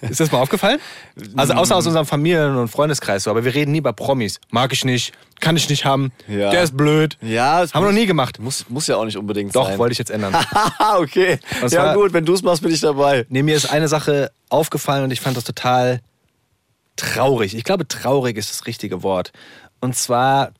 Ist 0.00 0.20
das 0.20 0.30
mal 0.30 0.38
aufgefallen? 0.40 0.78
Also 1.34 1.54
außer 1.54 1.74
aus 1.74 1.86
unserem 1.86 2.06
Familien- 2.06 2.56
und 2.56 2.68
Freundeskreis 2.68 3.22
so, 3.24 3.30
aber 3.30 3.42
wir 3.44 3.54
reden 3.54 3.72
nie 3.72 3.78
über 3.78 3.94
Promis. 3.94 4.38
Mag 4.50 4.70
ich 4.74 4.84
nicht, 4.84 5.12
kann 5.40 5.56
ich 5.56 5.66
nicht 5.70 5.86
haben, 5.86 6.12
Ja. 6.28 6.50
der 6.50 6.62
ist 6.62 6.76
blöd. 6.76 7.16
Ja, 7.22 7.64
Haben 7.72 7.84
wir 7.86 7.90
noch 7.90 7.98
nie 7.98 8.04
gemacht. 8.04 8.38
Muss, 8.38 8.66
muss 8.68 8.86
ja 8.86 8.96
auch 8.96 9.06
nicht 9.06 9.16
unbedingt 9.16 9.56
Doch, 9.56 9.66
sein. 9.68 9.78
wollte 9.78 9.92
ich 9.92 9.98
jetzt 9.98 10.10
ändern. 10.10 10.34
Haha, 10.34 10.98
okay. 10.98 11.38
Und 11.62 11.72
ja, 11.72 11.84
zwar- 11.84 11.94
gut, 11.94 12.12
wenn 12.12 12.26
du 12.26 12.34
es 12.34 12.42
machst, 12.42 12.62
bin 12.62 12.70
ich 12.72 12.80
dabei. 12.80 13.24
Nee, 13.30 13.42
mir 13.42 13.56
ist 13.56 13.70
eine 13.72 13.88
Sache 13.88 14.30
aufgefallen 14.50 15.04
und 15.04 15.10
ich 15.10 15.22
fand 15.22 15.38
das 15.38 15.44
total 15.44 16.00
traurig. 16.96 17.54
Ich 17.54 17.64
glaube, 17.64 17.86
traurig 17.88 18.36
ist 18.36 18.50
das 18.50 18.66
richtige 18.66 19.02
Wort. 19.02 19.32
Und 19.80 19.96
zwar, 19.96 20.52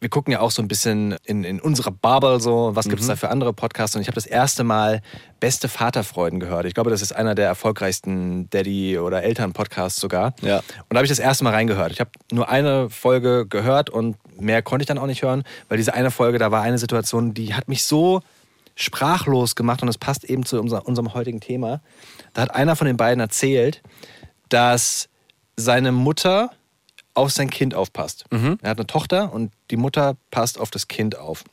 wir 0.00 0.08
gucken 0.08 0.32
ja 0.32 0.40
auch 0.40 0.50
so 0.50 0.62
ein 0.62 0.68
bisschen 0.68 1.16
in, 1.24 1.44
in 1.44 1.60
unserer 1.60 1.90
Bubble 1.90 2.40
so, 2.40 2.70
was 2.74 2.88
gibt 2.88 3.00
es 3.00 3.06
da 3.06 3.16
für 3.16 3.30
andere 3.30 3.52
Podcasts. 3.52 3.96
Und 3.96 4.02
ich 4.02 4.08
habe 4.08 4.14
das 4.14 4.26
erste 4.26 4.64
Mal 4.64 5.02
Beste 5.40 5.68
Vaterfreuden 5.68 6.40
gehört. 6.40 6.66
Ich 6.66 6.74
glaube, 6.74 6.90
das 6.90 7.02
ist 7.02 7.14
einer 7.14 7.34
der 7.34 7.46
erfolgreichsten 7.46 8.48
Daddy- 8.50 8.98
oder 8.98 9.22
Eltern-Podcasts 9.22 10.00
sogar. 10.00 10.34
Ja. 10.40 10.58
Und 10.58 10.64
da 10.90 10.96
habe 10.96 11.04
ich 11.04 11.10
das 11.10 11.18
erste 11.18 11.44
Mal 11.44 11.52
reingehört. 11.52 11.92
Ich 11.92 12.00
habe 12.00 12.10
nur 12.32 12.48
eine 12.48 12.88
Folge 12.90 13.46
gehört 13.46 13.90
und 13.90 14.16
mehr 14.40 14.62
konnte 14.62 14.82
ich 14.82 14.86
dann 14.86 14.98
auch 14.98 15.06
nicht 15.06 15.22
hören, 15.22 15.44
weil 15.68 15.76
diese 15.76 15.94
eine 15.94 16.10
Folge, 16.10 16.38
da 16.38 16.50
war 16.50 16.62
eine 16.62 16.78
Situation, 16.78 17.34
die 17.34 17.54
hat 17.54 17.68
mich 17.68 17.84
so 17.84 18.22
sprachlos 18.76 19.54
gemacht 19.54 19.82
und 19.82 19.86
das 19.86 19.98
passt 19.98 20.24
eben 20.24 20.44
zu 20.44 20.60
unser, 20.60 20.86
unserem 20.86 21.14
heutigen 21.14 21.40
Thema. 21.40 21.80
Da 22.32 22.42
hat 22.42 22.54
einer 22.54 22.76
von 22.76 22.86
den 22.86 22.96
beiden 22.96 23.20
erzählt, 23.20 23.82
dass 24.48 25.08
seine 25.56 25.92
Mutter 25.92 26.50
auf 27.14 27.30
sein 27.30 27.48
Kind 27.50 27.74
aufpasst. 27.74 28.24
Er 28.62 28.70
hat 28.70 28.78
eine 28.78 28.86
Tochter 28.86 29.32
und 29.32 29.52
die 29.70 29.76
Mutter 29.76 30.16
passt 30.30 30.58
auf 30.58 30.70
das 30.70 30.88
Kind 30.88 31.16
auf. 31.16 31.44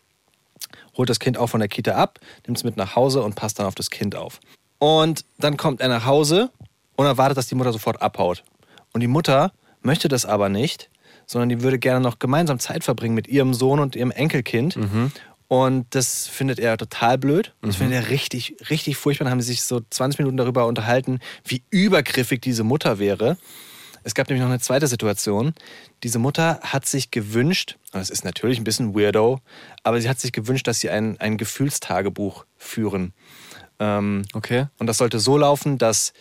Holt 0.98 1.10
das 1.10 1.20
Kind 1.20 1.38
auch 1.38 1.48
von 1.48 1.60
der 1.60 1.70
Kita 1.70 1.94
ab, 1.94 2.20
nimmt 2.46 2.58
es 2.58 2.64
mit 2.64 2.78
nach 2.78 2.96
Hause 2.96 3.22
und 3.24 3.36
passt 3.36 3.60
dann 3.60 3.66
auf 3.66 3.76
das 3.76 3.90
Kind 3.90 4.16
auf. 4.16 4.40
Und 4.80 5.26
dann 5.38 5.58
kommt 5.58 5.82
er 5.82 5.88
nach 5.88 6.06
Hause 6.06 6.50
und 6.96 7.06
erwartet, 7.06 7.38
dass 7.38 7.48
die 7.48 7.56
Mutter 7.56 7.72
sofort 7.72 8.02
abhaut. 8.02 8.44
Und 8.94 9.02
die 9.02 9.08
Mutter 9.08 9.52
möchte 9.82 10.08
das 10.08 10.26
aber 10.26 10.50
nicht, 10.50 10.90
sondern 11.28 11.50
die 11.50 11.62
würde 11.62 11.80
gerne 11.80 12.02
noch 12.02 12.20
gemeinsam 12.20 12.60
Zeit 12.60 12.84
verbringen 12.84 13.16
mit 13.16 13.28
ihrem 13.28 13.54
Sohn 13.54 13.80
und 13.80 13.96
ihrem 13.96 14.12
Enkelkind. 14.12 14.76
Und 15.48 15.86
das 15.92 16.28
findet 16.28 16.60
er 16.60 16.78
total 16.78 17.18
blöd. 17.18 17.54
Das 17.62 17.76
findet 17.76 18.04
er 18.04 18.10
richtig, 18.10 18.56
richtig 18.70 18.98
furchtbar. 18.98 19.26
Dann 19.26 19.34
haben 19.34 19.42
sie 19.42 19.48
sich 19.48 19.64
so 19.64 19.82
20 19.90 20.20
Minuten 20.20 20.38
darüber 20.38 20.66
unterhalten, 20.66 21.20
wie 21.46 21.64
übergriffig 21.70 22.42
diese 22.42 22.64
Mutter 22.64 23.00
wäre. 23.00 23.38
Es 24.04 24.16
gab 24.16 24.28
nämlich 24.30 24.42
noch 24.42 24.50
eine 24.50 24.60
zweite 24.60 24.88
Situation. 24.88 25.54
Diese 26.04 26.20
Mutter 26.20 26.60
hat 26.64 26.86
sich 26.86 27.12
gewünscht, 27.12 27.78
und 27.94 28.00
das 28.00 28.10
ist 28.10 28.26
natürlich 28.26 28.60
ein 28.60 28.64
bisschen 28.64 28.96
weirdo, 28.96 29.40
aber 29.84 30.02
sie 30.02 30.10
hat 30.10 30.20
sich 30.20 30.32
gewünscht, 30.32 30.68
dass 30.68 30.80
sie 30.80 30.90
ein, 30.90 31.20
ein 31.20 31.38
Gefühlstagebuch 31.38 32.46
führen. 32.58 33.14
Ähm, 33.80 34.24
Okay. 34.34 34.68
und 34.80 34.88
das 34.88 34.98
sollte 34.98 35.20
so 35.20 35.38
laufen, 35.38 35.78
dass 35.78 36.14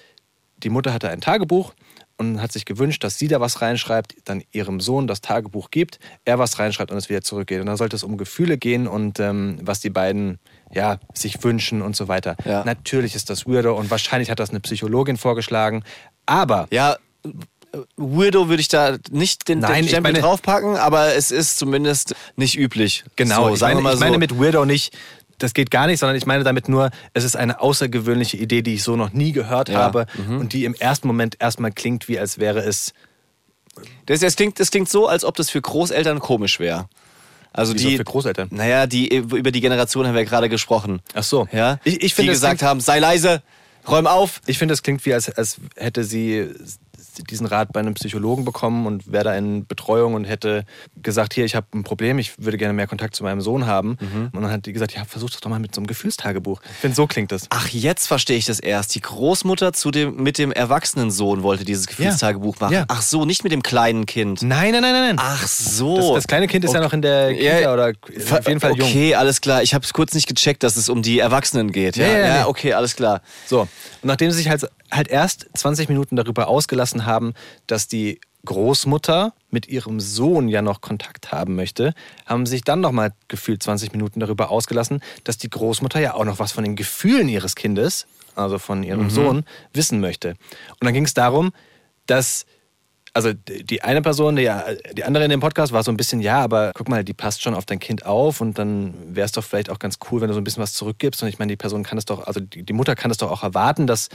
die 0.63 0.71
Mutter 0.71 0.93
hatte 0.93 1.09
ein 1.11 1.21
Tagebuch 1.21 1.73
und 2.19 2.43
hat 2.43 2.53
sich 2.53 2.67
gewünscht, 2.67 3.03
dass 3.03 3.17
sie 3.19 3.29
da 3.29 3.41
was 3.41 3.63
reinschreibt, 3.63 4.15
dann 4.27 4.43
ihrem 4.53 4.81
Sohn 4.81 5.07
das 5.07 5.23
Tagebuch 5.23 5.71
gibt, 5.71 5.99
er 6.27 6.39
was 6.39 6.59
reinschreibt 6.59 6.91
und 6.91 6.99
es 6.99 7.09
wieder 7.09 7.23
zurückgeht. 7.23 7.61
Und 7.61 7.67
da 7.67 7.79
sollte 7.79 7.97
es 7.97 8.03
um 8.05 8.19
Gefühle 8.19 8.59
gehen 8.59 8.87
und 8.87 9.19
ähm, 9.21 9.59
was 9.63 9.81
die 9.81 9.89
beiden 9.89 10.39
ja, 10.71 10.99
sich 11.15 11.43
wünschen 11.43 11.81
und 11.81 11.97
so 11.97 12.09
weiter. 12.09 12.37
Ja. 12.45 12.63
Natürlich 12.65 13.15
ist 13.15 13.31
das 13.31 13.47
weirdo 13.47 13.75
und 13.75 13.91
wahrscheinlich 13.91 14.31
hat 14.31 14.39
das 14.39 14.51
eine 14.51 14.61
Psychologin 14.61 15.17
vorgeschlagen. 15.17 15.83
Aber 16.27 16.69
Ja, 16.71 16.97
Weirdo 17.97 18.49
würde 18.49 18.61
ich 18.61 18.69
da 18.69 18.99
nicht 19.11 19.49
den, 19.49 19.61
Nein, 19.61 19.83
den 19.83 19.89
Stempel 19.89 20.13
meine- 20.13 20.23
draufpacken, 20.23 20.77
aber 20.77 21.15
es 21.15 21.31
ist 21.31 21.59
zumindest 21.59 22.15
nicht 22.37 22.59
üblich. 22.59 23.05
Genau, 23.17 23.49
so, 23.49 23.55
ich, 23.55 23.61
meine, 23.61 23.81
mal 23.81 23.95
ich 23.95 24.01
meine 24.01 24.15
so. 24.15 24.19
mit 24.19 24.39
Weirdo 24.41 24.65
nicht, 24.65 24.97
das 25.39 25.55
geht 25.55 25.71
gar 25.71 25.87
nicht, 25.87 26.01
sondern 26.01 26.17
ich 26.17 26.27
meine 26.27 26.45
damit 26.45 26.69
nur, 26.69 26.91
es 27.15 27.25
ist 27.25 27.37
eine 27.37 27.61
außergewöhnliche 27.61 28.37
Idee, 28.37 28.63
die 28.63 28.75
ich 28.75 28.83
so 28.83 28.97
noch 28.97 29.13
nie 29.13 29.33
gehört 29.33 29.69
Ja, 29.69 29.79
habe 29.79 30.07
mhm. 30.17 30.39
und 30.39 30.53
die 30.53 30.65
im 30.65 30.75
ersten 30.75 31.07
Moment 31.07 31.37
erstmal 31.39 31.73
klingt, 31.73 32.09
wie 32.09 32.19
als 32.19 32.39
wäre 32.39 32.61
es. 32.61 32.93
Das, 34.07 34.21
das, 34.21 34.37
klingt, 34.37 34.61
das 34.61 34.71
klingt 34.71 34.89
so, 34.89 35.07
als 35.07 35.25
ob 35.25 35.37
das 35.37 35.49
für 35.49 35.61
Großeltern 35.61 36.19
komisch 36.19 36.59
wäre. 36.61 36.89
Also 37.53 37.75
Wieso 37.75 37.89
die, 37.89 37.97
für 37.97 38.05
Großeltern? 38.05 38.49
Naja, 38.53 38.87
die, 38.87 39.15
über 39.15 39.51
die 39.51 39.61
Generation 39.61 40.07
haben 40.07 40.15
wir 40.15 40.25
gerade 40.25 40.49
gesprochen. 40.49 41.01
Ach 41.15 41.23
so. 41.23 41.49
Ja? 41.53 41.79
Ich, 41.85 42.03
ich 42.03 42.15
finde, 42.15 42.33
die 42.33 42.35
es 42.35 42.41
gesagt 42.41 42.63
haben, 42.63 42.81
sei 42.81 42.99
leise, 42.99 43.43
räum 43.89 44.07
auf. 44.07 44.41
ich 44.47 44.59
finde, 44.59 44.75
es 44.75 44.83
klingt 44.83 45.05
wie, 45.07 45.15
als, 45.15 45.31
als 45.31 45.57
hätte 45.77 46.05
sie 46.05 46.49
diesen 47.25 47.47
Rat 47.47 47.73
bei 47.73 47.81
einem 47.81 47.95
Psychologen 47.95 48.45
bekommen 48.45 48.87
und 48.87 49.11
wäre 49.11 49.25
da 49.25 49.35
in 49.35 49.67
Betreuung 49.67 50.15
und 50.15 50.25
hätte 50.25 50.65
gesagt, 51.03 51.35
hier, 51.35 51.45
ich 51.45 51.55
habe 51.55 51.67
ein 51.75 51.83
Problem, 51.83 52.19
ich 52.19 52.33
würde 52.39 52.59
gerne 52.59 52.75
mehr 52.75 52.87
Kontakt 52.87 53.17
zu 53.17 53.23
meinem 53.23 53.41
Sohn 53.41 53.67
haben. 53.67 53.97
Mhm. 54.01 54.31
Und 54.33 54.43
dann 54.43 54.51
hat 54.51 54.67
die 54.67 54.73
gesagt, 54.73 54.95
ja, 54.95 55.05
versuch 55.05 55.31
das 55.31 55.41
doch 55.41 55.51
mal 55.51 55.59
mit 55.59 55.75
so 55.75 55.81
einem 55.81 55.87
Gefühlstagebuch. 55.87 56.61
Ich 56.65 56.77
finde, 56.79 56.95
so 56.95 57.07
klingt 57.07 57.33
das. 57.33 57.47
Ach, 57.51 57.69
jetzt 57.69 58.07
verstehe 58.07 58.37
ich 58.37 58.45
das 58.45 58.61
erst. 58.61 58.95
Die 58.95 59.01
Großmutter 59.01 59.73
zu 59.73 59.91
dem, 59.91 60.17
mit 60.17 60.39
dem 60.39 60.53
erwachsenen 60.53 61.11
Sohn 61.11 61.43
wollte 61.43 61.65
dieses 61.65 61.87
Gefühlstagebuch 61.87 62.61
machen. 62.61 62.75
Ja. 62.75 62.85
Ach 62.89 63.03
so, 63.03 63.25
nicht 63.25 63.45
mit 63.45 63.53
dem 63.53 63.63
kleinen 63.63 64.07
Kind. 64.07 64.43
Nein, 64.43 64.73
nein, 64.73 64.83
nein, 64.83 64.93
nein. 64.93 65.17
Ach 65.19 65.47
so. 65.47 65.97
Das, 65.97 66.15
das 66.15 66.27
kleine 66.27 66.47
Kind 66.47 66.65
ist 66.65 66.75
ja 66.75 66.81
noch 66.81 66.93
in 66.93 67.03
der 67.03 67.35
Kita 67.35 67.59
Ja, 67.61 67.73
oder 67.73 67.93
auf 68.31 68.49
jeden 68.49 68.61
Fall 68.61 68.77
jung. 68.77 68.89
Okay, 68.89 69.15
alles 69.15 69.41
klar. 69.41 69.63
Ich 69.63 69.75
habe 69.75 69.85
es 69.85 69.93
kurz 69.93 70.15
nicht 70.15 70.29
gecheckt, 70.29 70.63
dass 70.63 70.77
es 70.77 70.89
um 70.89 71.03
die 71.03 71.19
Erwachsenen 71.19 71.73
geht. 71.73 71.97
Ja, 71.97 72.07
Ja, 72.07 72.19
ja, 72.19 72.37
ja, 72.37 72.47
okay, 72.47 72.73
alles 72.73 72.97
klar. 72.97 73.23
So, 73.47 73.61
und 73.61 73.69
nachdem 74.03 74.31
sie 74.31 74.39
sich 74.39 74.49
halt, 74.49 74.69
halt 74.91 75.09
erst 75.09 75.49
20 75.55 75.89
Minuten 75.89 76.17
darüber 76.17 76.49
ausgelassen 76.49 77.07
haben, 77.07 77.35
dass 77.67 77.89
die 77.89 78.21
Großmutter 78.45 79.35
mit 79.51 79.69
ihrem 79.69 80.01
Sohn 80.01 80.49
ja 80.49 80.63
noch 80.63 80.81
Kontakt 80.81 81.33
haben 81.33 81.57
möchte, 81.57 81.93
haben 82.27 82.47
sich 82.47 82.63
dann 82.63 82.81
nochmal 82.81 83.13
gefühlt 83.29 83.63
20 83.63 83.93
Minuten 83.93 84.21
darüber 84.21 84.51
ausgelassen, 84.51 85.03
dass 85.25 85.37
die 85.37 85.51
Großmutter 85.51 86.01
ja 86.01 86.15
auch 86.15 86.25
noch 86.25 86.39
was 86.39 86.53
von 86.53 86.65
den 86.65 86.77
Gefühlen 86.77 87.29
ihres 87.29 87.55
Kindes, 87.55 88.07
also 88.35 88.59
von 88.59 88.83
ihrem 88.83 89.11
Sohn, 89.11 89.45
wissen 89.73 90.01
möchte. 90.01 90.31
Und 90.31 90.85
dann 90.85 90.95
ging 90.95 91.05
es 91.05 91.15
darum, 91.15 91.53
dass 92.07 92.47
also 93.13 93.33
die 93.33 93.83
eine 93.83 94.03
Person, 94.03 94.37
die, 94.37 94.51
die 94.93 95.05
andere 95.05 95.25
in 95.25 95.31
dem 95.31 95.41
Podcast 95.41 95.73
war 95.73 95.83
so 95.83 95.91
ein 95.91 95.97
bisschen, 95.97 96.21
ja, 96.21 96.41
aber 96.41 96.71
guck 96.75 96.89
mal, 96.89 97.05
die 97.05 97.13
passt 97.13 97.43
schon 97.43 97.55
auf 97.55 97.67
dein 97.67 97.81
Kind 97.81 98.07
auf 98.07 98.41
und 98.41 98.59
dann 98.59 98.95
wäre 99.17 99.25
es 99.25 99.33
doch 99.33 99.43
vielleicht 99.43 99.71
auch 99.71 99.79
ganz 99.79 99.99
cool, 100.11 100.21
wenn 100.21 100.29
du 100.29 100.35
so 100.35 100.41
ein 100.41 100.45
bisschen 100.45 100.63
was 100.63 100.75
zurückgibst. 100.75 101.23
Und 101.23 101.29
ich 101.29 101.39
meine, 101.39 101.51
die 101.51 101.57
Person 101.57 101.83
kann 101.83 101.99
es 101.99 102.05
doch, 102.05 102.25
also 102.27 102.41
die 102.41 102.73
Mutter 102.73 102.95
kann 102.95 103.11
es 103.11 103.17
doch 103.17 103.31
auch 103.31 103.43
erwarten, 103.43 103.87
dass 103.87 104.09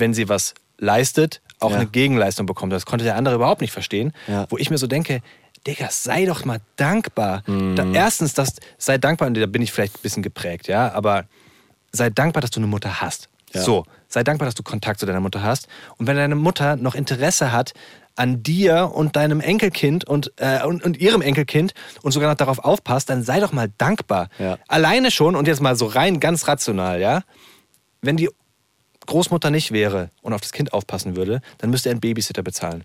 wenn 0.00 0.14
sie 0.14 0.28
was 0.28 0.54
leistet, 0.78 1.40
auch 1.60 1.70
Ja. 1.70 1.76
eine 1.76 1.86
Gegenleistung 1.86 2.46
bekommt. 2.46 2.72
Das 2.72 2.86
konnte 2.86 3.04
der 3.04 3.16
andere 3.16 3.34
überhaupt 3.34 3.60
nicht 3.60 3.72
verstehen. 3.72 4.12
Ja. 4.26 4.46
Wo 4.50 4.58
ich 4.58 4.70
mir 4.70 4.78
so 4.78 4.86
denke, 4.86 5.20
Digga, 5.66 5.88
sei 5.90 6.26
doch 6.26 6.44
mal 6.44 6.60
dankbar. 6.76 7.42
Mhm. 7.46 7.76
Da, 7.76 7.86
erstens, 7.92 8.34
das, 8.34 8.56
sei 8.78 8.98
dankbar, 8.98 9.28
und 9.28 9.36
da 9.36 9.46
bin 9.46 9.62
ich 9.62 9.72
vielleicht 9.72 9.96
ein 9.96 10.02
bisschen 10.02 10.22
geprägt, 10.22 10.68
ja, 10.68 10.92
aber 10.92 11.24
sei 11.92 12.10
dankbar, 12.10 12.40
dass 12.40 12.50
du 12.50 12.60
eine 12.60 12.66
Mutter 12.68 13.00
hast. 13.00 13.28
Ja. 13.52 13.62
So, 13.62 13.84
sei 14.06 14.22
dankbar, 14.22 14.46
dass 14.46 14.54
du 14.54 14.62
Kontakt 14.62 15.00
zu 15.00 15.06
deiner 15.06 15.20
Mutter 15.20 15.42
hast. 15.42 15.66
Und 15.96 16.06
wenn 16.06 16.16
deine 16.16 16.34
Mutter 16.36 16.76
noch 16.76 16.94
Interesse 16.94 17.52
hat 17.52 17.72
an 18.16 18.42
dir 18.42 18.92
und 18.94 19.16
deinem 19.16 19.40
Enkelkind 19.40 20.04
und, 20.04 20.32
äh, 20.36 20.62
und, 20.64 20.84
und 20.84 20.98
ihrem 20.98 21.20
Enkelkind 21.22 21.74
und 22.02 22.12
sogar 22.12 22.30
noch 22.30 22.36
darauf 22.36 22.58
aufpasst, 22.60 23.10
dann 23.10 23.22
sei 23.22 23.40
doch 23.40 23.52
mal 23.52 23.70
dankbar. 23.78 24.28
Ja. 24.38 24.58
Alleine 24.68 25.10
schon, 25.10 25.34
und 25.36 25.48
jetzt 25.48 25.60
mal 25.60 25.76
so 25.76 25.86
rein 25.86 26.20
ganz 26.20 26.46
rational, 26.48 27.00
ja, 27.00 27.22
wenn 28.02 28.16
die 28.16 28.30
Großmutter 29.06 29.50
nicht 29.50 29.72
wäre 29.72 30.10
und 30.22 30.32
auf 30.32 30.40
das 30.40 30.52
Kind 30.52 30.72
aufpassen 30.72 31.16
würde, 31.16 31.40
dann 31.58 31.70
müsste 31.70 31.88
er 31.88 31.92
einen 31.92 32.00
Babysitter 32.00 32.42
bezahlen. 32.42 32.84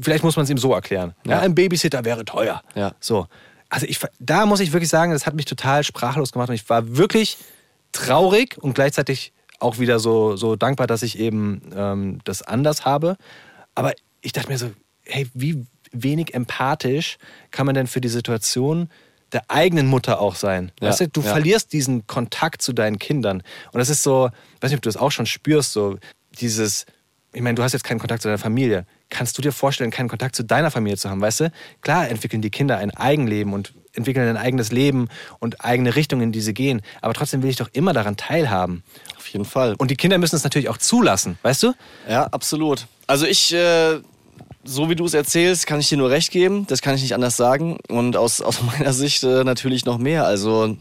Vielleicht 0.00 0.24
muss 0.24 0.36
man 0.36 0.44
es 0.44 0.50
ihm 0.50 0.58
so 0.58 0.72
erklären. 0.72 1.14
Ja. 1.24 1.32
Ja. 1.32 1.40
ein 1.40 1.54
Babysitter 1.54 2.04
wäre 2.04 2.24
teuer. 2.24 2.62
Ja. 2.74 2.94
So. 3.00 3.26
Also 3.68 3.86
ich, 3.86 4.00
da 4.18 4.46
muss 4.46 4.60
ich 4.60 4.72
wirklich 4.72 4.88
sagen, 4.88 5.12
das 5.12 5.26
hat 5.26 5.34
mich 5.34 5.44
total 5.44 5.84
sprachlos 5.84 6.32
gemacht 6.32 6.48
und 6.48 6.54
ich 6.54 6.68
war 6.70 6.96
wirklich 6.96 7.36
traurig 7.92 8.56
und 8.58 8.74
gleichzeitig 8.74 9.32
auch 9.58 9.78
wieder 9.78 9.98
so, 9.98 10.36
so 10.36 10.56
dankbar, 10.56 10.86
dass 10.86 11.02
ich 11.02 11.18
eben 11.18 11.62
ähm, 11.74 12.20
das 12.24 12.42
anders 12.42 12.84
habe. 12.84 13.16
Aber 13.74 13.92
ich 14.20 14.32
dachte 14.32 14.48
mir 14.48 14.58
so, 14.58 14.70
hey, 15.04 15.28
wie 15.34 15.66
wenig 15.92 16.34
empathisch 16.34 17.18
kann 17.50 17.66
man 17.66 17.74
denn 17.74 17.86
für 17.86 18.00
die 18.00 18.08
Situation 18.08 18.88
der 19.32 19.44
eigenen 19.48 19.86
Mutter 19.86 20.20
auch 20.20 20.34
sein? 20.34 20.72
Ja, 20.80 20.88
Weißt 20.88 21.00
du, 21.00 21.08
du 21.08 21.20
ja. 21.20 21.30
verlierst 21.30 21.72
diesen 21.72 22.06
Kontakt 22.06 22.62
zu 22.62 22.72
deinen 22.72 22.98
Kindern. 22.98 23.42
Und 23.72 23.78
das 23.78 23.88
ist 23.88 24.02
so, 24.02 24.30
ich 24.56 24.62
weiß 24.62 24.70
nicht, 24.70 24.78
ob 24.78 24.82
du 24.82 24.88
das 24.88 24.96
auch 24.96 25.10
schon 25.10 25.26
spürst, 25.26 25.72
so 25.72 25.98
dieses, 26.40 26.86
ich 27.32 27.42
meine, 27.42 27.54
du 27.54 27.62
hast 27.62 27.72
jetzt 27.72 27.84
keinen 27.84 27.98
Kontakt 27.98 28.22
zu 28.22 28.28
deiner 28.28 28.38
Familie. 28.38 28.86
Kannst 29.10 29.36
du 29.38 29.42
dir 29.42 29.52
vorstellen, 29.52 29.90
keinen 29.90 30.08
Kontakt 30.08 30.36
zu 30.36 30.44
deiner 30.44 30.70
Familie 30.70 30.96
zu 30.96 31.10
haben, 31.10 31.20
weißt 31.20 31.40
du? 31.40 31.52
Klar 31.80 32.08
entwickeln 32.08 32.42
die 32.42 32.50
Kinder 32.50 32.78
ein 32.78 32.90
Eigenleben 32.90 33.52
und 33.52 33.74
entwickeln 33.92 34.28
ein 34.28 34.36
eigenes 34.36 34.72
Leben 34.72 35.08
und 35.38 35.64
eigene 35.64 35.94
Richtungen, 35.96 36.22
in 36.22 36.32
die 36.32 36.40
sie 36.40 36.54
gehen. 36.54 36.82
Aber 37.02 37.14
trotzdem 37.14 37.42
will 37.42 37.50
ich 37.50 37.56
doch 37.56 37.68
immer 37.72 37.92
daran 37.92 38.16
teilhaben. 38.16 38.82
Auf 39.16 39.26
jeden 39.28 39.44
Fall. 39.44 39.74
Und 39.78 39.90
die 39.90 39.96
Kinder 39.96 40.18
müssen 40.18 40.36
es 40.36 40.44
natürlich 40.44 40.68
auch 40.68 40.78
zulassen, 40.78 41.38
weißt 41.42 41.64
du? 41.64 41.74
Ja, 42.08 42.24
absolut. 42.24 42.86
Also 43.06 43.26
ich, 43.26 43.52
äh, 43.52 44.00
so 44.68 44.90
wie 44.90 44.96
du 44.96 45.04
es 45.06 45.14
erzählst, 45.14 45.66
kann 45.66 45.80
ich 45.80 45.88
dir 45.88 45.96
nur 45.98 46.10
recht 46.10 46.30
geben. 46.30 46.66
Das 46.66 46.82
kann 46.82 46.94
ich 46.94 47.02
nicht 47.02 47.14
anders 47.14 47.36
sagen. 47.36 47.78
Und 47.88 48.16
aus, 48.16 48.40
aus 48.40 48.62
meiner 48.78 48.92
Sicht 48.92 49.22
äh, 49.24 49.44
natürlich 49.44 49.84
noch 49.84 49.98
mehr. 49.98 50.24
Also 50.26 50.76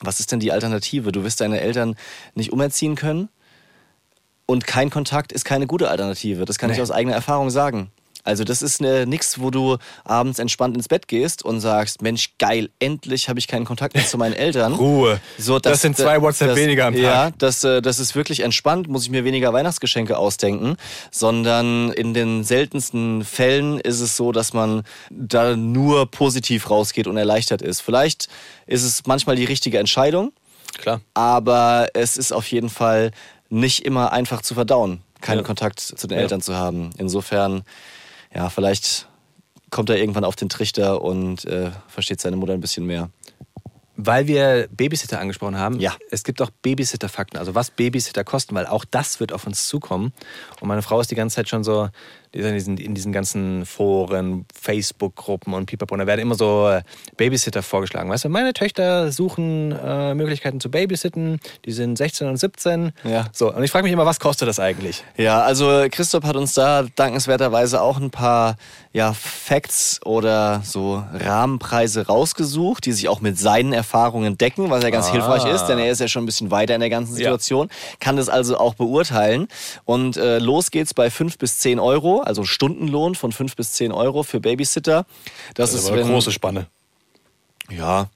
was 0.00 0.20
ist 0.20 0.32
denn 0.32 0.40
die 0.40 0.52
Alternative? 0.52 1.12
Du 1.12 1.24
wirst 1.24 1.40
deine 1.40 1.60
Eltern 1.60 1.96
nicht 2.34 2.52
umerziehen 2.52 2.94
können 2.96 3.28
und 4.44 4.66
kein 4.66 4.90
Kontakt 4.90 5.32
ist 5.32 5.44
keine 5.44 5.66
gute 5.66 5.88
Alternative. 5.90 6.44
Das 6.44 6.58
kann 6.58 6.70
Nee. 6.70 6.76
ich 6.76 6.82
aus 6.82 6.90
eigener 6.90 7.14
Erfahrung 7.14 7.50
sagen. 7.50 7.90
Also 8.26 8.44
das 8.44 8.60
ist 8.62 8.80
ne, 8.80 9.06
nix, 9.06 9.40
wo 9.40 9.50
du 9.50 9.76
abends 10.04 10.38
entspannt 10.38 10.76
ins 10.76 10.88
Bett 10.88 11.08
gehst 11.08 11.44
und 11.44 11.60
sagst, 11.60 12.02
Mensch, 12.02 12.30
geil, 12.38 12.68
endlich 12.80 13.28
habe 13.28 13.38
ich 13.38 13.48
keinen 13.48 13.64
Kontakt 13.64 13.94
mehr 13.94 14.06
zu 14.06 14.18
meinen 14.18 14.32
Eltern. 14.46 14.74
Ruhe. 14.74 15.20
So, 15.38 15.58
Das 15.58 15.80
sind 15.80 15.96
zwei 15.96 16.20
WhatsApp 16.20 16.48
das, 16.48 16.56
weniger 16.58 16.86
am 16.86 16.94
Tag. 16.94 17.02
Ja, 17.02 17.30
das, 17.38 17.64
äh, 17.64 17.80
das 17.80 17.98
ist 17.98 18.14
wirklich 18.14 18.40
entspannt, 18.40 18.88
muss 18.88 19.04
ich 19.04 19.10
mir 19.10 19.24
weniger 19.24 19.52
Weihnachtsgeschenke 19.52 20.16
ausdenken, 20.18 20.76
sondern 21.10 21.90
in 21.92 22.14
den 22.14 22.44
seltensten 22.44 23.24
Fällen 23.24 23.80
ist 23.80 24.00
es 24.00 24.16
so, 24.16 24.32
dass 24.32 24.52
man 24.52 24.82
da 25.10 25.56
nur 25.56 26.10
positiv 26.10 26.70
rausgeht 26.70 27.06
und 27.06 27.16
erleichtert 27.16 27.62
ist. 27.62 27.80
Vielleicht 27.80 28.28
ist 28.66 28.82
es 28.82 29.06
manchmal 29.06 29.36
die 29.36 29.44
richtige 29.44 29.78
Entscheidung, 29.78 30.32
Klar. 30.78 31.00
aber 31.14 31.88
es 31.94 32.16
ist 32.16 32.32
auf 32.32 32.50
jeden 32.50 32.68
Fall 32.68 33.12
nicht 33.48 33.84
immer 33.84 34.12
einfach 34.12 34.42
zu 34.42 34.54
verdauen, 34.54 35.00
keinen 35.20 35.38
Ja. 35.38 35.44
Kontakt 35.44 35.80
zu 35.80 36.06
den 36.06 36.16
Ja. 36.16 36.22
Eltern 36.22 36.40
zu 36.42 36.56
haben. 36.56 36.90
Insofern, 36.98 37.62
ja, 38.36 38.50
vielleicht 38.50 39.08
kommt 39.70 39.88
er 39.90 39.96
irgendwann 39.96 40.24
auf 40.24 40.36
den 40.36 40.48
Trichter 40.48 41.02
und 41.02 41.44
äh, 41.46 41.70
versteht 41.88 42.20
seine 42.20 42.36
Mutter 42.36 42.52
ein 42.52 42.60
bisschen 42.60 42.84
mehr. 42.86 43.10
Weil 43.98 44.26
wir 44.26 44.68
Babysitter 44.70 45.18
angesprochen 45.20 45.58
haben, 45.58 45.80
Ja. 45.80 45.96
es 46.10 46.22
gibt 46.22 46.42
auch 46.42 46.50
Babysitter-Fakten, 46.50 47.38
also 47.38 47.54
was 47.54 47.70
Babysitter 47.70 48.24
kosten, 48.24 48.54
weil 48.54 48.66
auch 48.66 48.84
das 48.84 49.20
wird 49.20 49.32
auf 49.32 49.46
uns 49.46 49.66
zukommen. 49.68 50.12
Und 50.60 50.68
meine 50.68 50.82
Frau 50.82 51.00
ist 51.00 51.10
die 51.10 51.14
ganze 51.14 51.36
Zeit 51.36 51.48
schon 51.48 51.64
so, 51.64 51.88
in 52.36 52.54
diesen, 52.54 52.78
in 52.78 52.94
diesen 52.94 53.12
ganzen 53.12 53.66
Foren, 53.66 54.44
Facebook-Gruppen 54.54 55.54
und 55.54 55.66
pipapo, 55.66 55.94
und 55.94 56.00
da 56.00 56.06
werden 56.06 56.20
immer 56.20 56.34
so 56.34 56.68
äh, 56.68 56.82
Babysitter 57.16 57.62
vorgeschlagen. 57.62 58.10
Weißt 58.10 58.24
du, 58.24 58.28
meine 58.28 58.52
Töchter 58.52 59.10
suchen 59.10 59.72
äh, 59.72 60.14
Möglichkeiten 60.14 60.60
zu 60.60 60.70
babysitten, 60.70 61.40
die 61.64 61.72
sind 61.72 61.96
16 61.96 62.28
und 62.28 62.36
17. 62.36 62.92
Ja. 63.04 63.26
So, 63.32 63.52
und 63.52 63.62
ich 63.62 63.70
frage 63.70 63.84
mich 63.84 63.92
immer, 63.92 64.06
was 64.06 64.20
kostet 64.20 64.48
das 64.48 64.60
eigentlich? 64.60 65.04
Ja, 65.16 65.42
also 65.42 65.86
Christoph 65.90 66.24
hat 66.24 66.36
uns 66.36 66.54
da 66.54 66.84
dankenswerterweise 66.94 67.80
auch 67.80 67.98
ein 67.98 68.10
paar 68.10 68.56
ja, 68.96 69.12
Facts 69.12 70.00
oder 70.06 70.62
so 70.64 71.04
Rahmenpreise 71.12 72.06
rausgesucht, 72.06 72.86
die 72.86 72.92
sich 72.92 73.10
auch 73.10 73.20
mit 73.20 73.38
seinen 73.38 73.74
Erfahrungen 73.74 74.38
decken, 74.38 74.70
was 74.70 74.82
ja 74.82 74.88
ganz 74.88 75.08
Ah. 75.08 75.12
hilfreich 75.12 75.44
ist, 75.44 75.66
denn 75.66 75.78
er 75.78 75.90
ist 75.90 76.00
ja 76.00 76.08
schon 76.08 76.22
ein 76.22 76.26
bisschen 76.26 76.50
weiter 76.50 76.74
in 76.74 76.80
der 76.80 76.88
ganzen 76.88 77.12
Situation, 77.14 77.68
kann 78.00 78.16
das 78.16 78.30
also 78.30 78.56
auch 78.56 78.72
beurteilen. 78.72 79.48
Und 79.84 80.16
äh, 80.16 80.38
los 80.38 80.70
geht's 80.70 80.94
bei 80.94 81.10
5 81.10 81.36
bis 81.36 81.58
10 81.58 81.78
Euro, 81.78 82.20
also 82.22 82.44
Stundenlohn 82.44 83.14
von 83.14 83.32
5 83.32 83.54
bis 83.54 83.72
10 83.72 83.92
Euro 83.92 84.22
für 84.22 84.40
Babysitter. 84.40 85.04
Das, 85.52 85.74
ist 85.74 85.92
wenn, 85.92 86.32
Spanne. 86.32 86.66
ja, 87.68 88.08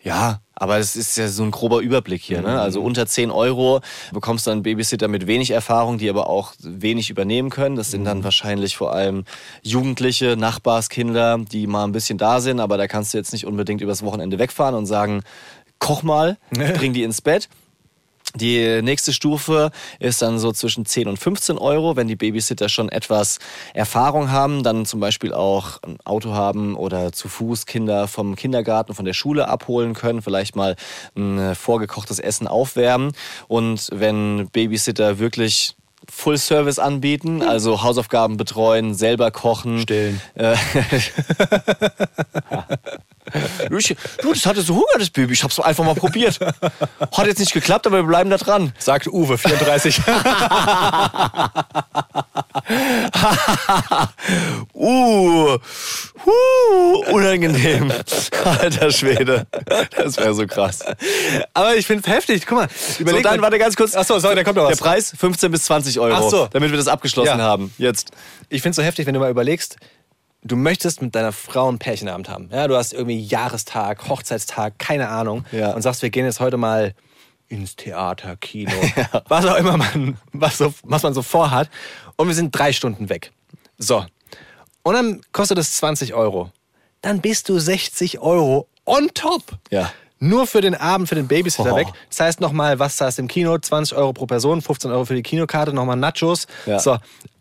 ja, 0.00 0.40
aber 0.54 0.78
es 0.78 0.96
ist 0.96 1.16
ja 1.16 1.28
so 1.28 1.42
ein 1.42 1.50
grober 1.50 1.80
Überblick 1.80 2.22
hier. 2.22 2.40
Ne? 2.40 2.60
Also 2.60 2.80
unter 2.82 3.06
10 3.06 3.30
Euro 3.30 3.80
bekommst 4.12 4.46
du 4.46 4.50
einen 4.50 4.62
Babysitter 4.62 5.08
mit 5.08 5.26
wenig 5.26 5.50
Erfahrung, 5.50 5.98
die 5.98 6.08
aber 6.08 6.28
auch 6.28 6.52
wenig 6.60 7.10
übernehmen 7.10 7.50
können. 7.50 7.76
Das 7.76 7.90
sind 7.90 8.04
dann 8.04 8.24
wahrscheinlich 8.24 8.76
vor 8.76 8.92
allem 8.92 9.24
Jugendliche, 9.62 10.36
Nachbarskinder, 10.36 11.38
die 11.38 11.66
mal 11.66 11.84
ein 11.84 11.92
bisschen 11.92 12.18
da 12.18 12.40
sind, 12.40 12.60
aber 12.60 12.76
da 12.76 12.86
kannst 12.86 13.12
du 13.12 13.18
jetzt 13.18 13.32
nicht 13.32 13.46
unbedingt 13.46 13.80
übers 13.80 14.02
Wochenende 14.02 14.38
wegfahren 14.38 14.74
und 14.74 14.86
sagen, 14.86 15.22
koch 15.78 16.02
mal, 16.02 16.38
bring 16.50 16.92
die 16.92 17.02
ins 17.02 17.20
Bett. 17.20 17.48
Die 18.34 18.82
nächste 18.82 19.12
Stufe 19.12 19.70
ist 19.98 20.20
dann 20.20 20.38
so 20.38 20.52
zwischen 20.52 20.84
10 20.84 21.08
und 21.08 21.18
15 21.18 21.56
Euro, 21.56 21.96
wenn 21.96 22.08
die 22.08 22.16
Babysitter 22.16 22.68
schon 22.68 22.90
etwas 22.90 23.38
Erfahrung 23.72 24.30
haben, 24.30 24.62
dann 24.62 24.84
zum 24.84 25.00
Beispiel 25.00 25.32
auch 25.32 25.82
ein 25.82 25.98
Auto 26.04 26.32
haben 26.32 26.76
oder 26.76 27.12
zu 27.12 27.28
Fuß 27.28 27.64
Kinder 27.64 28.06
vom 28.06 28.36
Kindergarten, 28.36 28.94
von 28.94 29.06
der 29.06 29.14
Schule 29.14 29.48
abholen 29.48 29.94
können, 29.94 30.20
vielleicht 30.20 30.56
mal 30.56 30.76
ein 31.16 31.54
vorgekochtes 31.54 32.18
Essen 32.18 32.46
aufwärmen. 32.46 33.12
Und 33.48 33.88
wenn 33.92 34.48
Babysitter 34.50 35.18
wirklich 35.18 35.74
Full 36.10 36.38
Service 36.38 36.78
anbieten, 36.78 37.42
also 37.42 37.82
Hausaufgaben 37.82 38.36
betreuen, 38.36 38.94
selber 38.94 39.30
kochen. 39.30 39.80
Stillen. 39.80 40.20
Äh, 40.34 40.54
ich, 43.78 43.96
du, 44.22 44.32
das 44.32 44.46
hatte 44.46 44.62
so 44.62 44.74
Hunger, 44.74 44.98
das 44.98 45.10
Baby. 45.10 45.32
Ich 45.34 45.42
hab's 45.42 45.54
so 45.56 45.62
einfach 45.62 45.84
mal 45.84 45.94
probiert. 45.94 46.38
Hat 46.40 47.26
jetzt 47.26 47.38
nicht 47.38 47.52
geklappt, 47.52 47.86
aber 47.86 47.98
wir 47.98 48.04
bleiben 48.08 48.30
da 48.30 48.36
dran. 48.36 48.72
Sagt 48.78 49.06
Uwe, 49.06 49.36
34. 49.38 50.00
Uh, 54.74 55.56
uh, 56.26 57.04
unangenehm. 57.12 57.92
Alter 58.44 58.90
Schwede. 58.90 59.46
Das 59.96 60.16
wäre 60.16 60.34
so 60.34 60.46
krass. 60.46 60.80
Aber 61.54 61.76
ich 61.76 61.86
finde 61.86 62.02
es 62.06 62.12
heftig. 62.14 62.46
Guck 62.46 62.58
mal, 62.58 62.68
So, 62.68 63.00
überleg 63.02 63.22
dann, 63.22 63.36
mal- 63.36 63.42
warte 63.44 63.58
ganz 63.58 63.76
kurz. 63.76 63.94
Achso, 63.96 64.18
sorry, 64.18 64.34
da 64.36 64.44
kommt 64.44 64.56
noch 64.56 64.64
Der 64.64 64.72
was. 64.72 64.78
Preis 64.78 65.12
15 65.16 65.50
bis 65.50 65.64
20 65.64 65.98
Euro. 66.00 66.14
Ach 66.14 66.30
so. 66.30 66.48
Damit 66.52 66.70
wir 66.70 66.76
das 66.78 66.88
abgeschlossen 66.88 67.38
Ja. 67.38 67.44
haben. 67.44 67.72
Jetzt. 67.78 68.10
Ich 68.48 68.62
finde 68.62 68.70
es 68.70 68.76
so 68.76 68.82
heftig, 68.82 69.06
wenn 69.06 69.14
du 69.14 69.20
mal 69.20 69.30
überlegst, 69.30 69.76
du 70.42 70.56
möchtest 70.56 71.02
mit 71.02 71.14
deiner 71.14 71.32
Frau 71.32 71.68
einen 71.68 71.78
Pärchenabend 71.78 72.28
haben. 72.28 72.48
Ja, 72.52 72.66
du 72.68 72.76
hast 72.76 72.92
irgendwie 72.92 73.20
Jahrestag, 73.20 74.08
Hochzeitstag, 74.08 74.78
keine 74.78 75.08
Ahnung. 75.08 75.44
Ja. 75.52 75.72
Und 75.72 75.82
sagst, 75.82 76.02
wir 76.02 76.10
gehen 76.10 76.24
jetzt 76.24 76.40
heute 76.40 76.56
mal 76.56 76.94
ins 77.48 77.76
Theater, 77.76 78.36
Kino, 78.36 78.72
was 79.28 79.46
auch 79.46 79.56
immer 79.56 79.76
man, 79.76 80.18
was, 80.32 80.58
so, 80.58 80.72
was 80.82 81.02
man 81.02 81.14
so 81.14 81.22
vorhat. 81.22 81.70
Und 82.16 82.28
wir 82.28 82.34
sind 82.34 82.50
drei 82.56 82.72
Stunden 82.72 83.08
weg. 83.08 83.32
So. 83.78 84.04
Und 84.82 84.94
dann 84.94 85.20
kostet 85.32 85.58
es 85.58 85.72
20 85.78 86.14
Euro. 86.14 86.50
Dann 87.00 87.20
bist 87.20 87.48
du 87.48 87.58
60 87.58 88.18
Euro 88.20 88.68
on 88.84 89.08
top. 89.14 89.42
Ja. 89.70 89.92
Nur 90.20 90.46
für 90.48 90.60
den 90.60 90.74
Abend, 90.74 91.08
für 91.08 91.14
den 91.14 91.28
Babysitter 91.28 91.72
Oh. 91.72 91.76
weg. 91.76 91.86
Das 92.08 92.20
heißt 92.20 92.40
nochmal, 92.40 92.78
was 92.80 92.96
zahlst 92.96 93.18
du 93.18 93.22
im 93.22 93.28
Kino? 93.28 93.56
20 93.56 93.96
Euro 93.96 94.12
pro 94.12 94.26
Person, 94.26 94.60
15 94.60 94.90
Euro 94.90 95.04
für 95.04 95.14
die 95.14 95.22
Kinokarte, 95.22 95.72
nochmal 95.72 95.96
Nachos. 95.96 96.46
Ja. 96.66 96.80
So, 96.80 96.98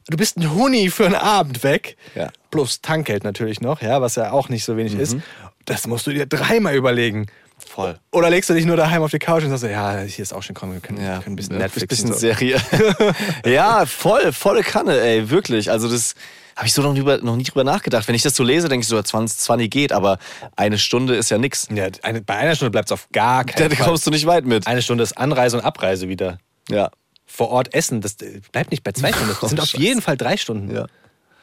du 0.09 0.17
bist 0.17 0.37
ein 0.37 0.53
Huni 0.53 0.89
für 0.89 1.05
einen 1.05 1.15
Abend 1.15 1.63
weg. 1.63 1.97
Ja. 2.15 2.29
Plus 2.51 2.81
Tankgeld 2.81 3.23
natürlich 3.23 3.61
noch, 3.61 3.81
ja, 3.81 4.01
was 4.01 4.15
ja 4.15 4.31
auch 4.31 4.49
nicht 4.49 4.63
so 4.65 4.77
wenig 4.77 4.95
ist. 4.95 5.17
Das 5.65 5.85
musst 5.87 6.07
du 6.07 6.11
dir 6.11 6.25
dreimal 6.25 6.75
überlegen. 6.75 7.27
Voll. 7.59 7.97
Oder 8.11 8.29
legst 8.29 8.49
du 8.49 8.53
dich 8.53 8.65
nur 8.65 8.77
daheim 8.77 9.01
auf 9.01 9.11
die 9.11 9.19
Couch 9.19 9.43
und 9.43 9.49
sagst, 9.49 9.63
ja, 9.65 9.99
hier 10.01 10.21
ist 10.23 10.31
auch 10.33 10.43
schon 10.43 10.55
komm, 10.55 10.73
wir 10.73 10.79
können, 10.79 11.03
Ja, 11.03 11.19
können 11.19 11.33
ein 11.33 11.35
bisschen 11.35 11.57
Netflix 11.57 11.87
bisschen 11.87 12.07
und 12.09 12.13
so. 12.13 12.19
Serie. 12.19 12.57
ja, 13.45 13.85
voll, 13.85 14.31
volle 14.31 14.61
Kanne, 14.63 14.99
ey, 15.01 15.29
wirklich. 15.29 15.71
Also 15.71 15.89
das 15.89 16.13
habe 16.55 16.67
ich 16.67 16.73
so 16.73 16.81
noch 16.81 16.93
nie, 16.93 16.99
drüber- 17.01 17.17
noch 17.23 17.35
nie 17.35 17.43
drüber 17.43 17.63
nachgedacht. 17.63 18.07
Wenn 18.07 18.15
ich 18.15 18.21
das 18.23 18.35
so 18.35 18.43
lese, 18.43 18.69
denke 18.69 18.83
ich 18.83 18.87
so, 18.87 19.01
20, 19.01 19.39
20 19.39 19.69
geht, 19.71 19.91
aber 19.91 20.17
eine 20.55 20.77
Stunde 20.77 21.15
ist 21.15 21.29
ja 21.29 21.37
nix. 21.37 21.67
Ja, 21.73 21.87
eine, 22.03 22.21
bei 22.21 22.35
einer 22.35 22.55
Stunde 22.55 22.71
bleibt 22.71 22.89
es 22.89 22.91
auf 22.91 23.07
gar 23.11 23.43
Da 23.43 23.53
keinen 23.53 23.71
Fall. 23.75 23.87
kommst 23.87 24.05
du 24.07 24.11
nicht 24.11 24.25
weit 24.27 24.45
mit. 24.45 24.67
Eine 24.67 24.81
Stunde 24.81 25.03
ist 25.03 25.17
Anreise 25.17 25.57
und 25.57 25.63
Abreise 25.65 26.07
wieder. 26.07 26.37
Ja. 26.69 26.91
Vor 27.27 27.49
Ort 27.49 27.73
essen, 27.73 28.01
das 28.01 28.15
äh, 28.21 28.41
bleibt 28.51 28.71
nicht 28.71 28.83
bei 28.83 28.93
zwei 28.93 29.11
Stunden. 29.11 29.35
Das 29.39 29.49
sind 29.49 29.59
auf 29.59 29.67
Scheiße. 29.67 29.83
jeden 29.83 30.01
Fall 30.01 30.17
drei 30.17 30.37
Stunden. 30.37 30.73
Ja. 30.73 30.87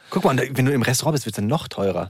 Guck 0.09 0.23
mal, 0.23 0.37
wenn 0.37 0.65
du 0.65 0.71
im 0.71 0.81
Restaurant 0.81 1.13
bist, 1.13 1.25
wird 1.25 1.33
es 1.33 1.37
dann 1.37 1.47
noch 1.47 1.67
teurer. 1.67 2.09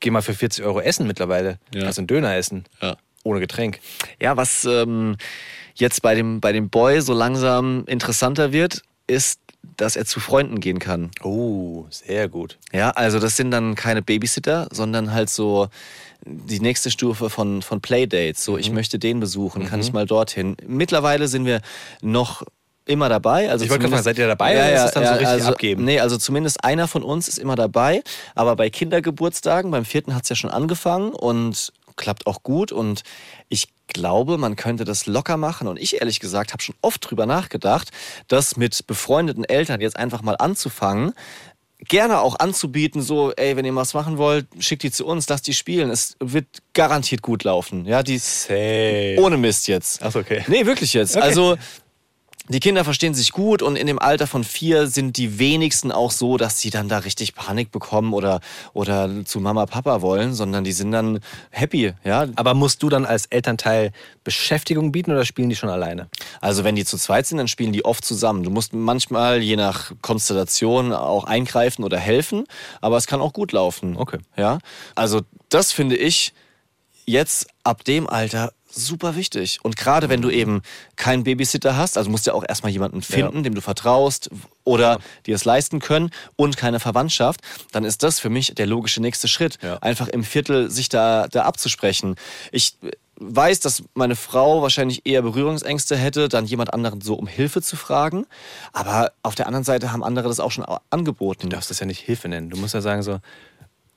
Geh 0.00 0.10
mal 0.10 0.22
für 0.22 0.34
40 0.34 0.64
Euro 0.64 0.80
essen 0.80 1.06
mittlerweile. 1.06 1.58
Ja. 1.74 1.84
Kannst 1.84 1.98
einen 1.98 2.06
Döner 2.06 2.34
essen. 2.34 2.64
Ja. 2.80 2.96
Ohne 3.22 3.40
Getränk. 3.40 3.80
Ja, 4.20 4.36
was 4.36 4.64
ähm, 4.64 5.16
jetzt 5.74 6.02
bei 6.02 6.14
dem, 6.14 6.40
bei 6.40 6.52
dem 6.52 6.70
Boy 6.70 7.00
so 7.00 7.12
langsam 7.12 7.84
interessanter 7.86 8.52
wird, 8.52 8.82
ist, 9.06 9.40
dass 9.76 9.96
er 9.96 10.06
zu 10.06 10.20
Freunden 10.20 10.60
gehen 10.60 10.78
kann. 10.78 11.10
Oh, 11.22 11.86
sehr 11.90 12.28
gut. 12.28 12.58
Ja, 12.72 12.90
also 12.90 13.18
das 13.18 13.36
sind 13.36 13.50
dann 13.50 13.74
keine 13.74 14.02
Babysitter, 14.02 14.68
sondern 14.70 15.12
halt 15.12 15.28
so 15.30 15.68
die 16.24 16.60
nächste 16.60 16.90
Stufe 16.90 17.30
von, 17.30 17.62
von 17.62 17.80
Playdates. 17.80 18.44
So, 18.44 18.58
ich 18.58 18.70
möchte 18.70 18.98
den 18.98 19.20
besuchen, 19.20 19.66
kann 19.66 19.80
ich 19.80 19.92
mal 19.92 20.06
dorthin. 20.06 20.56
Mittlerweile 20.66 21.28
sind 21.28 21.44
wir 21.46 21.60
noch 22.02 22.44
immer 22.86 23.08
dabei. 23.08 23.50
Also 23.50 23.64
Ich 23.64 23.70
wollte 23.70 23.82
gerade 23.82 23.92
fragen, 23.92 24.04
seid 24.04 24.18
ihr 24.18 24.26
dabei 24.26 24.54
oder 24.54 24.74
ist 24.74 24.84
es 24.86 24.90
dann 24.92 25.04
so 25.04 25.12
richtig 25.12 25.28
also, 25.28 25.48
abgeben? 25.48 25.84
Nee, 25.84 26.00
also 26.00 26.16
zumindest 26.16 26.64
einer 26.64 26.88
von 26.88 27.02
uns 27.02 27.28
ist 27.28 27.38
immer 27.38 27.56
dabei. 27.56 28.02
Aber 28.34 28.56
bei 28.56 28.70
Kindergeburtstagen, 28.70 29.70
beim 29.70 29.84
vierten 29.84 30.14
hat 30.14 30.24
es 30.24 30.28
ja 30.28 30.36
schon 30.36 30.50
angefangen 30.50 31.10
und 31.12 31.72
klappt 31.96 32.26
auch 32.26 32.42
gut. 32.42 32.72
Und 32.72 33.02
ich 33.48 33.68
glaube, 33.86 34.38
man 34.38 34.56
könnte 34.56 34.84
das 34.84 35.06
locker 35.06 35.36
machen. 35.36 35.68
Und 35.68 35.78
ich 35.78 36.00
ehrlich 36.00 36.20
gesagt 36.20 36.52
habe 36.52 36.62
schon 36.62 36.74
oft 36.80 37.08
drüber 37.08 37.26
nachgedacht, 37.26 37.90
das 38.28 38.56
mit 38.56 38.86
befreundeten 38.86 39.44
Eltern 39.44 39.80
jetzt 39.80 39.96
einfach 39.96 40.22
mal 40.22 40.34
anzufangen. 40.34 41.12
Gerne 41.88 42.20
auch 42.20 42.38
anzubieten, 42.38 43.00
so, 43.00 43.32
ey, 43.32 43.56
wenn 43.56 43.64
ihr 43.64 43.74
was 43.74 43.94
machen 43.94 44.18
wollt, 44.18 44.46
schickt 44.58 44.82
die 44.82 44.90
zu 44.90 45.06
uns, 45.06 45.26
lasst 45.30 45.46
die 45.46 45.54
spielen. 45.54 45.90
Es 45.90 46.14
wird 46.20 46.46
garantiert 46.74 47.22
gut 47.22 47.42
laufen. 47.42 47.86
Ja, 47.86 48.02
die 48.02 48.18
Safe. 48.18 49.16
ohne 49.18 49.38
Mist 49.38 49.66
jetzt. 49.66 50.02
Ach 50.02 50.12
so, 50.12 50.18
okay. 50.18 50.44
Nee, 50.46 50.66
wirklich 50.66 50.92
jetzt. 50.92 51.16
Okay. 51.16 51.24
Also 51.24 51.56
die 52.50 52.60
Kinder 52.60 52.84
verstehen 52.84 53.14
sich 53.14 53.32
gut 53.32 53.62
und 53.62 53.76
in 53.76 53.86
dem 53.86 53.98
Alter 53.98 54.26
von 54.26 54.42
vier 54.42 54.88
sind 54.88 55.16
die 55.16 55.38
wenigsten 55.38 55.92
auch 55.92 56.10
so, 56.10 56.36
dass 56.36 56.58
sie 56.58 56.70
dann 56.70 56.88
da 56.88 56.98
richtig 56.98 57.34
Panik 57.34 57.70
bekommen 57.70 58.12
oder, 58.12 58.40
oder 58.72 59.24
zu 59.24 59.40
Mama, 59.40 59.66
Papa 59.66 60.02
wollen, 60.02 60.34
sondern 60.34 60.64
die 60.64 60.72
sind 60.72 60.90
dann 60.90 61.20
happy. 61.50 61.94
Ja? 62.04 62.26
Aber 62.34 62.54
musst 62.54 62.82
du 62.82 62.88
dann 62.88 63.06
als 63.06 63.26
Elternteil 63.26 63.92
Beschäftigung 64.24 64.90
bieten 64.90 65.12
oder 65.12 65.24
spielen 65.24 65.48
die 65.48 65.56
schon 65.56 65.70
alleine? 65.70 66.08
Also 66.40 66.64
wenn 66.64 66.74
die 66.74 66.84
zu 66.84 66.98
zweit 66.98 67.26
sind, 67.26 67.38
dann 67.38 67.48
spielen 67.48 67.72
die 67.72 67.84
oft 67.84 68.04
zusammen. 68.04 68.42
Du 68.42 68.50
musst 68.50 68.72
manchmal 68.72 69.40
je 69.40 69.56
nach 69.56 69.92
Konstellation 70.02 70.92
auch 70.92 71.24
eingreifen 71.24 71.84
oder 71.84 71.98
helfen, 71.98 72.44
aber 72.80 72.96
es 72.96 73.06
kann 73.06 73.20
auch 73.20 73.32
gut 73.32 73.52
laufen. 73.52 73.96
Okay. 73.96 74.18
Ja? 74.36 74.58
Also 74.96 75.20
das 75.50 75.70
finde 75.70 75.96
ich 75.96 76.32
jetzt 77.06 77.48
ab 77.64 77.84
dem 77.84 78.08
Alter 78.08 78.52
super 78.70 79.16
wichtig. 79.16 79.58
Und 79.62 79.76
gerade 79.76 80.08
wenn 80.08 80.22
du 80.22 80.30
eben 80.30 80.62
keinen 80.96 81.24
Babysitter 81.24 81.76
hast, 81.76 81.98
also 81.98 82.10
musst 82.10 82.26
du 82.26 82.30
ja 82.30 82.34
auch 82.34 82.44
erstmal 82.46 82.72
jemanden 82.72 83.02
finden, 83.02 83.38
Ja. 83.38 83.42
dem 83.42 83.54
du 83.54 83.60
vertraust 83.60 84.30
oder 84.64 84.98
die 85.26 85.32
es 85.32 85.44
leisten 85.44 85.80
können 85.80 86.10
und 86.36 86.56
keine 86.56 86.80
Verwandtschaft, 86.80 87.40
dann 87.72 87.84
ist 87.84 88.02
das 88.02 88.20
für 88.20 88.30
mich 88.30 88.54
der 88.54 88.66
logische 88.66 89.00
nächste 89.00 89.28
Schritt. 89.28 89.58
Ja. 89.62 89.78
Einfach 89.78 90.08
im 90.08 90.24
Viertel 90.24 90.70
sich 90.70 90.88
da, 90.88 91.28
da 91.28 91.42
abzusprechen. 91.42 92.16
Ich 92.52 92.76
weiß, 93.22 93.60
dass 93.60 93.82
meine 93.94 94.16
Frau 94.16 94.62
wahrscheinlich 94.62 95.04
eher 95.04 95.20
Berührungsängste 95.20 95.94
hätte, 95.96 96.28
dann 96.28 96.46
jemand 96.46 96.72
anderen 96.72 97.02
so 97.02 97.14
um 97.14 97.26
Hilfe 97.26 97.60
zu 97.60 97.76
fragen. 97.76 98.26
Aber 98.72 99.12
auf 99.22 99.34
der 99.34 99.46
anderen 99.46 99.64
Seite 99.64 99.92
haben 99.92 100.02
andere 100.02 100.28
das 100.28 100.40
auch 100.40 100.50
schon 100.50 100.64
angeboten. 100.88 101.42
Du 101.42 101.48
darfst 101.50 101.68
das 101.70 101.80
ja 101.80 101.86
nicht 101.86 102.00
Hilfe 102.00 102.28
nennen. 102.28 102.48
Du 102.48 102.56
musst 102.56 102.72
ja 102.72 102.80
sagen 102.80 103.02
so, 103.02 103.18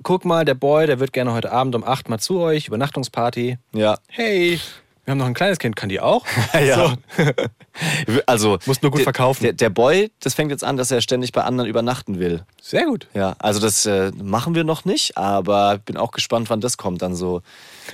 guck 0.04 0.26
mal, 0.26 0.46
der 0.46 0.54
Boy, 0.56 0.86
der 0.88 1.00
wird 1.00 1.14
gerne 1.14 1.34
heute 1.34 1.52
Abend 1.52 1.76
um 1.76 1.84
8 1.84 2.10
mal 2.10 2.20
zu 2.20 2.40
euch, 2.40 2.68
Übernachtungsparty. 2.68 3.58
Ja. 3.74 3.98
Hey, 4.08 4.60
wir 5.06 5.12
haben 5.12 5.18
noch 5.18 5.26
ein 5.26 5.34
kleines 5.34 5.60
Kind, 5.60 5.76
kann 5.76 5.90
die 5.90 6.00
auch? 6.00 6.26
Ja. 6.54 6.96
So. 7.18 7.24
Also, 8.28 8.60
Musst 8.68 8.84
nur 8.84 8.92
gut 8.92 9.00
der- 9.00 9.06
verkaufen. 9.06 9.44
Der, 9.44 9.54
der 9.54 9.70
Boy, 9.72 10.12
das 10.20 10.36
fängt 10.36 10.52
jetzt 10.52 10.64
an, 10.64 10.78
dass 10.78 10.92
er 10.92 11.02
ständig 11.02 11.32
bei 11.32 11.44
anderen 11.44 11.68
übernachten 11.70 12.20
will. 12.20 12.44
Sehr 12.62 12.86
gut. 12.86 13.08
Ja, 13.16 13.36
also 13.40 13.60
das 13.60 13.86
äh, 13.88 14.12
machen 14.22 14.54
wir 14.54 14.64
noch 14.64 14.86
nicht, 14.86 15.18
aber 15.18 15.80
bin 15.80 15.98
auch 15.98 16.12
gespannt, 16.12 16.50
wann 16.52 16.62
das 16.62 16.78
kommt, 16.78 17.02
dann 17.02 17.16
so 17.16 17.42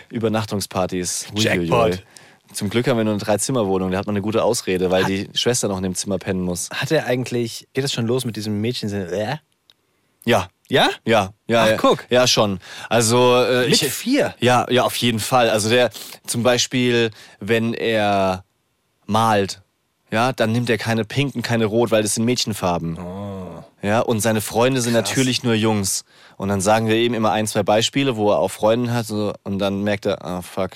Übernachtungspartys. 0.10 1.28
Jackpot. 1.36 2.04
Zum 2.52 2.70
Glück 2.70 2.88
haben 2.88 2.98
wir 2.98 3.04
nur 3.04 3.14
eine 3.14 3.22
Dreizimmerwohnung, 3.22 3.92
da 3.92 4.00
hat 4.00 4.08
man 4.08 4.16
eine 4.16 4.22
gute 4.24 4.44
Ausrede, 4.44 4.90
weil 4.90 5.06
die 5.06 5.30
Schwester 5.34 5.68
noch 5.68 5.78
in 5.78 5.84
dem 5.84 5.96
Zimmer 5.96 6.18
pennen 6.18 6.42
muss. 6.42 6.70
Hat 6.72 6.92
er 6.92 7.06
eigentlich, 7.06 7.68
geht 7.74 7.84
es 7.84 7.94
schon 7.94 8.08
los 8.08 8.26
mit 8.26 8.36
diesem 8.36 8.60
Mädchen? 8.60 8.92
Äh? 8.92 9.38
Ja. 10.30 10.48
Ja? 10.70 10.90
Ja, 11.04 11.34
ja, 11.48 11.64
Ach, 11.64 11.70
ja. 11.70 11.78
guck. 11.78 12.06
Ja, 12.12 12.28
schon. 12.28 12.60
Also 12.90 13.36
äh, 13.36 13.66
Mit 13.68 13.82
ich, 13.82 13.92
vier? 13.92 14.36
Ja, 14.40 14.68
ja, 14.70 14.84
auf 14.84 14.96
jeden 14.98 15.20
Fall. 15.20 15.50
Also 15.50 15.70
der 15.70 15.90
zum 16.28 16.44
Beispiel, 16.44 17.10
wenn 17.40 17.74
er 17.74 18.44
malt, 19.08 19.62
ja, 20.12 20.32
dann 20.32 20.52
nimmt 20.52 20.70
er 20.70 20.78
keine 20.78 21.06
pinken, 21.06 21.42
keine 21.42 21.66
rot, 21.66 21.90
weil 21.90 22.04
das 22.04 22.14
sind 22.14 22.26
Mädchenfarben. 22.26 23.00
Oh. 23.00 23.64
Ja, 23.82 24.02
und 24.02 24.20
seine 24.20 24.42
Freunde 24.42 24.82
sind 24.82 24.94
natürlich 24.94 25.44
nur 25.44 25.56
Jungs. 25.56 26.04
Und 26.38 26.50
dann 26.50 26.62
sagen 26.62 26.88
wir 26.88 26.96
eben 26.96 27.16
immer 27.16 27.32
ein, 27.32 27.48
zwei 27.48 27.64
Beispiele, 27.64 28.16
wo 28.16 28.30
er 28.32 28.38
auch 28.38 28.50
Freunde 28.50 28.94
hat, 28.94 29.08
so, 29.08 29.34
und 29.44 29.58
dann 29.58 29.84
merkt 29.84 30.06
er, 30.06 30.24
ah 30.24 30.44
fuck, 30.44 30.72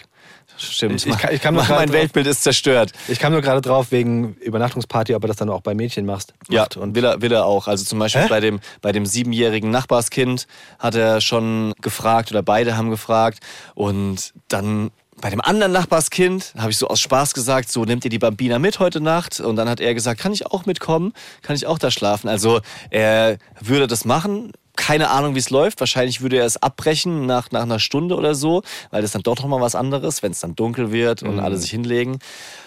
stimmt, 0.57 1.05
Ich- 1.05 1.05
ich 1.07 1.43
mein, 1.51 1.55
drauf- 1.55 1.91
Weltbild 1.91 2.27
ist 2.27 2.43
zerstört. 2.43 2.91
Ich 3.07 3.19
kam 3.19 3.33
nur 3.33 3.41
gerade 3.41 3.61
drauf 3.61 3.91
wegen 3.91 4.33
Übernachtungsparty, 4.35 5.15
ob 5.15 5.23
er 5.23 5.27
das 5.27 5.37
dann 5.37 5.49
auch 5.49 5.61
bei 5.61 5.73
Mädchen 5.73 6.05
macht. 6.05 6.33
Ja, 6.49 6.67
und 6.77 6.95
will 6.95 7.03
er, 7.05 7.21
will 7.21 7.31
er 7.31 7.45
auch. 7.45 7.67
Also 7.67 7.83
zum 7.85 7.99
Beispiel 7.99 8.23
Hä? 8.23 8.27
bei 8.29 8.39
dem, 8.39 8.59
bei 8.81 8.91
dem 8.91 9.05
siebenjährigen 9.05 9.69
Nachbarskind 9.71 10.47
hat 10.79 10.95
er 10.95 11.21
schon 11.21 11.73
gefragt 11.81 12.31
oder 12.31 12.43
beide 12.43 12.77
haben 12.77 12.89
gefragt. 12.89 13.39
Und 13.75 14.33
dann 14.47 14.91
bei 15.21 15.29
dem 15.29 15.41
anderen 15.41 15.71
Nachbarskind 15.71 16.53
habe 16.57 16.71
ich 16.71 16.77
so 16.77 16.87
aus 16.87 16.99
Spaß 16.99 17.33
gesagt, 17.33 17.71
so 17.71 17.85
nehmt 17.85 18.03
ihr 18.03 18.09
die 18.09 18.19
Bambina 18.19 18.59
mit 18.59 18.79
heute 18.79 18.99
Nacht? 18.99 19.39
Und 19.39 19.55
dann 19.55 19.69
hat 19.69 19.79
er 19.79 19.93
gesagt, 19.93 20.19
kann 20.19 20.33
ich 20.33 20.45
auch 20.47 20.65
mitkommen? 20.65 21.13
Kann 21.43 21.55
ich 21.55 21.65
auch 21.67 21.77
da 21.79 21.91
schlafen? 21.91 22.27
Also 22.29 22.61
er 22.89 23.37
würde 23.61 23.87
das 23.87 24.05
machen. 24.05 24.51
Keine 24.75 25.09
Ahnung, 25.09 25.35
wie 25.35 25.39
es 25.39 25.49
läuft. 25.49 25.79
Wahrscheinlich 25.79 26.21
würde 26.21 26.37
er 26.37 26.45
es 26.45 26.57
abbrechen 26.57 27.25
nach, 27.25 27.51
nach 27.51 27.61
einer 27.61 27.79
Stunde 27.79 28.15
oder 28.15 28.33
so, 28.33 28.63
weil 28.89 29.01
das 29.01 29.11
dann 29.11 29.21
doch 29.21 29.37
noch 29.39 29.47
mal 29.47 29.61
was 29.61 29.75
anderes, 29.75 30.23
wenn 30.23 30.31
es 30.31 30.39
dann 30.39 30.55
dunkel 30.55 30.91
wird 30.91 31.21
und 31.21 31.39
alle 31.39 31.57
sich 31.57 31.69
hinlegen. 31.69 32.19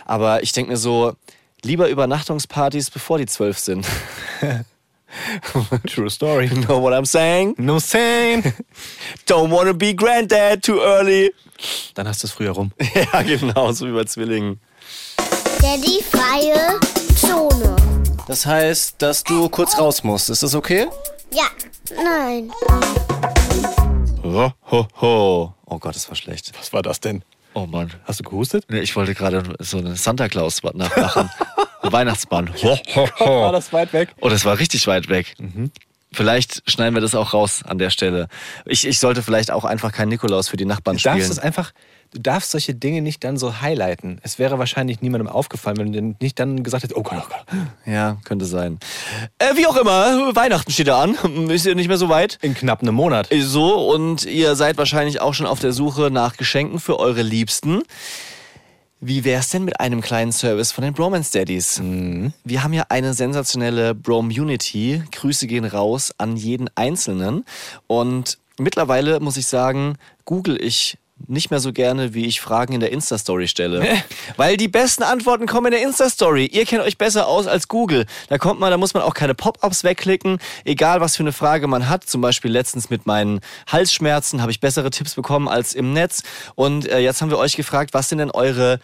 Aber 0.05 0.43
ich 0.43 0.53
denke 0.53 0.71
mir 0.71 0.77
so, 0.77 1.15
lieber 1.63 1.89
Übernachtungspartys, 1.89 2.91
bevor 2.91 3.19
die 3.19 3.27
zwölf 3.27 3.59
sind. 3.59 3.87
True 5.87 6.11
Story. 6.11 6.49
know 6.49 6.81
what 6.81 6.93
I'm 6.93 7.07
saying? 7.07 7.55
No 7.59 7.79
saying. 7.79 8.43
Don't 9.27 9.51
wanna 9.51 9.73
be 9.73 9.95
granddad 9.95 10.63
too 10.63 10.81
early. 10.81 11.33
Dann 11.95 12.07
hast 12.07 12.23
du 12.23 12.27
es 12.27 12.33
früher 12.33 12.53
rum. 12.53 12.73
ja, 13.13 13.23
genau, 13.23 13.73
so 13.73 13.87
wie 13.87 13.93
bei 13.93 14.05
Zwillingen. 14.05 14.61
Daddy 15.61 16.03
freie 16.03 16.79
Zone. 17.17 17.77
Das 18.29 18.45
heißt, 18.45 18.97
dass 18.99 19.25
du 19.25 19.49
kurz 19.49 19.79
raus 19.79 20.05
musst. 20.05 20.31
Ist 20.31 20.43
das 20.43 20.55
okay? 20.55 20.89
Ja, 21.37 21.49
nein. 21.95 22.51
Ho, 24.25 24.53
ho, 24.71 24.89
ho. 25.03 25.55
Oh 25.67 25.79
Gott, 25.79 25.95
das 25.95 26.09
war 26.09 26.17
schlecht. 26.17 26.51
Was 26.59 26.73
war 26.73 26.81
das 26.81 26.99
denn? 27.01 27.23
Oh 27.53 27.67
Mann. 27.67 27.93
Hast 28.05 28.21
du 28.21 28.25
gehustet? 28.25 28.65
Nee, 28.71 28.79
ich 28.81 28.97
wollte 28.97 29.15
gerade 29.15 29.43
so 29.59 29.77
eine 29.77 29.97
Santa 29.97 30.31
Claus 30.31 30.63
nachmachen. 30.63 31.29
Eine 31.83 31.93
Weihnachtsbahn. 31.93 32.51
Ho, 32.63 32.79
ho, 32.95 33.09
ho. 33.21 33.43
War 33.43 33.53
das 33.53 33.71
weit 33.75 33.93
weg? 33.93 34.15
Oh, 34.23 34.31
das 34.31 34.47
war 34.47 34.59
richtig 34.59 34.87
weit 34.87 35.11
weg. 35.11 35.35
Vielleicht 36.11 36.69
schneiden 36.69 36.95
wir 36.95 37.03
das 37.03 37.15
auch 37.15 37.35
raus 37.35 37.61
an 37.67 37.77
der 37.77 37.91
Stelle. 37.91 38.29
Ich, 38.65 38.87
ich 38.87 38.99
sollte 38.99 39.23
vielleicht 39.23 39.51
auch 39.51 39.65
einfach 39.67 39.93
keinen 39.93 40.09
Nikolaus 40.09 40.49
für 40.49 40.57
die 40.57 40.65
Nachbarn 40.65 40.97
Du 40.97 41.03
darfst 41.03 41.19
spielen. 41.21 41.31
es 41.33 41.39
einfach, 41.39 41.73
du 42.13 42.21
darfst 42.21 42.51
solche 42.51 42.75
Dinge 42.75 43.03
nicht 43.03 43.25
dann 43.25 43.37
so 43.37 43.61
highlighten. 43.61 44.19
Es 44.23 44.39
wäre 44.39 44.59
wahrscheinlich 44.59 45.01
niemandem 45.01 45.29
aufgefallen, 45.29 45.77
wenn 45.79 45.93
du 45.93 46.17
nicht 46.21 46.39
dann 46.39 46.63
gesagt 46.63 46.85
hättest, 46.85 46.99
oh 46.99 47.03
Gott, 47.03 47.23
oh 47.25 47.29
Gott. 47.29 47.59
Ja, 47.85 48.19
könnte 48.25 48.45
sein. 48.45 48.79
Äh, 49.39 49.57
wie 49.57 49.67
auch 49.67 49.77
immer, 49.77 50.35
Weihnachten 50.35 50.71
steht 50.71 50.89
da 50.89 51.03
an. 51.03 51.15
Ist 51.51 51.67
ja 51.67 51.75
nicht 51.75 51.89
mehr 51.89 51.99
so 51.99 52.09
weit. 52.09 52.39
In 52.43 52.55
knapp 52.55 52.83
einem 52.83 52.95
Monat. 52.95 53.29
So, 53.41 53.91
und 53.93 54.25
ihr 54.25 54.57
seid 54.57 54.79
wahrscheinlich 54.79 55.21
auch 55.21 55.35
schon 55.35 55.47
auf 55.47 55.61
der 55.61 55.73
Suche 55.73 56.11
nach 56.11 56.37
Geschenken 56.37 56.81
für 56.81 56.99
eure 56.99 57.23
Liebsten. 57.23 57.83
Wie 59.01 59.25
wär's 59.25 59.51
denn 59.51 59.65
mit 59.65 59.79
einem 59.79 60.01
kleinen 60.01 60.33
Service 60.33 60.73
von 60.73 60.83
den 60.83 60.95
Bromance 60.95 61.31
Daddies? 61.31 61.81
Wir 61.83 62.63
haben 62.63 62.73
ja 62.73 62.87
eine 62.89 63.13
sensationelle 63.13 63.95
Bromunity. 63.95 65.03
Grüße 65.13 65.47
gehen 65.47 65.67
raus 65.67 66.15
an 66.17 66.37
jeden 66.37 66.71
Einzelnen. 66.75 67.45
Und 67.87 68.39
mittlerweile 68.59 69.21
muss 69.21 69.37
ich 69.37 69.47
sagen, 69.47 69.97
google 70.25 70.61
ich 70.61 70.97
nicht 71.27 71.51
mehr 71.51 71.61
so 71.61 71.73
gerne, 71.73 72.15
wie 72.15 72.27
ich 72.27 72.41
Fragen 72.41 72.75
in 72.75 72.81
der 72.81 72.93
Insta-Story 72.93 73.49
stelle. 73.49 73.87
Weil 74.37 74.57
die 74.57 74.69
besten 74.69 75.03
Antworten 75.03 75.47
kommen 75.47 75.67
in 75.67 75.73
der 75.73 75.83
Insta-Story. 75.83 76.47
Ihr 76.47 76.67
kennt 76.67 76.83
euch 76.83 76.99
besser 76.99 77.27
aus 77.27 77.47
als 77.47 77.69
Google. 77.69 78.07
Da 78.29 78.39
kommt 78.39 78.61
man, 78.61 78.71
da 78.71 78.77
muss 78.77 78.95
man 78.95 79.03
auch 79.03 79.15
keine 79.15 79.35
Pop-ups 79.35 79.83
wegklicken. 79.83 80.39
Egal, 80.65 81.01
was 81.01 81.17
für 81.17 81.23
eine 81.23 81.33
Frage 81.33 81.67
man 81.67 81.89
hat. 81.89 82.05
Zum 82.05 82.21
Beispiel 82.21 82.51
letztens 82.51 82.91
mit 82.91 83.07
meinen 83.07 83.41
Halsschmerzen 83.67 84.43
habe 84.43 84.53
ich 84.53 84.61
bessere 84.61 84.91
Tipps 84.91 85.15
bekommen 85.15 85.49
als 85.49 85.75
im 85.75 85.93
Netz. 85.93 86.23
Und 86.55 86.87
äh, 86.87 86.99
jetzt 86.99 87.23
haben 87.23 87.31
wir 87.31 87.39
euch 87.39 87.57
gefragt, 87.57 87.95
was 87.95 88.09
sind 88.09 88.19
denn 88.19 88.31
eure 88.31 88.79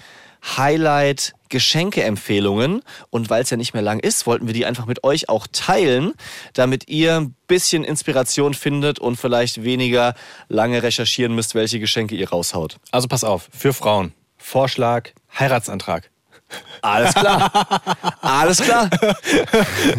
Highlight-Geschenke-Empfehlungen. 1.53 2.83
Und 3.11 3.31
weil 3.31 3.43
es 3.43 3.51
ja 3.51 3.57
nicht 3.57 3.75
mehr 3.75 3.83
lang 3.83 4.01
ist, 4.01 4.27
wollten 4.27 4.47
wir 4.47 4.55
die 4.55 4.67
einfach 4.67 4.87
mit 4.87 5.05
euch 5.05 5.29
auch 5.29 5.47
teilen, 5.53 6.15
damit 6.55 6.89
ihr 6.89 7.17
ein 7.17 7.35
bisschen 7.47 7.85
Inspiration 7.85 8.55
findet 8.55 8.99
und 8.99 9.17
vielleicht 9.17 9.63
weniger 9.63 10.15
lange 10.49 10.83
recherchieren 10.83 11.35
müsst, 11.35 11.55
welche 11.55 11.81
Geschenke 11.81 12.15
ihr 12.15 12.31
raushaut. 12.31 12.79
Also 12.91 13.09
pass 13.09 13.25
auf, 13.25 13.49
für 13.57 13.73
Frauen. 13.73 14.13
Vorschlag, 14.39 15.11
Heiratsantrag. 15.39 16.11
Alles 16.83 17.15
klar. 17.15 17.51
Alles 18.21 18.59
klar. 18.59 18.91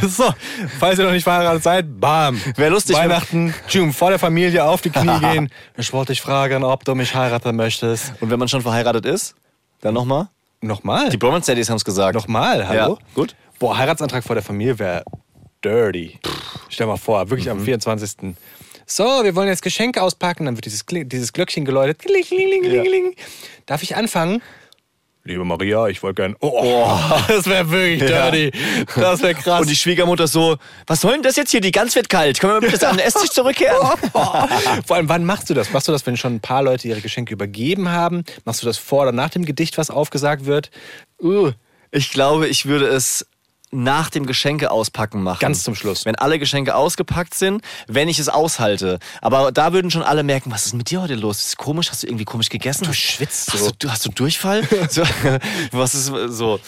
So, 0.08 0.32
falls 0.80 0.99
ihr 0.99 1.06
noch 1.06 1.12
nicht 1.12 1.24
verheiratet 1.24 1.64
seid, 1.64 1.99
bam. 1.99 2.39
Wär 2.56 2.70
lustig, 2.70 2.95
Weihnachten, 2.95 3.56
tschum, 3.68 3.91
vor 3.91 4.12
der 4.12 4.20
Familie 4.20 4.64
auf 4.64 4.82
die 4.82 4.91
Knie 4.91 5.20
gehen. 5.32 5.49
Ich 5.78 5.91
wollte 5.93 6.12
dich 6.12 6.22
fragen, 6.22 6.64
ob 6.64 6.86
du 6.86 6.93
mich 6.93 7.16
heiraten 7.16 7.56
möchtest. 7.56 8.14
Und 8.20 8.30
wenn 8.30 8.38
man 8.38 8.49
schon 8.49 8.62
verheiratet 8.62 9.06
ist, 9.06 9.34
dann 9.82 9.95
nochmal? 9.95 10.28
Nochmal? 10.64 11.09
Die 11.09 11.18
Bromance 11.18 11.47
Daddies 11.51 11.70
haben 11.70 11.78
es 11.78 11.86
gesagt. 11.86 12.16
Nochmal, 12.16 12.68
hallo? 12.68 12.93
Ja, 12.99 13.05
gut. 13.16 13.36
Boah, 13.59 13.78
Heiratsantrag 13.78 14.24
vor 14.24 14.36
der 14.36 14.43
Familie 14.43 14.80
wäre 14.80 15.03
dirty. 15.64 16.20
Stell 16.70 16.88
mal 16.88 16.97
vor, 16.97 17.30
wirklich 17.30 17.45
Mhm. 17.47 17.51
am 17.59 17.59
24. 17.61 18.36
So, 18.86 19.03
wir 19.24 19.36
wollen 19.36 19.47
jetzt 19.47 19.61
Geschenke 19.61 20.01
auspacken. 20.01 20.45
Dann 20.45 20.55
wird 20.55 20.66
dieses, 20.66 20.86
dieses 20.88 21.34
Glöckchen 21.34 21.66
geläutet. 21.66 21.99
Kling, 21.99 22.24
kling, 22.24 22.47
kling, 22.49 22.61
kling, 22.64 22.84
kling. 22.84 23.16
Darf 23.66 23.84
ich 23.84 23.95
anfangen? 23.95 24.41
Liebe 25.26 25.46
Maria, 25.46 25.88
ich 25.88 26.04
wollte 26.04 26.22
gern. 26.22 26.36
Oh, 26.42 26.86
das 27.30 27.46
wäre 27.48 27.70
wirklich 27.70 28.02
Ja. 28.10 28.30
dirty. 28.30 28.52
Das 28.96 29.22
wäre 29.22 29.34
krass. 29.34 29.62
Und 29.62 29.70
die 29.70 29.76
Schwiegermutter 29.76 30.28
so, 30.28 30.58
was 30.86 31.00
soll 31.00 31.14
denn 31.14 31.22
das 31.22 31.38
jetzt 31.38 31.52
hier? 31.52 31.62
Die 31.62 31.72
Gans 31.72 31.96
wird 31.96 32.10
kalt. 32.10 32.42
Können 32.42 32.62
wir 32.62 32.70
bitte 32.70 32.90
an 32.90 32.98
den 32.98 33.06
Esstisch 33.08 33.30
zurückkehren? 33.30 33.78
Vor 34.86 34.96
allem, 34.98 35.08
wann 35.08 35.24
machst 35.24 35.50
du 35.50 35.54
das? 35.54 35.72
Machst 35.72 35.88
du 35.88 35.94
das, 35.94 36.06
wenn 36.06 36.18
schon 36.18 36.36
ein 36.36 36.40
paar 36.42 36.62
Leute 36.62 36.90
ihre 36.90 37.00
Geschenke 37.00 37.34
übergeben 37.34 37.90
haben? 37.90 38.26
Machst 38.44 38.62
du 38.64 38.66
das 38.66 38.78
vor 38.78 39.04
oder 39.04 39.12
nach 39.14 39.30
dem 39.30 39.46
Gedicht, 39.46 39.78
was 39.78 39.90
aufgesagt 39.90 40.46
wird? 40.46 40.72
Uh, 41.22 41.52
ich 41.92 42.12
glaube, 42.12 42.48
ich 42.48 42.66
würde 42.66 42.88
es 42.88 43.26
nach 43.74 44.10
dem 44.10 44.26
Geschenke 44.26 44.72
auspacken 44.72 45.24
machen. 45.24 45.40
Ganz 45.40 45.64
zum 45.64 45.76
Schluss. 45.76 46.06
Wenn 46.06 46.16
alle 46.16 46.40
Geschenke 46.40 46.76
ausgepackt 46.76 47.34
sind, 47.34 47.62
wenn 47.88 48.08
ich 48.08 48.20
es 48.20 48.30
aushalte. 48.30 49.00
Aber 49.22 49.52
da 49.52 49.74
würden 49.74 49.92
schon 49.92 50.04
alle 50.04 50.24
merken, 50.24 50.52
was 50.52 50.66
ist 50.66 50.74
mit 50.74 50.90
dir 50.90 51.02
heute 51.02 51.16
los? 51.16 51.46
Ist 51.46 51.58
komisch? 51.58 51.92
Hast 51.92 52.04
du 52.04 52.08
irgendwie 52.08 52.26
komisch 52.26 52.50
gegessen? 52.50 52.86
Du 52.86 52.94
schwitzt 52.94 53.54
hast 53.54 53.64
so. 53.64 53.72
Du, 53.78 53.90
hast 53.90 54.06
du 54.06 54.10
Durchfall? 54.10 54.64
so, 54.90 55.04
was 55.72 55.96
ist 55.96 56.12
so? 56.28 56.60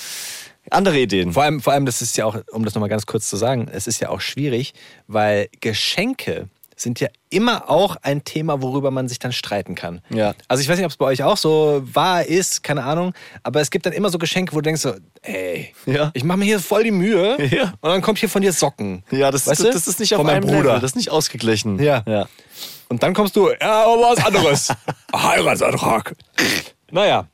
Andere 0.72 1.00
Ideen. 1.00 1.34
Vor 1.34 1.44
allem, 1.44 1.62
vor 1.62 1.74
allem, 1.74 1.86
das 1.86 2.02
ist 2.02 2.18
ja 2.18 2.26
auch, 2.26 2.38
um 2.52 2.66
das 2.66 2.74
nochmal 2.74 2.90
ganz 2.90 3.06
kurz 3.06 3.30
zu 3.30 3.38
sagen, 3.38 3.68
es 3.72 3.86
ist 3.86 4.00
ja 4.00 4.10
auch 4.10 4.22
schwierig, 4.22 4.74
weil 5.08 5.48
Geschenke 5.62 6.50
sind 6.76 7.00
ja 7.00 7.08
immer 7.30 7.70
auch 7.70 7.96
ein 8.02 8.24
Thema, 8.24 8.62
worüber 8.62 8.92
man 8.92 9.08
sich 9.08 9.20
dann 9.20 9.32
streiten 9.32 9.76
kann. 9.76 10.02
Ja. 10.10 10.34
Also 10.48 10.62
ich 10.62 10.68
weiß 10.70 10.78
nicht, 10.78 10.86
ob 10.86 10.92
es 10.92 10.98
bei 10.98 11.06
euch 11.06 11.24
auch 11.24 11.38
so 11.38 11.82
war, 11.86 12.24
ist, 12.26 12.64
keine 12.64 12.84
Ahnung, 12.84 13.14
aber 13.44 13.62
es 13.62 13.72
gibt 13.72 13.86
dann 13.86 13.94
immer 13.94 14.10
so 14.10 14.18
Geschenke, 14.18 14.54
wo 14.54 14.58
du 14.58 14.64
denkst 14.64 14.82
so, 14.82 14.94
ey, 15.22 15.74
Ja. 15.86 16.12
ich 16.14 16.24
mache 16.24 16.38
mir 16.40 16.46
hier 16.46 16.60
voll 16.60 16.84
die 16.84 16.92
Mühe 16.92 17.38
Ja. 17.50 17.74
und 17.82 17.90
dann 17.90 18.02
kommt 18.02 18.20
hier 18.20 18.30
von 18.30 18.42
dir 18.42 18.52
Socken. 18.54 19.04
Ja, 19.12 19.32
das, 19.32 19.48
weißt 19.48 19.64
das, 19.64 19.74
das 19.74 19.88
ist 19.88 20.00
nicht 20.00 20.14
auf 20.16 20.24
meinem 20.24 20.44
einem 20.44 20.48
Bruder. 20.48 20.70
Level. 20.70 20.82
Das 20.82 20.92
ist 20.92 20.96
nicht 20.96 21.10
ausgeglichen. 21.12 21.80
Ja. 21.82 22.04
ja. 22.08 22.28
Und 22.90 23.04
dann 23.04 23.14
kommst 23.14 23.36
du, 23.36 23.50
ja, 23.50 23.86
aber 23.86 24.02
was 24.02 24.26
anderes. 24.26 24.74
Heiratsantrag. 25.16 26.16
Naja, 26.92 27.28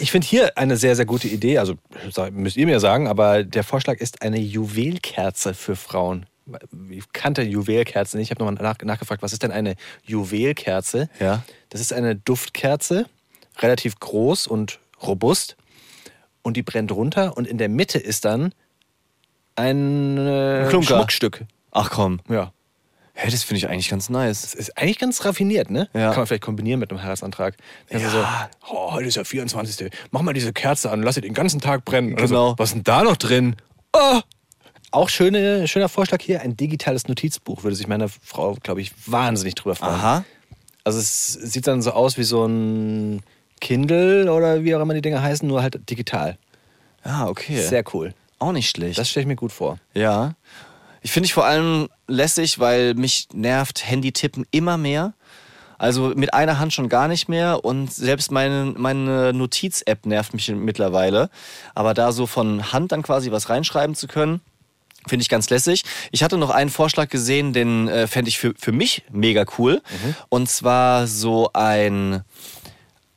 Ich 0.00 0.10
finde 0.12 0.26
hier 0.26 0.56
eine 0.58 0.76
sehr, 0.76 0.94
sehr 0.96 1.06
gute 1.06 1.28
Idee. 1.28 1.58
Also 1.58 1.74
müsst 2.32 2.56
ihr 2.56 2.66
mir 2.66 2.80
sagen, 2.80 3.08
aber 3.08 3.42
der 3.44 3.64
Vorschlag 3.64 3.98
ist 3.98 4.22
eine 4.22 4.38
Juwelkerze 4.38 5.54
für 5.54 5.76
Frauen. 5.76 6.26
Ich 6.90 7.12
kannte 7.12 7.42
Juwelkerzen 7.42 8.18
nicht. 8.18 8.28
Ich 8.28 8.30
habe 8.30 8.44
nochmal 8.44 8.62
nach, 8.62 8.78
nachgefragt, 8.82 9.22
was 9.22 9.32
ist 9.32 9.42
denn 9.42 9.52
eine 9.52 9.74
Juwelkerze? 10.04 11.08
Ja. 11.20 11.42
Das 11.68 11.80
ist 11.80 11.92
eine 11.92 12.16
Duftkerze, 12.16 13.06
relativ 13.58 13.98
groß 14.00 14.46
und 14.46 14.78
robust. 15.02 15.56
Und 16.42 16.56
die 16.56 16.62
brennt 16.62 16.90
runter 16.92 17.36
und 17.36 17.46
in 17.46 17.58
der 17.58 17.68
Mitte 17.68 17.98
ist 17.98 18.24
dann 18.24 18.52
ein 19.56 20.16
äh, 20.16 20.66
Klunker. 20.68 20.96
Schmuckstück. 20.96 21.44
Ach 21.70 21.90
komm. 21.90 22.20
Ja. 22.28 22.52
Hey, 23.12 23.30
das 23.30 23.42
finde 23.42 23.58
ich 23.58 23.68
eigentlich 23.68 23.90
ganz 23.90 24.08
nice. 24.08 24.42
Das 24.42 24.54
ist 24.54 24.78
eigentlich 24.78 24.98
ganz 24.98 25.24
raffiniert, 25.26 25.70
ne? 25.70 25.90
Ja. 25.92 26.08
Kann 26.10 26.20
man 26.20 26.26
vielleicht 26.26 26.42
kombinieren 26.42 26.80
mit 26.80 26.90
einem 26.90 27.02
Heiratsantrag. 27.02 27.56
Also 27.90 28.06
Ja. 28.18 28.48
so, 28.66 28.74
oh, 28.74 28.92
heute 28.92 29.08
ist 29.08 29.16
der 29.18 29.26
24. 29.26 29.90
Mach 30.10 30.22
mal 30.22 30.32
diese 30.32 30.54
Kerze 30.54 30.90
an, 30.90 31.02
lass 31.02 31.16
sie 31.16 31.20
den 31.20 31.34
ganzen 31.34 31.60
Tag 31.60 31.84
brennen. 31.84 32.16
Genau. 32.16 32.26
So, 32.52 32.54
was 32.56 32.70
ist 32.70 32.74
denn 32.76 32.84
da 32.84 33.02
noch 33.02 33.16
drin? 33.16 33.56
Oh. 33.92 34.20
Auch 34.92 35.08
schöne, 35.08 35.68
schöner 35.68 35.88
Vorschlag 35.88 36.20
hier, 36.20 36.40
ein 36.40 36.56
digitales 36.56 37.06
Notizbuch. 37.06 37.62
Würde 37.62 37.76
sich 37.76 37.86
meine 37.86 38.08
Frau, 38.08 38.56
glaube 38.62 38.80
ich, 38.80 38.92
wahnsinnig 39.06 39.54
drüber 39.54 39.76
freuen. 39.76 39.94
Aha. 39.94 40.24
Also 40.84 40.98
es 40.98 41.32
sieht 41.34 41.66
dann 41.66 41.82
so 41.82 41.92
aus 41.92 42.18
wie 42.18 42.24
so 42.24 42.44
ein 42.46 43.22
Kindle 43.60 44.32
oder 44.32 44.64
wie 44.64 44.74
auch 44.74 44.80
immer 44.80 44.94
die 44.94 45.02
Dinger 45.02 45.22
heißen, 45.22 45.46
nur 45.46 45.62
halt 45.62 45.88
digital. 45.88 46.38
Ja, 47.04 47.28
okay. 47.28 47.60
Sehr 47.60 47.84
cool. 47.94 48.14
Auch 48.38 48.52
nicht 48.52 48.70
schlecht. 48.70 48.98
Das 48.98 49.08
stelle 49.08 49.22
ich 49.22 49.28
mir 49.28 49.36
gut 49.36 49.52
vor. 49.52 49.78
Ja. 49.94 50.34
Ich 51.02 51.12
finde 51.12 51.26
ich 51.26 51.34
vor 51.34 51.44
allem 51.44 51.88
lässig, 52.08 52.58
weil 52.58 52.94
mich 52.94 53.28
nervt 53.32 53.88
Handy-Tippen 53.88 54.46
immer 54.50 54.76
mehr. 54.76 55.14
Also 55.78 56.12
mit 56.14 56.34
einer 56.34 56.58
Hand 56.58 56.74
schon 56.74 56.90
gar 56.90 57.08
nicht 57.08 57.28
mehr 57.28 57.64
und 57.64 57.90
selbst 57.90 58.30
meine, 58.30 58.74
meine 58.76 59.32
Notiz-App 59.32 60.04
nervt 60.04 60.34
mich 60.34 60.48
mittlerweile. 60.50 61.30
Aber 61.74 61.94
da 61.94 62.12
so 62.12 62.26
von 62.26 62.72
Hand 62.72 62.92
dann 62.92 63.02
quasi 63.02 63.30
was 63.30 63.48
reinschreiben 63.48 63.94
zu 63.94 64.06
können, 64.06 64.42
finde 65.06 65.22
ich 65.22 65.28
ganz 65.28 65.50
lässig. 65.50 65.84
Ich 66.10 66.22
hatte 66.22 66.38
noch 66.38 66.50
einen 66.50 66.70
Vorschlag 66.70 67.08
gesehen, 67.08 67.52
den 67.52 67.88
äh, 67.88 68.06
fände 68.06 68.28
ich 68.28 68.38
für, 68.38 68.54
für 68.58 68.72
mich 68.72 69.02
mega 69.10 69.44
cool. 69.58 69.82
Und 70.28 70.48
zwar 70.48 71.06
so 71.06 71.50
ein, 71.52 72.22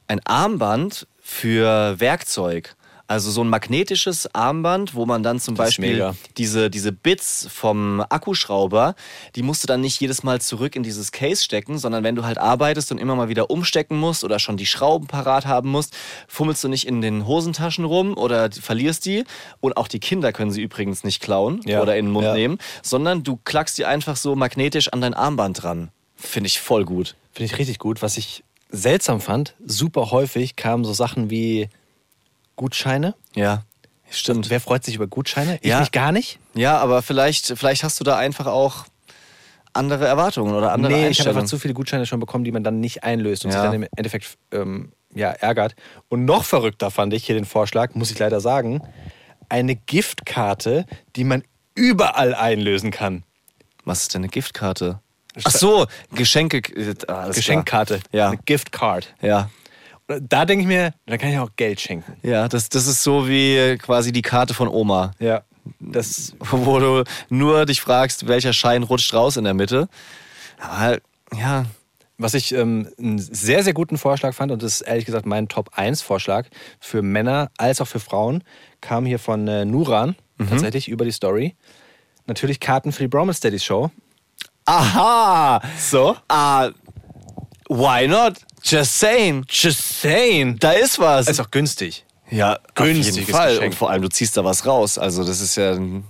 ein 0.08 0.20
Armband 0.26 1.08
für 1.22 2.00
Werkzeug. 2.00 2.76
Also 3.14 3.30
so 3.30 3.44
ein 3.44 3.48
magnetisches 3.50 4.34
Armband, 4.34 4.96
wo 4.96 5.06
man 5.06 5.22
dann 5.22 5.40
zum 5.40 5.54
Das 5.54 5.68
Beispiel 5.68 6.14
diese, 6.36 6.72
diese 6.72 6.92
Bits 6.92 7.48
vom 7.54 8.04
Akkuschrauber, 8.10 8.96
die 9.36 9.44
musst 9.44 9.62
du 9.62 9.68
dann 9.68 9.82
nicht 9.82 10.02
jedes 10.02 10.24
Mal 10.24 10.42
zurück 10.42 10.76
in 10.76 10.82
dieses 10.82 11.12
Case 11.12 11.44
stecken, 11.44 11.78
sondern 11.78 12.04
wenn 12.04 12.16
du 12.16 12.26
halt 12.26 12.40
arbeitest 12.40 12.92
und 12.92 12.98
immer 12.98 13.16
mal 13.16 13.30
wieder 13.30 13.52
umstecken 13.52 14.00
musst 14.00 14.24
oder 14.24 14.40
schon 14.40 14.58
die 14.58 14.66
Schrauben 14.66 15.06
parat 15.06 15.46
haben 15.46 15.70
musst, 15.70 15.96
fummelst 16.28 16.64
du 16.64 16.70
nicht 16.70 16.88
in 16.88 17.02
den 17.02 17.28
Hosentaschen 17.28 17.86
rum 17.86 18.18
oder 18.18 18.50
verlierst 18.52 19.06
die. 19.06 19.26
Und 19.62 19.78
auch 19.78 19.88
die 19.88 20.00
Kinder 20.00 20.34
können 20.34 20.50
sie 20.50 20.64
übrigens 20.64 21.04
nicht 21.04 21.22
klauen 21.22 21.62
Ja. 21.66 21.84
oder 21.84 21.96
in 21.96 22.08
den 22.08 22.12
Mund 22.14 22.26
Ja. 22.26 22.34
nehmen, 22.34 22.58
sondern 22.82 23.22
du 23.22 23.38
klackst 23.44 23.78
die 23.78 23.86
einfach 23.86 24.16
so 24.16 24.36
magnetisch 24.36 24.88
an 24.92 25.02
dein 25.02 25.14
Armband 25.14 25.62
dran. 25.62 25.92
Finde 26.16 26.48
ich 26.48 26.60
voll 26.60 26.84
gut. 26.84 27.16
Finde 27.32 27.54
ich 27.54 27.60
richtig 27.60 27.78
gut. 27.78 28.02
Was 28.02 28.18
ich 28.18 28.44
seltsam 28.72 29.22
fand, 29.22 29.54
super 29.64 30.10
häufig 30.10 30.56
kamen 30.56 30.84
so 30.84 30.94
Sachen 30.94 31.30
wie 31.30 31.70
Gutscheine. 32.56 33.16
Ja, 33.36 33.64
stimmt. 34.10 34.50
Wer 34.50 34.60
freut 34.60 34.84
sich 34.84 34.96
über 34.96 35.08
Gutscheine? 35.08 35.58
Ich 35.62 35.70
Ja. 35.70 35.80
nicht 35.80 35.92
gar 35.92 36.12
nicht. 36.12 36.40
Ja, 36.54 36.78
aber 36.78 37.02
vielleicht, 37.02 37.54
vielleicht 37.58 37.84
hast 37.84 38.00
du 38.00 38.04
da 38.04 38.18
einfach 38.18 38.46
auch 38.48 38.86
andere 39.74 40.06
Erwartungen 40.06 40.54
oder 40.54 40.72
andere 40.72 40.94
nee, 40.94 41.08
ich 41.08 41.20
habe 41.20 41.32
einfach 41.32 41.46
zu 41.46 41.58
viele 41.58 41.74
Gutscheine 41.74 42.06
schon 42.06 42.20
bekommen, 42.20 42.44
die 42.44 42.52
man 42.52 42.64
dann 42.64 42.80
nicht 42.80 43.04
einlöst 43.04 43.44
und 43.46 43.52
Ja. 43.52 43.58
sich 43.62 43.66
dann 43.66 43.74
im 43.82 43.88
Endeffekt 43.96 44.38
ähm, 44.52 44.92
ja, 45.16 45.30
ärgert. 45.32 45.76
Und 46.10 46.26
noch 46.26 46.44
verrückter 46.44 46.92
fand 46.92 47.14
ich 47.14 47.26
hier 47.26 47.36
den 47.36 47.46
Vorschlag, 47.46 47.96
muss 47.96 48.12
ich 48.12 48.20
leider 48.20 48.40
sagen, 48.40 48.82
eine 49.50 49.76
Giftkarte, 49.76 50.86
die 51.16 51.24
man 51.24 51.44
überall 51.76 52.36
einlösen 52.36 52.92
kann. 52.92 53.24
Was 53.84 54.04
ist 54.04 54.14
denn 54.14 54.22
eine 54.22 54.30
Giftkarte? 54.30 55.00
Ach 55.44 55.52
so, 55.52 55.88
Geschenke. 56.14 56.58
äh, 56.76 56.94
Geschenkkarte. 57.34 58.00
Ja. 58.12 58.28
Eine 58.28 58.38
Giftkarte. 58.46 59.08
Ja. 59.22 59.50
Da 60.22 60.46
denke 60.46 60.62
ich 60.62 60.68
mir, 60.68 60.94
da 61.06 61.18
kann 61.18 61.30
ich 61.30 61.40
auch 61.40 61.52
Geld 61.56 61.80
schenken. 61.80 62.18
Ja, 62.22 62.48
das, 62.48 62.70
das 62.70 62.88
ist 62.88 63.04
so 63.04 63.28
wie 63.28 63.78
quasi 63.78 64.12
die 64.12 64.22
Karte 64.22 64.54
von 64.54 64.68
Oma. 64.68 65.12
Ja. 65.20 65.44
Das, 65.80 66.36
Wo 66.40 66.80
du 66.80 67.04
nur 67.30 67.66
dich 67.66 67.82
fragst, 67.82 68.28
welcher 68.28 68.54
Schein 68.54 68.84
rutscht 68.84 69.14
raus 69.14 69.38
in 69.38 69.46
der 69.46 69.54
Mitte. 69.54 69.88
Aber 70.60 71.00
ja, 71.36 71.66
was 72.18 72.34
ich 72.34 72.54
ähm, 72.54 72.90
einen 73.00 73.18
sehr, 73.18 73.64
sehr 73.64 73.74
guten 73.74 73.98
Vorschlag 73.98 74.34
fand, 74.34 74.52
und 74.52 74.62
das 74.62 74.76
ist 74.76 74.82
ehrlich 74.82 75.06
gesagt 75.06 75.26
mein 75.26 75.48
Top-1-Vorschlag 75.48 76.48
für 76.80 77.02
Männer 77.02 77.50
als 77.58 77.82
auch 77.82 77.88
für 77.88 78.00
Frauen, 78.00 78.44
kam 78.82 79.06
hier 79.06 79.20
von 79.20 79.48
äh, 79.48 79.66
Nuran 79.66 80.16
tatsächlich 80.50 80.90
über 80.90 81.06
die 81.06 81.12
Story. 81.12 81.56
Natürlich 82.26 82.60
Karten 82.60 82.92
für 82.92 83.04
die 83.04 83.08
Bromance 83.08 83.42
Daddies 83.42 83.64
Show. 83.64 83.92
Aha! 84.66 85.62
So. 85.78 86.16
Ah, 86.30 86.70
why 87.68 88.08
not? 88.08 88.34
Just 88.64 89.00
saying. 89.00 89.46
Just 89.50 90.02
saying. 90.02 90.58
Da 90.60 90.72
ist 90.72 90.98
was. 91.00 91.28
Ist 91.28 91.40
auch 91.42 91.52
günstig. 91.52 92.06
ja, 92.32 92.58
günstiges 92.76 93.30
Fall. 93.30 93.50
Geschenk. 93.56 93.74
Und 93.74 93.78
vor 93.78 93.90
allem, 93.90 94.02
du 94.02 94.10
ziehst 94.10 94.38
da 94.38 94.44
was 94.44 94.66
raus. 94.66 94.98
Also, 94.98 95.24
das 95.24 95.42
ist 95.42 95.56
ja 95.58 95.74
ein 95.74 96.04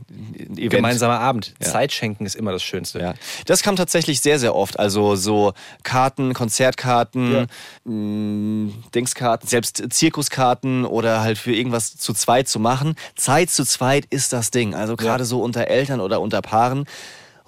Event. 0.55 0.69
Gemeinsamer 0.71 1.19
Abend. 1.19 1.53
Ja. 1.61 1.71
Zeit 1.71 1.91
schenken 1.91 2.25
ist 2.25 2.35
immer 2.35 2.51
das 2.51 2.63
Schönste. 2.63 2.99
Ja, 2.99 3.15
das 3.47 3.63
kam 3.63 3.75
tatsächlich 3.75 4.21
sehr, 4.21 4.37
sehr 4.39 4.55
oft. 4.55 4.79
Also 4.79 5.15
so 5.15 5.53
Karten, 5.81 6.33
Konzertkarten, 6.33 7.47
mh, 7.83 8.71
Dingskarten, 8.93 9.49
selbst 9.49 9.83
Zirkuskarten 9.89 10.85
oder 10.85 11.21
halt 11.21 11.37
für 11.39 11.53
irgendwas 11.53 11.97
zu 11.97 12.13
zweit 12.13 12.47
zu 12.47 12.59
machen. 12.59 12.95
Zeit 13.15 13.49
zu 13.49 13.65
zweit 13.65 14.05
ist 14.05 14.31
das 14.31 14.51
Ding. 14.51 14.75
Also 14.75 14.95
gerade 14.95 15.25
so 15.25 15.41
unter 15.41 15.67
Eltern 15.67 15.99
oder 15.99 16.21
unter 16.21 16.41
Paaren. 16.41 16.85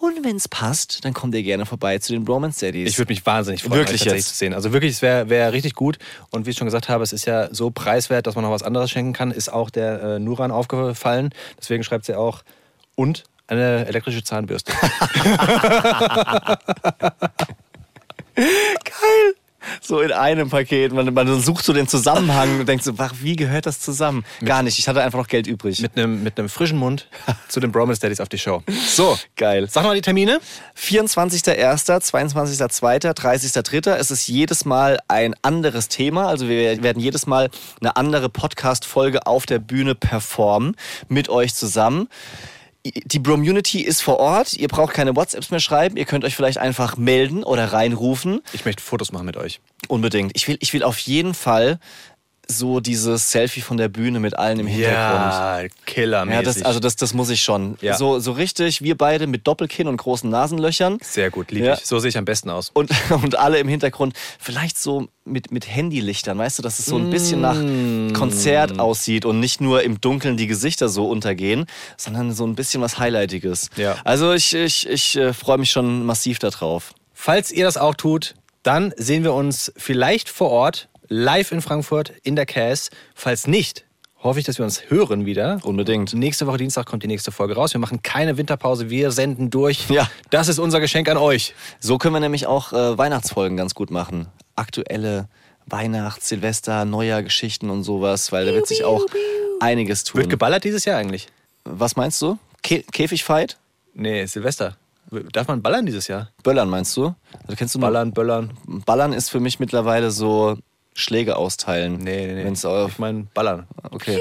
Und 0.05 0.23
wenn 0.23 0.35
es 0.35 0.47
passt, 0.47 1.03
dann 1.03 1.15
kommt 1.15 1.33
ihr 1.33 1.41
gerne 1.41 1.65
vorbei 1.65 1.97
zu 1.97 2.13
den 2.13 2.25
Bromance 2.25 2.63
Daddies. 2.63 2.91
Ich 2.91 2.99
würde 2.99 3.11
mich 3.11 3.25
wahnsinnig 3.25 3.63
freuen, 3.63 3.79
Wirklich 3.79 4.01
euch 4.01 4.05
tatsächlich 4.05 4.27
zu 4.27 4.35
sehen. 4.35 4.53
Also 4.53 4.71
wirklich, 4.71 4.91
es 4.91 5.01
wäre 5.01 5.29
wär 5.29 5.51
richtig 5.51 5.73
gut. 5.73 5.97
Und 6.29 6.45
wie 6.45 6.51
ich 6.51 6.57
schon 6.57 6.67
gesagt 6.67 6.89
habe, 6.89 7.03
es 7.03 7.11
ist 7.11 7.25
ja 7.25 7.51
so 7.51 7.71
preiswert, 7.71 8.27
dass 8.27 8.35
man 8.35 8.43
noch 8.43 8.51
was 8.51 8.61
anderes 8.61 8.91
schenken 8.91 9.13
kann. 9.13 9.31
Ist 9.31 9.51
auch 9.51 9.71
der 9.71 10.03
äh, 10.03 10.19
Nuran 10.19 10.51
aufgefallen. 10.51 11.31
Deswegen 11.59 11.83
schreibt 11.83 12.05
sie 12.05 12.13
auch 12.13 12.43
und 12.93 13.23
eine 13.47 13.87
elektrische 13.87 14.23
Zahnbürste. 14.23 14.73
so 19.81 20.01
in 20.01 20.11
einem 20.11 20.49
Paket. 20.49 20.93
Man, 20.93 21.13
man 21.13 21.41
sucht 21.41 21.65
so 21.65 21.73
den 21.73 21.87
Zusammenhang 21.87 22.59
und 22.59 22.67
denkt 22.67 22.83
so, 22.83 22.97
wach, 22.97 23.13
wie 23.21 23.35
gehört 23.35 23.65
das 23.65 23.79
zusammen? 23.79 24.25
Gar 24.43 24.63
nicht. 24.63 24.79
Ich 24.79 24.87
hatte 24.87 25.01
einfach 25.01 25.19
noch 25.19 25.27
Geld 25.27 25.47
übrig. 25.47 25.79
mit 25.81 25.97
einem 25.97 26.23
mit 26.23 26.39
frischen 26.49 26.77
Mund 26.77 27.07
zu 27.47 27.59
den 27.59 27.71
Bromance 27.71 28.01
Daddies 28.01 28.19
auf 28.19 28.29
die 28.29 28.37
Show. 28.37 28.63
So, 28.87 29.17
Geil. 29.35 29.67
sag 29.69 29.83
mal 29.83 29.95
die 29.95 30.01
Termine. 30.01 30.39
24.01., 30.77 31.85
22.02., 32.11 33.13
30.03. 33.13 33.95
Es 33.95 34.11
ist 34.11 34.27
jedes 34.27 34.65
Mal 34.65 34.99
ein 35.07 35.35
anderes 35.41 35.87
Thema. 35.87 36.27
Also 36.27 36.47
wir 36.47 36.81
werden 36.83 37.01
jedes 37.01 37.25
Mal 37.25 37.49
eine 37.81 37.95
andere 37.95 38.29
Podcast-Folge 38.29 39.25
auf 39.25 39.45
der 39.45 39.59
Bühne 39.59 39.95
performen 39.95 40.75
mit 41.07 41.29
euch 41.29 41.55
zusammen. 41.55 42.09
Die 42.85 43.19
Bromunity 43.19 43.81
ist 43.81 44.01
vor 44.01 44.19
Ort. 44.19 44.53
Ihr 44.53 44.67
braucht 44.67 44.93
keine 44.93 45.15
WhatsApps 45.15 45.49
mehr 45.49 45.59
schreiben. 45.59 45.97
Ihr 45.97 46.05
könnt 46.05 46.23
euch 46.23 46.35
vielleicht 46.35 46.59
einfach 46.59 46.97
melden 46.97 47.43
oder 47.43 47.73
reinrufen. 47.73 48.41
Ich 48.53 48.63
möchte 48.65 48.83
Fotos 48.83 49.11
machen 49.11 49.25
mit 49.25 49.37
euch. 49.37 49.59
Unbedingt. 49.87 50.31
Ich 50.35 50.47
will, 50.47 50.57
ich 50.59 50.71
will 50.73 50.83
auf 50.83 50.99
jeden 50.99 51.33
Fall 51.33 51.79
so 52.47 52.79
dieses 52.79 53.31
Selfie 53.31 53.61
von 53.61 53.77
der 53.77 53.87
Bühne 53.89 54.19
mit 54.19 54.37
allen 54.37 54.59
im 54.59 54.67
Hintergrund. 54.67 55.71
killermäßig. 55.85 56.35
Ja, 56.35 56.41
das, 56.43 56.61
also 56.63 56.79
das, 56.79 56.95
das 56.95 57.13
muss 57.13 57.29
ich 57.29 57.41
schon. 57.41 57.77
Ja. 57.81 57.97
So, 57.97 58.19
so 58.19 58.31
richtig, 58.33 58.81
wir 58.81 58.95
beide 58.97 59.27
mit 59.27 59.47
Doppelkinn 59.47 59.87
und 59.87 59.97
großen 59.97 60.29
Nasenlöchern. 60.29 60.97
Sehr 61.01 61.31
gut, 61.31 61.51
lieb 61.51 61.63
Ja. 61.63 61.73
ich. 61.75 61.85
So 61.85 61.99
sehe 61.99 62.09
ich 62.09 62.17
am 62.17 62.25
besten 62.25 62.49
aus. 62.49 62.69
Und, 62.73 62.91
und 63.09 63.37
alle 63.37 63.59
im 63.59 63.67
Hintergrund, 63.67 64.15
vielleicht 64.39 64.77
so 64.77 65.07
mit, 65.23 65.51
mit 65.51 65.67
Handylichtern, 65.67 66.37
weißt 66.37 66.59
du, 66.59 66.63
dass 66.63 66.79
es 66.79 66.85
so 66.85 66.97
ein 66.97 67.09
bisschen 67.09 67.41
nach 67.41 67.57
Konzert 68.17 68.79
aussieht 68.79 69.25
und 69.25 69.39
nicht 69.39 69.61
nur 69.61 69.83
im 69.83 69.99
Dunkeln 69.99 70.37
die 70.37 70.47
Gesichter 70.47 70.89
so 70.89 71.09
untergehen, 71.09 71.65
sondern 71.97 72.31
so 72.33 72.45
ein 72.45 72.55
bisschen 72.55 72.81
was 72.81 72.99
Highlightiges. 72.99 73.69
Ja. 73.75 73.95
Also 74.03 74.33
ich, 74.33 74.53
ich, 74.53 74.87
ich 74.87 75.15
äh, 75.17 75.33
freue 75.33 75.57
mich 75.57 75.71
schon 75.71 76.05
massiv 76.05 76.39
darauf. 76.39 76.93
Falls 77.13 77.51
ihr 77.51 77.65
das 77.65 77.77
auch 77.77 77.95
tut, 77.95 78.35
dann 78.63 78.93
sehen 78.97 79.23
wir 79.23 79.33
uns 79.33 79.71
vielleicht 79.77 80.29
vor 80.29 80.49
Ort, 80.51 80.89
live 81.07 81.51
in 81.51 81.61
Frankfurt, 81.61 82.13
in 82.23 82.35
der 82.35 82.45
CAS. 82.45 82.89
Falls 83.13 83.47
nicht, 83.47 83.85
hoffe 84.21 84.39
ich, 84.39 84.45
dass 84.45 84.57
wir 84.57 84.65
uns 84.65 84.89
hören 84.89 85.25
wieder. 85.25 85.59
Unbedingt. 85.63 86.13
Nächste 86.13 86.47
Woche 86.47 86.57
Dienstag 86.57 86.85
kommt 86.85 87.03
die 87.03 87.07
nächste 87.07 87.31
Folge 87.31 87.55
raus. 87.55 87.73
Wir 87.73 87.79
machen 87.79 88.01
keine 88.03 88.37
Winterpause, 88.37 88.89
wir 88.89 89.11
senden 89.11 89.49
durch. 89.49 89.89
Ja. 89.89 90.09
Das 90.29 90.47
ist 90.47 90.59
unser 90.59 90.79
Geschenk 90.79 91.07
an 91.09 91.17
euch. 91.17 91.53
So 91.79 91.97
können 91.97 92.13
wir 92.15 92.19
nämlich 92.19 92.47
auch 92.47 92.73
äh, 92.73 92.97
Weihnachtsfolgen 92.97 93.55
ganz 93.55 93.75
gut 93.75 93.91
machen. 93.91 94.27
Aktuelle 94.55 95.27
Weihnachts-, 95.67 96.29
Silvester-, 96.29 96.85
Neujahr-Geschichten 96.85 97.69
und 97.69 97.83
sowas, 97.83 98.31
weil 98.31 98.45
da 98.45 98.53
wird 98.53 98.67
sich 98.67 98.83
auch 98.83 99.05
einiges 99.59 100.03
tun. 100.03 100.21
Wird 100.21 100.29
geballert 100.29 100.63
dieses 100.63 100.85
Jahr 100.85 100.97
eigentlich? 100.97 101.27
Was 101.63 101.95
meinst 101.95 102.21
du? 102.21 102.37
Kä 102.61 102.83
Käfigfight? 102.91 103.57
Nee, 103.93 104.25
Silvester. 104.25 104.75
Darf 105.31 105.47
man 105.47 105.61
ballern 105.61 105.85
dieses 105.85 106.07
Jahr? 106.07 106.29
Böllern 106.43 106.69
meinst 106.69 106.97
du? 106.97 107.13
Also 107.43 107.55
kennst 107.55 107.75
du 107.75 107.79
Ballern, 107.79 108.11
böllern. 108.11 108.57
Ballern 108.65 109.13
ist 109.13 109.29
für 109.29 109.39
mich 109.39 109.59
mittlerweile 109.59 110.11
so 110.11 110.57
Schläge 110.95 111.35
austeilen. 111.35 111.97
Nee, 111.97 112.25
nee, 112.25 112.33
nee. 112.33 112.45
Wenn's 112.45 112.65
auf, 112.65 112.93
ich 112.93 112.99
meine, 112.99 113.27
ballern. 113.33 113.67
okay. 113.91 114.17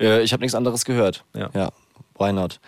Äh, 0.00 0.22
ich 0.22 0.32
habe 0.32 0.40
nichts 0.40 0.54
anderes 0.54 0.84
gehört. 0.84 1.24
Ja. 1.36 1.50
ja. 1.54 1.68
Why 2.18 2.32
not? 2.32 2.58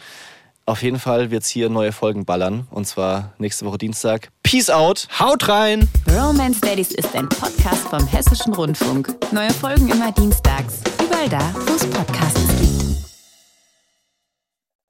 Auf 0.67 0.83
jeden 0.83 1.01
Fall 1.01 1.33
wird's 1.33 1.49
hier 1.49 1.69
neue 1.69 1.91
Folgen 1.91 2.25
ballern. 2.25 2.69
Und 2.71 2.87
zwar 2.87 3.33
nächste 3.39 3.65
Woche 3.67 3.79
Dienstag. 3.79 4.31
Peace 4.45 4.71
out! 4.71 5.09
Haut 5.19 5.49
rein! 5.49 5.89
Romance 6.09 6.61
Daddies 6.61 6.93
ist 6.93 7.17
ein 7.17 7.29
Podcast 7.29 7.89
vom 7.89 8.07
Hessischen 8.07 8.55
Rundfunk. 8.55 9.13
Neue 9.33 9.51
Folgen 9.51 9.89
immer 9.89 10.13
dienstags. 10.13 10.81
Überall 11.03 11.29
da, 11.29 11.55
wo 11.67 11.75
es 11.75 11.87
Podcasts 11.87 12.47
gibt. 12.61 12.80